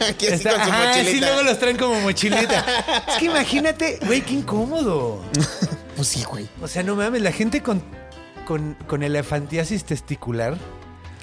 [0.08, 1.26] Aquí así Está- con su ajá, sí, mochilita.
[1.26, 2.64] luego los traen como mochilita.
[3.08, 5.20] es que imagínate, güey, qué incómodo.
[5.94, 6.48] Pues sí, güey.
[6.62, 7.82] O sea, no mames, la gente con,
[8.46, 10.56] con, con elefantiasis testicular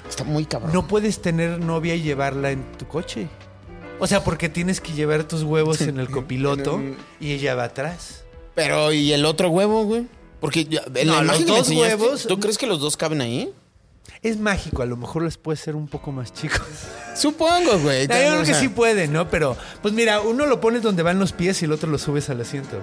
[0.08, 0.72] Está muy cabrón.
[0.72, 3.28] no puedes tener novia y llevarla en tu coche.
[4.00, 7.64] O sea, porque tienes que llevar tus huevos en el copiloto En y ella va
[7.64, 8.24] atrás.
[8.54, 10.06] Pero, ¿y el otro huevo, güey?
[10.40, 13.52] Porque ya- en No, la los dos huevos- ¿Tú crees que los dos caben ahí?
[14.22, 16.60] Es mágico, a lo mejor les puede ser un poco más chicos.
[17.14, 18.06] Supongo, güey.
[18.08, 19.28] No, yo creo que sea, sí puede, ¿no?
[19.30, 22.28] Pero, pues mira, uno lo pones donde van los pies y el otro lo subes
[22.30, 22.78] al asiento.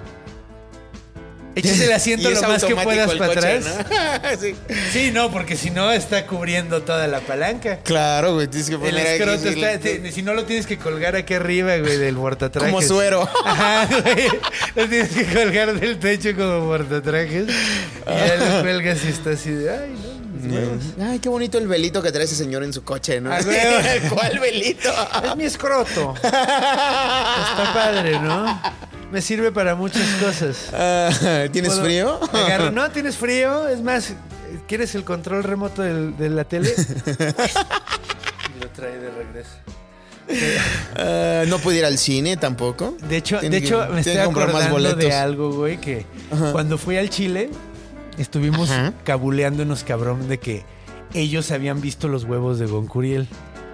[1.58, 3.64] Echas el asiento lo más que puedas para coche, atrás.
[3.64, 4.40] ¿no?
[4.40, 4.54] sí.
[4.92, 7.78] Sí, no, porque si no está cubriendo toda la palanca.
[7.84, 8.46] Claro, güey.
[8.48, 11.76] Tienes que poner escroto está, el- te- si no lo tienes que colgar aquí arriba,
[11.78, 12.72] güey, del portatrajes.
[12.72, 13.28] Como suero.
[13.44, 14.28] Ajá, güey.
[14.74, 17.46] Lo tienes que colgar del techo como portatrajes.
[17.48, 20.27] Y ya lo cuelgas y está así de, ay, no,
[21.00, 23.32] Ay, qué bonito el velito que trae ese señor en su coche, ¿no?
[23.32, 23.38] Ah.
[24.10, 24.90] ¿Cuál velito?
[25.24, 26.14] Es mi escroto.
[26.16, 28.60] Está padre, ¿no?
[29.10, 30.68] Me sirve para muchas cosas.
[30.72, 31.10] Ah,
[31.52, 32.20] ¿Tienes Puedo- frío?
[32.32, 33.66] agarro- no, tienes frío.
[33.68, 34.12] Es más,
[34.66, 36.70] ¿quieres el control remoto del- de la tele?
[36.76, 39.50] Y lo trae de regreso.
[40.96, 42.96] Ah, no pude ir al cine tampoco.
[43.08, 45.20] De hecho, de hecho que- me tiene estoy que comprar más acordando de boletos.
[45.20, 46.04] algo, güey, que
[46.52, 47.48] cuando fui al Chile
[48.18, 48.92] estuvimos Ajá.
[49.04, 50.64] cabuleándonos cabrón de que
[51.14, 53.26] ellos habían visto los huevos de Goncuriel.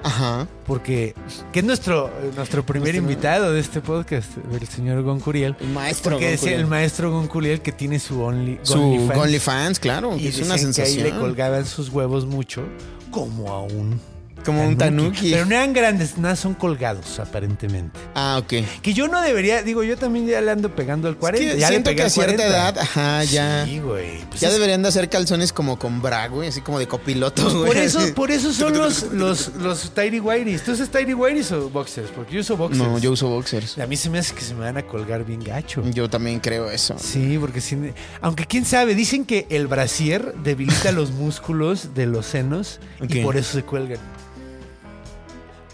[0.03, 0.47] Ajá.
[0.67, 1.15] Porque,
[1.51, 5.57] que es nuestro, nuestro primer Nuestro- invitado de este podcast, el señor Goncuriel.
[5.59, 6.13] El maestro.
[6.13, 9.19] Porque es el maestro Goncuriel que tiene su Only, Su OnlyFans.
[9.19, 10.15] OnlyFans, claro.
[10.19, 11.05] Y es una decían que ahí sensación.
[11.05, 12.65] le colgaban sus huevos mucho,
[13.11, 13.99] como a un
[14.45, 15.31] Como un tanuki.
[15.31, 17.99] Pero no eran grandes, nada, son colgados, aparentemente.
[18.15, 18.53] Ah, ok.
[18.83, 21.47] Que yo no debería, digo, yo también ya le ando pegando al 40.
[21.49, 22.47] Es que ya le siento pegué que a cierta 40.
[22.47, 23.65] edad, ajá, ya.
[23.65, 24.19] Sí, güey.
[24.29, 27.43] Pues ya es- deberían de hacer calzones como con bra, güey, así como de copiloto,
[27.51, 27.67] güey.
[27.67, 30.63] Por eso, por eso son los, los, los Tidy Whities.
[30.63, 32.11] ¿Tú usas Tidy Whities o boxers?
[32.11, 32.83] Porque yo uso boxers.
[32.87, 33.79] No, yo uso boxers.
[33.79, 35.83] A mí se me hace que se me van a colgar bien gacho.
[35.93, 36.97] Yo también creo eso.
[36.99, 37.77] Sí, porque sí.
[38.21, 43.37] Aunque quién sabe, dicen que el brasier debilita los músculos de los senos y por
[43.37, 43.99] eso se cuelgan.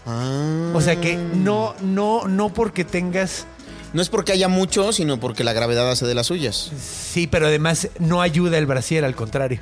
[0.05, 0.71] Ah.
[0.73, 3.45] O sea que no, no, no porque tengas.
[3.93, 6.71] No es porque haya mucho, sino porque la gravedad hace de las suyas.
[6.79, 9.59] Sí, pero además no ayuda el brasier, al contrario.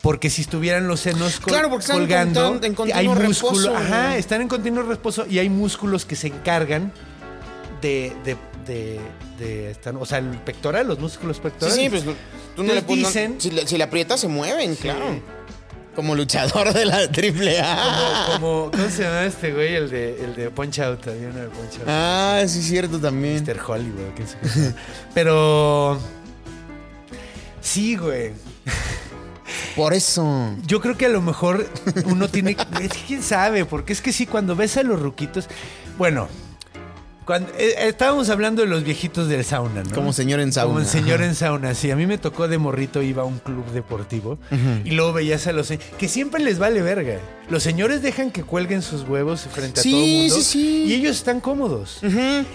[0.00, 3.70] Porque si estuvieran los senos col- Claro, porque están en colgando, en continuo hay músculo,
[3.72, 6.92] reposo, ajá, están en continuo reposo y hay músculos que se encargan
[7.80, 8.36] de, de,
[8.66, 9.00] de,
[9.38, 11.80] de estar- o sea, el pectoral, los músculos pectorales.
[11.80, 13.06] sí, pues tú no le Entonces pones.
[13.08, 15.20] dicen- si, le, si le aprietas, se mueven, claro.
[15.94, 18.26] Como luchador de la triple A.
[18.32, 19.74] Como, ¿cómo se llama este güey?
[19.74, 21.88] El de, el de Punch Out, había uno de Punch Out.
[21.88, 23.44] Ah, sí, es cierto también.
[23.44, 23.60] Mr.
[23.64, 24.74] Hollywood, qué sea.
[25.14, 25.98] Pero.
[27.60, 28.32] Sí, güey.
[29.76, 30.54] Por eso.
[30.66, 31.68] Yo creo que a lo mejor
[32.06, 32.56] uno tiene.
[32.80, 35.48] Es que quién sabe, porque es que sí, cuando ves a los ruquitos.
[35.96, 36.28] Bueno,
[37.24, 39.94] cuando, eh, estábamos hablando de los viejitos del sauna, ¿no?
[39.94, 40.74] Como señor en sauna.
[40.74, 41.26] Como señor Ajá.
[41.26, 41.90] en sauna, sí.
[41.90, 44.38] A mí me tocó de morrito, iba a un club deportivo
[44.84, 45.72] y luego veías a los.
[45.98, 47.18] que siempre les vale verga.
[47.50, 50.34] Los señores dejan que cuelguen sus huevos frente a todo el mundo.
[50.34, 50.84] sí, sí.
[50.86, 51.98] Y ellos están cómodos.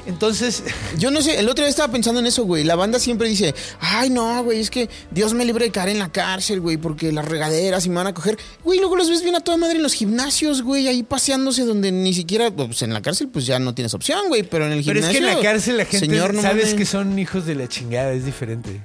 [0.08, 0.64] Entonces,
[0.98, 2.64] Yo no sé, el otro día estaba pensando en eso, güey.
[2.64, 6.00] La banda siempre dice, ay, no, güey, es que Dios me libre de caer en
[6.00, 8.38] la cárcel, güey, porque las regaderas y me van a coger.
[8.64, 11.92] Güey, luego los ves bien a toda madre en los gimnasios, güey, ahí paseándose donde
[11.92, 14.84] ni siquiera, pues en la cárcel, pues ya no tienes opción, güey, pero en el
[14.84, 15.20] pero es gimnasio.
[15.28, 16.78] que en la cárcel la gente señor, no sabes mames.
[16.78, 18.82] que son hijos de la chingada, es diferente.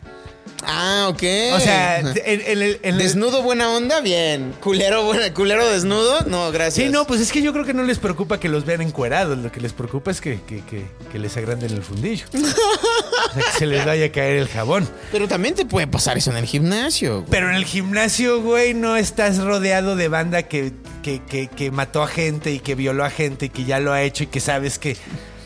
[0.67, 1.23] Ah, ok.
[1.53, 4.55] O sea, en, en el- en el- Desnudo buena onda, bien.
[4.63, 6.87] Culero buena, culero desnudo, no, gracias.
[6.87, 9.37] Sí, no, pues es que yo creo que no les preocupa que los vean encuerados.
[9.37, 12.25] Lo que les preocupa es que, que- que- que les agranden el fundillo.
[12.33, 14.89] o sea, que se les vaya a caer el jabón.
[15.13, 17.17] Pero también te puede pasar eso en el gimnasio.
[17.19, 17.27] güey.
[17.31, 20.73] Pero en el gimnasio, güey, no estás rodeado de banda que,
[21.03, 23.93] que, que- que mató a gente y que violó a gente y que ya lo
[23.93, 24.97] ha hecho y que sabes que,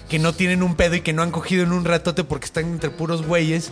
[0.09, 2.65] que no tienen un pedo y que no han cogido en un ratote porque están
[2.67, 3.71] entre puros güeyes.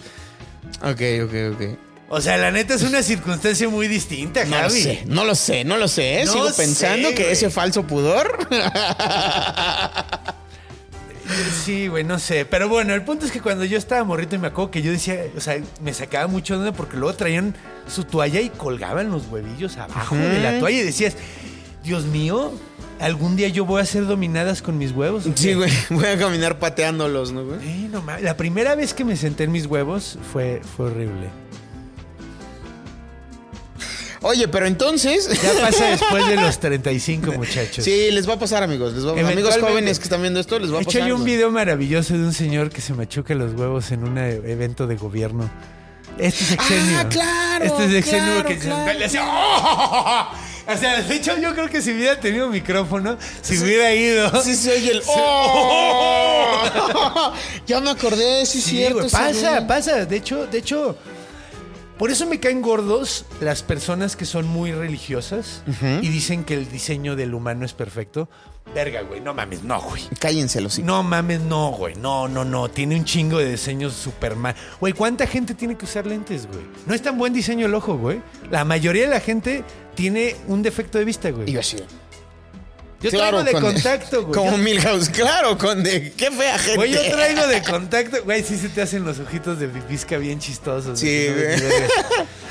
[0.82, 1.78] Ok, ok, ok.
[2.08, 4.80] O sea, la neta es una circunstancia muy distinta, No lo Javi.
[4.82, 6.20] sé, no lo sé, no lo sé.
[6.20, 6.24] ¿eh?
[6.24, 8.38] No Sigo sé, pensando que ese falso pudor.
[11.64, 12.44] Sí, güey, no sé.
[12.44, 14.92] Pero bueno, el punto es que cuando yo estaba morrito y me acuerdo que yo
[14.92, 17.56] decía, o sea, me sacaba mucho de onda porque luego traían
[17.88, 21.14] su toalla y colgaban los huevillos abajo de la toalla y decías,
[21.82, 22.52] Dios mío,
[23.00, 25.26] algún día yo voy a ser dominadas con mis huevos.
[25.26, 27.58] ¿o qué?" Sí, güey, voy a caminar pateándolos, ¿no, güey?
[27.62, 28.22] Eh, no mames.
[28.22, 31.28] La primera vez que me senté en mis huevos fue, fue horrible.
[34.22, 35.28] Oye, pero entonces.
[35.42, 37.84] Ya pasa después de los 35, muchachos.
[37.84, 38.94] Sí, les va a pasar, amigos.
[38.94, 39.68] Les va- amigos Eventualmente.
[39.70, 41.02] jóvenes que están viendo esto, les va a De hecho, pasar.
[41.02, 44.86] hay un video maravilloso de un señor que se machuca los huevos en un evento
[44.86, 45.48] de gobierno.
[46.18, 46.98] Este es exenio.
[46.98, 48.98] Ah, claro, Este es exenio claro, que se- claro.
[48.98, 50.28] le hacía, ¡Oh!
[50.68, 54.42] O sea, de hecho, yo creo que si hubiera tenido micrófono, si hubiera ido.
[54.42, 55.02] Sí, se oye el.
[55.06, 57.32] ¡Oh!
[57.66, 59.06] ya me acordé, sí, Sí, cierto.
[59.08, 60.04] pasa, pasa.
[60.04, 60.96] De hecho, de hecho,
[61.98, 66.70] por eso me caen gordos las personas que son muy religiosas y dicen que el
[66.70, 68.28] diseño del humano es perfecto.
[68.74, 70.02] Verga, güey, no mames, no, güey.
[70.18, 71.94] Cállense los No mames, no, güey.
[71.94, 72.68] No, no, no.
[72.68, 74.54] Tiene un chingo de diseños Superman.
[74.80, 76.66] Güey, ¿cuánta gente tiene que usar lentes, güey?
[76.84, 78.20] No es tan buen diseño el ojo, güey.
[78.50, 79.64] La mayoría de la gente
[79.94, 81.48] tiene un defecto de vista, güey.
[81.48, 81.76] Y yo así.
[83.10, 84.34] Yo Claro, traigo de con- contacto, güey.
[84.34, 86.12] Como Milhouse, claro, con de.
[86.12, 86.76] Qué fea gente.
[86.76, 88.16] Güey, yo traigo de contacto.
[88.24, 90.98] Güey, sí se te hacen los ojitos de pipisca bien chistosos.
[90.98, 91.58] Sí, güey.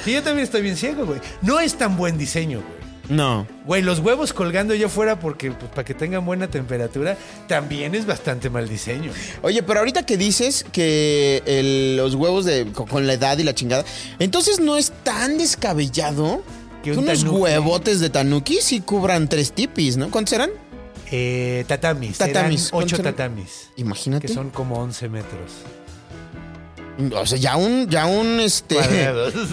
[0.04, 1.20] Sí, yo también estoy bien ciego, güey.
[1.42, 2.86] No es tan buen diseño, güey.
[3.08, 3.46] No.
[3.66, 7.16] Güey, los huevos colgando allá afuera porque pues, para que tengan buena temperatura
[7.48, 9.12] también es bastante mal diseño.
[9.44, 13.44] Oye, pero ahorita que dices que el- los huevos de co- con la edad y
[13.44, 13.86] la chingada,
[14.18, 16.42] entonces no es tan descabellado
[16.86, 17.38] Que un unos tanuki.
[17.42, 20.10] huevotes de tanuki sí cubran tres tipis, ¿no?
[20.12, 20.50] ¿Cuántos eran?
[21.12, 22.18] Eh, tatamis.
[22.18, 22.62] Tatamis.
[22.62, 23.70] Eran ¿Cuántos ocho tatamis.
[23.78, 24.28] Imagínate.
[24.28, 25.52] Que son como 11 metros.
[27.14, 28.76] O sea, ya un, ya un este.
[28.76, 29.34] Cuadrados.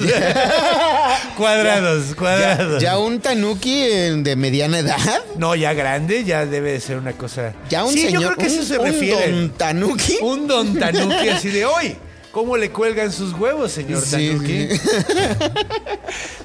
[1.37, 2.83] cuadrados, Ya, cuadrados.
[2.83, 4.99] ya un tanuki eh, de mediana edad.
[5.37, 7.53] No, ya grande, ya debe de ser una cosa.
[7.69, 8.23] Ya un sí, señor.
[8.23, 9.33] yo creo que un, eso se un refiere.
[9.33, 10.19] don tanuki.
[10.23, 11.97] Un don tanuki así de hoy.
[12.33, 14.69] ¿Cómo le cuelgan sus huevos, señor Sí, Tanuki?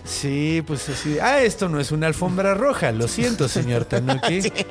[0.05, 1.17] Sí, pues así.
[1.21, 2.91] Ah, esto no es una alfombra roja.
[2.91, 4.51] Lo siento, señor Tanuki.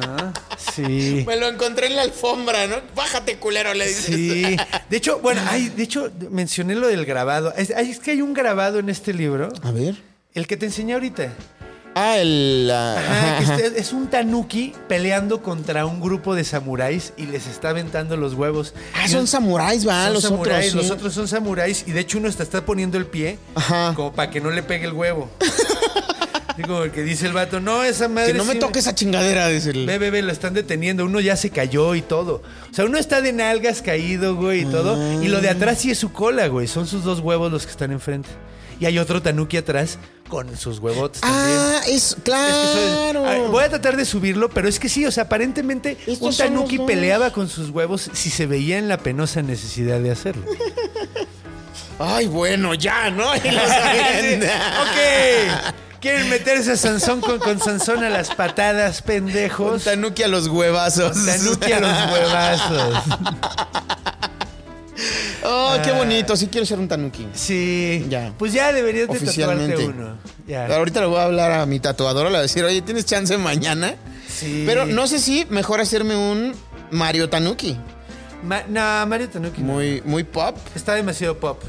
[0.00, 1.24] Ah, sí.
[1.26, 2.76] Me lo encontré en la alfombra, ¿no?
[2.94, 4.04] Bájate, culero, le dices.
[4.04, 4.56] Sí.
[4.90, 7.54] De hecho, bueno, ay, de hecho, mencioné lo del grabado.
[7.56, 9.48] Es, ay, es que hay un grabado en este libro.
[9.62, 9.96] A ver.
[10.34, 11.32] El que te enseñé ahorita.
[12.00, 12.70] Ah, el.
[12.72, 17.70] ah, Ajá, este- es un tanuki peleando contra un grupo de samuráis y les está
[17.70, 18.74] aventando los huevos.
[18.94, 20.82] Ah, Y son samuráis, va, son los samuráis, otros.
[20.84, 20.88] sí.
[20.88, 23.92] los otros son samuráis y de hecho uno está, está poniendo el pie Ajá.
[23.96, 25.28] como para que no le pegue el huevo.
[26.56, 28.32] Digo, el que dice el vato, no, esa madre.
[28.32, 29.86] Que no me sí- toque esa chingadera, dice el.
[29.86, 31.04] Ve, ve, ve, lo están deteniendo.
[31.04, 32.42] Uno ya se cayó y todo.
[32.68, 35.22] O sea, uno está de nalgas caído, güey, y todo.
[35.22, 36.66] Y lo de atrás sí es su cola, güey.
[36.66, 38.28] Son sus dos huevos los que están enfrente.
[38.80, 39.98] Y hay otro tanuki atrás
[40.28, 41.58] con sus huevotes también.
[41.58, 42.10] Ah, es.
[42.10, 43.24] Es que Claro.
[43.24, 46.36] soy- voy a tratar de subirlo, pero es que sí, o sea, aparentemente Estos un
[46.36, 50.44] tanuki peleaba con sus huevos si se veía en la penosa necesidad de hacerlo.
[51.98, 53.34] Ay, bueno, ya, ¿no?
[53.36, 53.54] Y ok.
[56.00, 59.82] Quieren meterse a Sansón con, con Sansón a las patadas, pendejos.
[59.82, 61.16] tanuki a los huevazos.
[61.26, 63.02] Tanuki a los huevazos.
[65.44, 66.36] Oh, qué bonito.
[66.36, 67.26] Sí quiero ser un tanuki.
[67.34, 68.04] Sí.
[68.08, 68.32] Ya.
[68.38, 69.74] Pues ya deberías de Oficialmente.
[69.76, 70.18] tatuarte uno.
[70.46, 70.66] Ya.
[70.66, 73.36] Ahorita le voy a hablar a mi tatuadora, le voy a decir, oye, ¿tienes chance
[73.38, 73.94] mañana?
[74.28, 74.64] Sí.
[74.66, 76.54] Pero no sé si mejor hacerme un
[76.90, 77.76] Mario Tanuki.
[78.42, 79.60] Ma- no, Mario Tanuki.
[79.62, 79.74] no.
[79.74, 80.56] Muy, muy pop.
[80.74, 81.60] Está demasiado pop.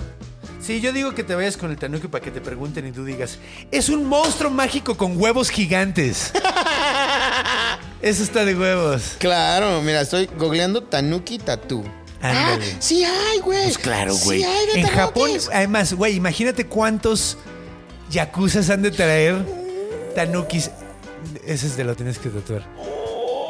[0.61, 3.03] Sí, yo digo que te vayas con el Tanuki para que te pregunten y tú
[3.06, 3.39] digas,
[3.72, 6.31] es un monstruo mágico con huevos gigantes.
[8.01, 9.15] Eso está de huevos.
[9.19, 11.38] Claro, mira, estoy googleando Tanuki
[12.22, 13.64] Ah, sí hay, güey.
[13.64, 14.40] Pues claro, güey.
[14.40, 14.96] Sí hay de en tanukis.
[15.00, 17.38] Japón, además, güey, imagínate cuántos
[18.12, 19.38] yakuzas han de traer
[20.16, 20.72] tanukis.
[21.46, 22.64] Ese es de lo tienes que tatuar.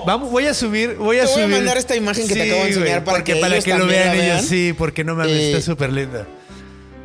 [0.06, 1.56] Vamos, voy a subir, voy a Te voy a subir.
[1.58, 3.86] mandar esta imagen que te acabo de enseñar para porque que para ellos que lo
[3.86, 6.26] vean ellos, sí, porque no mames, Eh, está súper linda.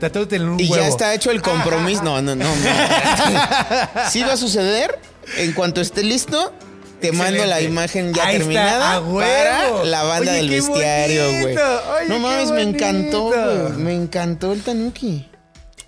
[0.00, 0.76] Tatúate en un Y huevo.
[0.82, 2.02] ya está hecho el compromiso.
[2.04, 2.44] No, no, no.
[2.44, 2.50] no.
[4.10, 4.98] sí va a suceder.
[5.38, 6.52] En cuanto esté listo,
[7.10, 9.18] te mando la imagen ya Ahí está, terminada huevo.
[9.20, 11.56] para la banda Oye, del bestiario, güey.
[12.08, 13.72] No mames, me encantó, güey.
[13.78, 15.28] Me encantó el tanuki.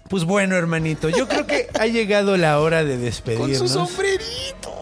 [0.09, 3.59] Pues bueno, hermanito, yo creo que ha llegado la hora de Con despedirnos.
[3.59, 4.73] su sombrerito.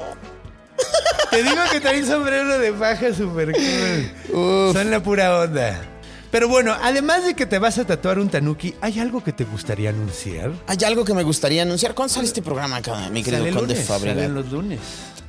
[1.30, 4.38] Te digo que trae sombrero de paja súper cool.
[4.68, 4.72] Uf.
[4.76, 5.80] Son la pura onda.
[6.34, 9.44] Pero bueno, además de que te vas a tatuar un tanuki, ¿hay algo que te
[9.44, 10.50] gustaría anunciar?
[10.66, 11.94] Hay algo que me gustaría anunciar.
[11.94, 14.16] ¿Cuándo sale este programa acá, mi querido Sale Conde lunes, Fábrega?
[14.16, 14.80] salen los lunes.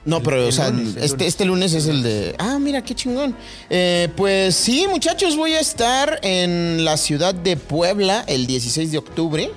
[0.04, 1.28] No, pero, el o sea, lunes, este, lunes.
[1.28, 2.36] este lunes es el de.
[2.40, 3.36] Ah, mira, qué chingón.
[3.70, 8.98] Eh, pues sí, muchachos, voy a estar en la ciudad de Puebla el 16 de
[8.98, 9.52] octubre.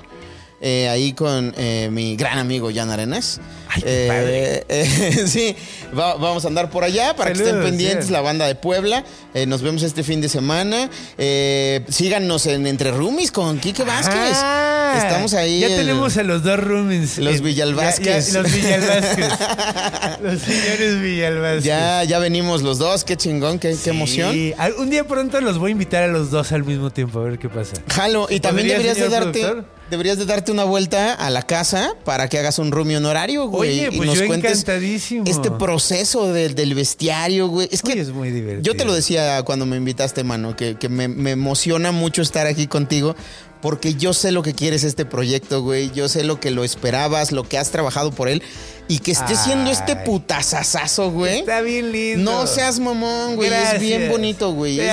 [0.61, 3.41] eh, ahí con eh, mi gran amigo Jan Arenas.
[3.71, 5.55] Ay, qué Eh, eh, sí,
[5.97, 8.13] va- vamos a andar por allá para que estén Saludos, pendientes Jan.
[8.15, 9.05] la banda de Puebla.
[9.35, 10.89] Eh, nos vemos este fin de semana.
[11.19, 14.37] Eh, síganos en Entre Rumis con Quique Vázquez.
[14.37, 15.61] Ah, Estamos ahí.
[15.61, 17.19] Ya el- tenemos a los dos roomings.
[17.19, 18.33] Los Villalvázquez.
[18.33, 19.29] los Villalvázquez.
[20.23, 21.65] los señores Villalvázquez.
[21.65, 24.33] Ya, ya venimos los dos, qué chingón, qué, qué emoción.
[24.33, 27.25] Sí, Un día pronto los voy a invitar a los dos al mismo tiempo, a
[27.25, 27.75] ver qué pasa.
[27.89, 29.79] Jalo, y también ¿Podría, deberías de darte productor?
[29.91, 33.58] deberías de darte una vuelta a la casa para que hagas un roomie honorario, güey.
[33.61, 35.25] Oye, y pues nos yo cuentes encantadísimo.
[35.27, 37.69] este proceso del- del bestiario, güey.
[37.71, 38.63] Es que Oye, es muy divertido.
[38.63, 42.47] yo te lo decía cuando me invitaste, mano, que, que me, me emociona mucho estar
[42.47, 43.15] aquí contigo.
[43.61, 45.91] Porque yo sé lo que quieres este proyecto, güey.
[45.91, 48.43] Yo sé lo que lo esperabas, lo que has trabajado por él.
[48.91, 51.41] Y que esté siendo este putazazazo, güey.
[51.41, 52.33] Está bien lindo.
[52.33, 53.53] No seas mamón, güey.
[53.53, 54.81] Es bien bonito, güey.
[54.81, 54.91] Es,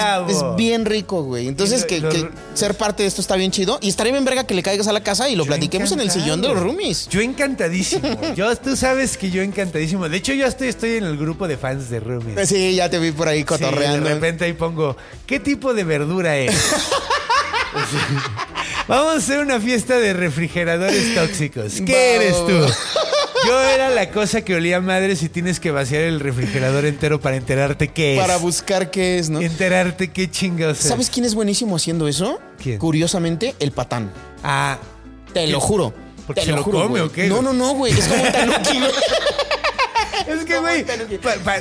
[0.58, 1.48] bien rico, güey.
[1.48, 3.80] Entonces, que, lo- que ser parte de esto está bien chido.
[3.82, 6.12] Y estaría bien verga que le caigas a la casa y lo platiquemos en el
[6.12, 7.08] sillón de los roomies.
[7.08, 8.10] Yo encantadísimo.
[8.36, 10.10] Yo, tú sabes que yo encantadísimo.
[10.10, 12.50] De hecho, yo estoy, estoy en el grupo de fans de Roomies.
[12.50, 14.00] Sí, ya te vi por ahí cotorreando.
[14.00, 16.54] Sí, de repente ahí pongo, ¿qué tipo de verdura es?
[18.88, 21.74] Vamos a hacer una fiesta de refrigeradores tóxicos.
[21.86, 22.52] ¿Qué eres tú?
[23.48, 27.36] Yo era la cosa que olía madre si tienes que vaciar el refrigerador entero para
[27.36, 28.20] enterarte qué es.
[28.20, 29.40] Para buscar qué es, ¿no?
[29.42, 30.88] Enterarte qué chingados es.
[30.88, 32.40] ¿Sabes quién es buenísimo haciendo eso?
[32.62, 32.80] ¿Quién?
[32.80, 34.12] Curiosamente, el patán.
[34.44, 34.80] Ah,
[35.34, 35.94] Te lo juro.
[36.26, 37.02] ¿Porque Te se lo juro, come güey.
[37.04, 37.94] o qué, No, no, no, güey.
[37.94, 38.92] Es como un tanuki, güey.
[40.28, 40.86] Es que, güey,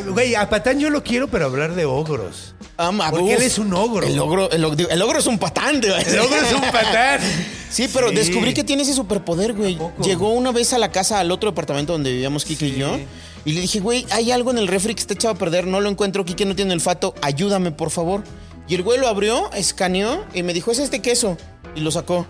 [0.09, 2.55] güey, a Patán yo lo quiero, pero hablar de ogros.
[2.77, 3.31] Ama, Porque uf.
[3.37, 4.07] él es un ogro.
[4.07, 5.93] El ogro, el, og- el ogro es un patán, güey.
[6.07, 7.21] El ogro es un patán.
[7.75, 8.15] Sí, pero Sí.
[8.15, 9.77] descubrí que tiene ese superpoder, güey.
[10.01, 12.99] Llegó una vez a la casa, al otro departamento donde vivíamos Kike y yo.
[13.45, 15.81] Y le dije, güey, hay algo en el refri que está echado a perder, no
[15.81, 18.23] lo encuentro, Kike no tiene olfato, ayúdame, por favor.
[18.69, 21.37] Y el güey lo abrió, escaneó y me dijo, es este queso.
[21.75, 22.27] Y lo sacó.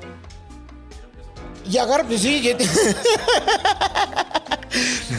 [1.71, 2.43] Y agarré, pues sí.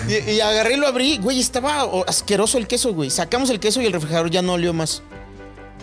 [0.07, 1.17] y, y agarré y lo abrí.
[1.17, 3.09] Güey, estaba asqueroso el queso, güey.
[3.09, 5.01] Sacamos el queso y el refrigerador ya no olió más.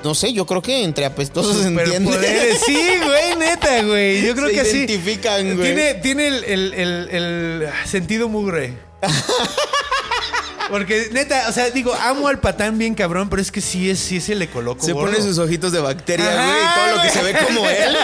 [0.05, 2.59] No sé, yo creo que entre apestosos se entiende.
[2.67, 4.27] Sí, güey, neta, güey.
[4.27, 4.77] Yo creo Se que sí.
[4.79, 5.75] identifican, güey.
[5.75, 8.77] Tiene, tiene el, el- el- el sentido mugre.
[10.71, 13.99] Porque, neta, o sea, digo, amo al patán bien cabrón, pero es que sí es,
[13.99, 14.83] sí es el ecoloco.
[14.85, 15.11] Se gordo.
[15.13, 17.97] pone sus ojitos de bacteria, Ajá, güey, y todo lo que se ve como él.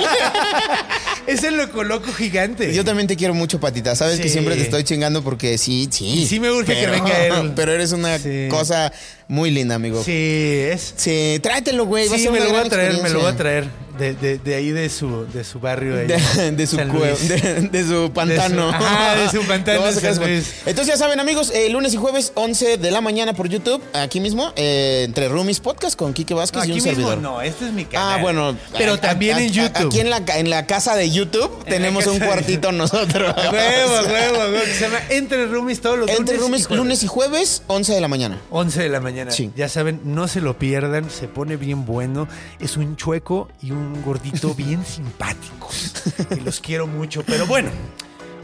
[1.28, 2.72] Es el ecoloco gigante.
[2.72, 3.94] Yo también te quiero mucho, Patita.
[3.94, 6.06] Sabes que siempre te estoy chingando porque sí, sí.
[6.06, 7.52] Y sí me urge que venga él.
[7.56, 8.46] Pero eres una Sí.
[8.50, 8.90] cosa
[9.28, 10.02] muy linda, amigo.
[10.02, 10.64] Sí,
[10.96, 11.42] Sí, es.
[11.42, 12.08] tráetelo, güey.
[12.08, 13.88] Sí, me lo voy a traer, me lo voy a traer.
[13.98, 15.98] De, de- de ahí de su, de su barrio.
[15.98, 16.06] ahí,
[16.36, 18.68] De, de su de, de su pantano.
[18.68, 20.54] ajá, de su pantano Lo vas a sacar San de su- Luis.
[20.66, 24.20] Entonces ya saben, amigos, eh, lunes y jueves, 11 de la mañana por YouTube, aquí
[24.20, 27.18] mismo, eh, entre Roomies Podcast con Quique Vázquez No, y un mismo servidor.
[27.18, 28.20] no, este es mi canal.
[28.20, 28.56] Ah, bueno.
[28.78, 29.86] Pero a- también a- en YouTube.
[29.88, 33.34] Aquí en la, en la casa de YouTube tenemos casa un cuartito nosotros.
[33.36, 36.60] Huevo, huevo, huevo, Se llama Entre Roomies todos los Entre lunes.
[36.60, 36.78] y jueves.
[36.84, 38.40] lunes y jueves, 11 de la mañana.
[38.50, 39.17] 11 de la mañana.
[39.30, 39.52] Sí.
[39.56, 42.28] Ya saben, no se lo pierdan, se pone bien bueno.
[42.60, 45.92] Es un chueco y un gordito bien simpáticos.
[46.36, 47.70] Y los quiero mucho, pero bueno.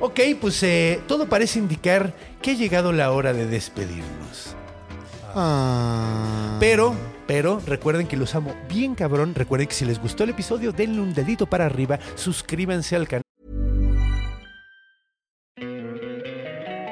[0.01, 4.55] Ok, pues eh, todo parece indicar que ha llegado la hora de despedirnos.
[5.35, 6.57] Ah.
[6.61, 6.95] Pero,
[7.27, 9.35] pero, recuerden que los amo bien cabrón.
[9.35, 13.23] Recuerden que si les gustó el episodio, denle un dedito para arriba, suscríbanse al canal.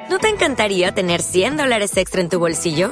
[0.09, 2.91] ¿No te encantaría tener 100 dólares extra en tu bolsillo?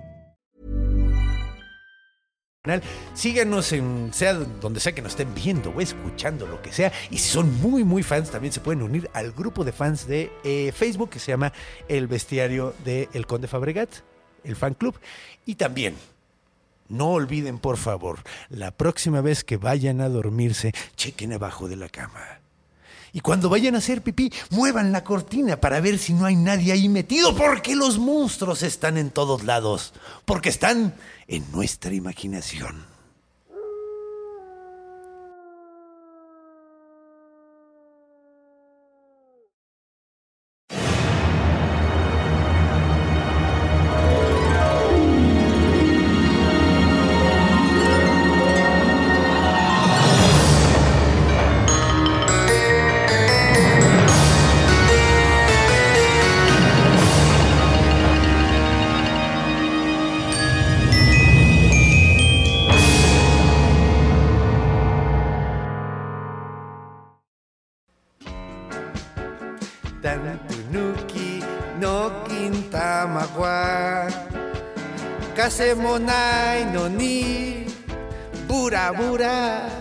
[3.15, 6.91] Síganos en sea donde sea que nos estén viendo o escuchando, lo que sea.
[7.09, 10.31] Y si son muy, muy fans, también se pueden unir al grupo de fans de
[10.43, 11.53] eh, Facebook que se llama
[11.87, 13.89] El Bestiario de El Conde Fabregat,
[14.43, 14.95] el fan club.
[15.43, 15.95] Y también,
[16.87, 18.19] no olviden, por favor,
[18.49, 22.41] la próxima vez que vayan a dormirse, chequen abajo de la cama.
[23.13, 26.71] Y cuando vayan a hacer pipí, muevan la cortina para ver si no hay nadie
[26.71, 29.93] ahí metido, porque los monstruos están en todos lados,
[30.23, 30.93] porque están
[31.31, 32.90] en nuestra imaginación.
[75.91, 77.65] Kasemonai no ni
[78.47, 79.80] Bura bura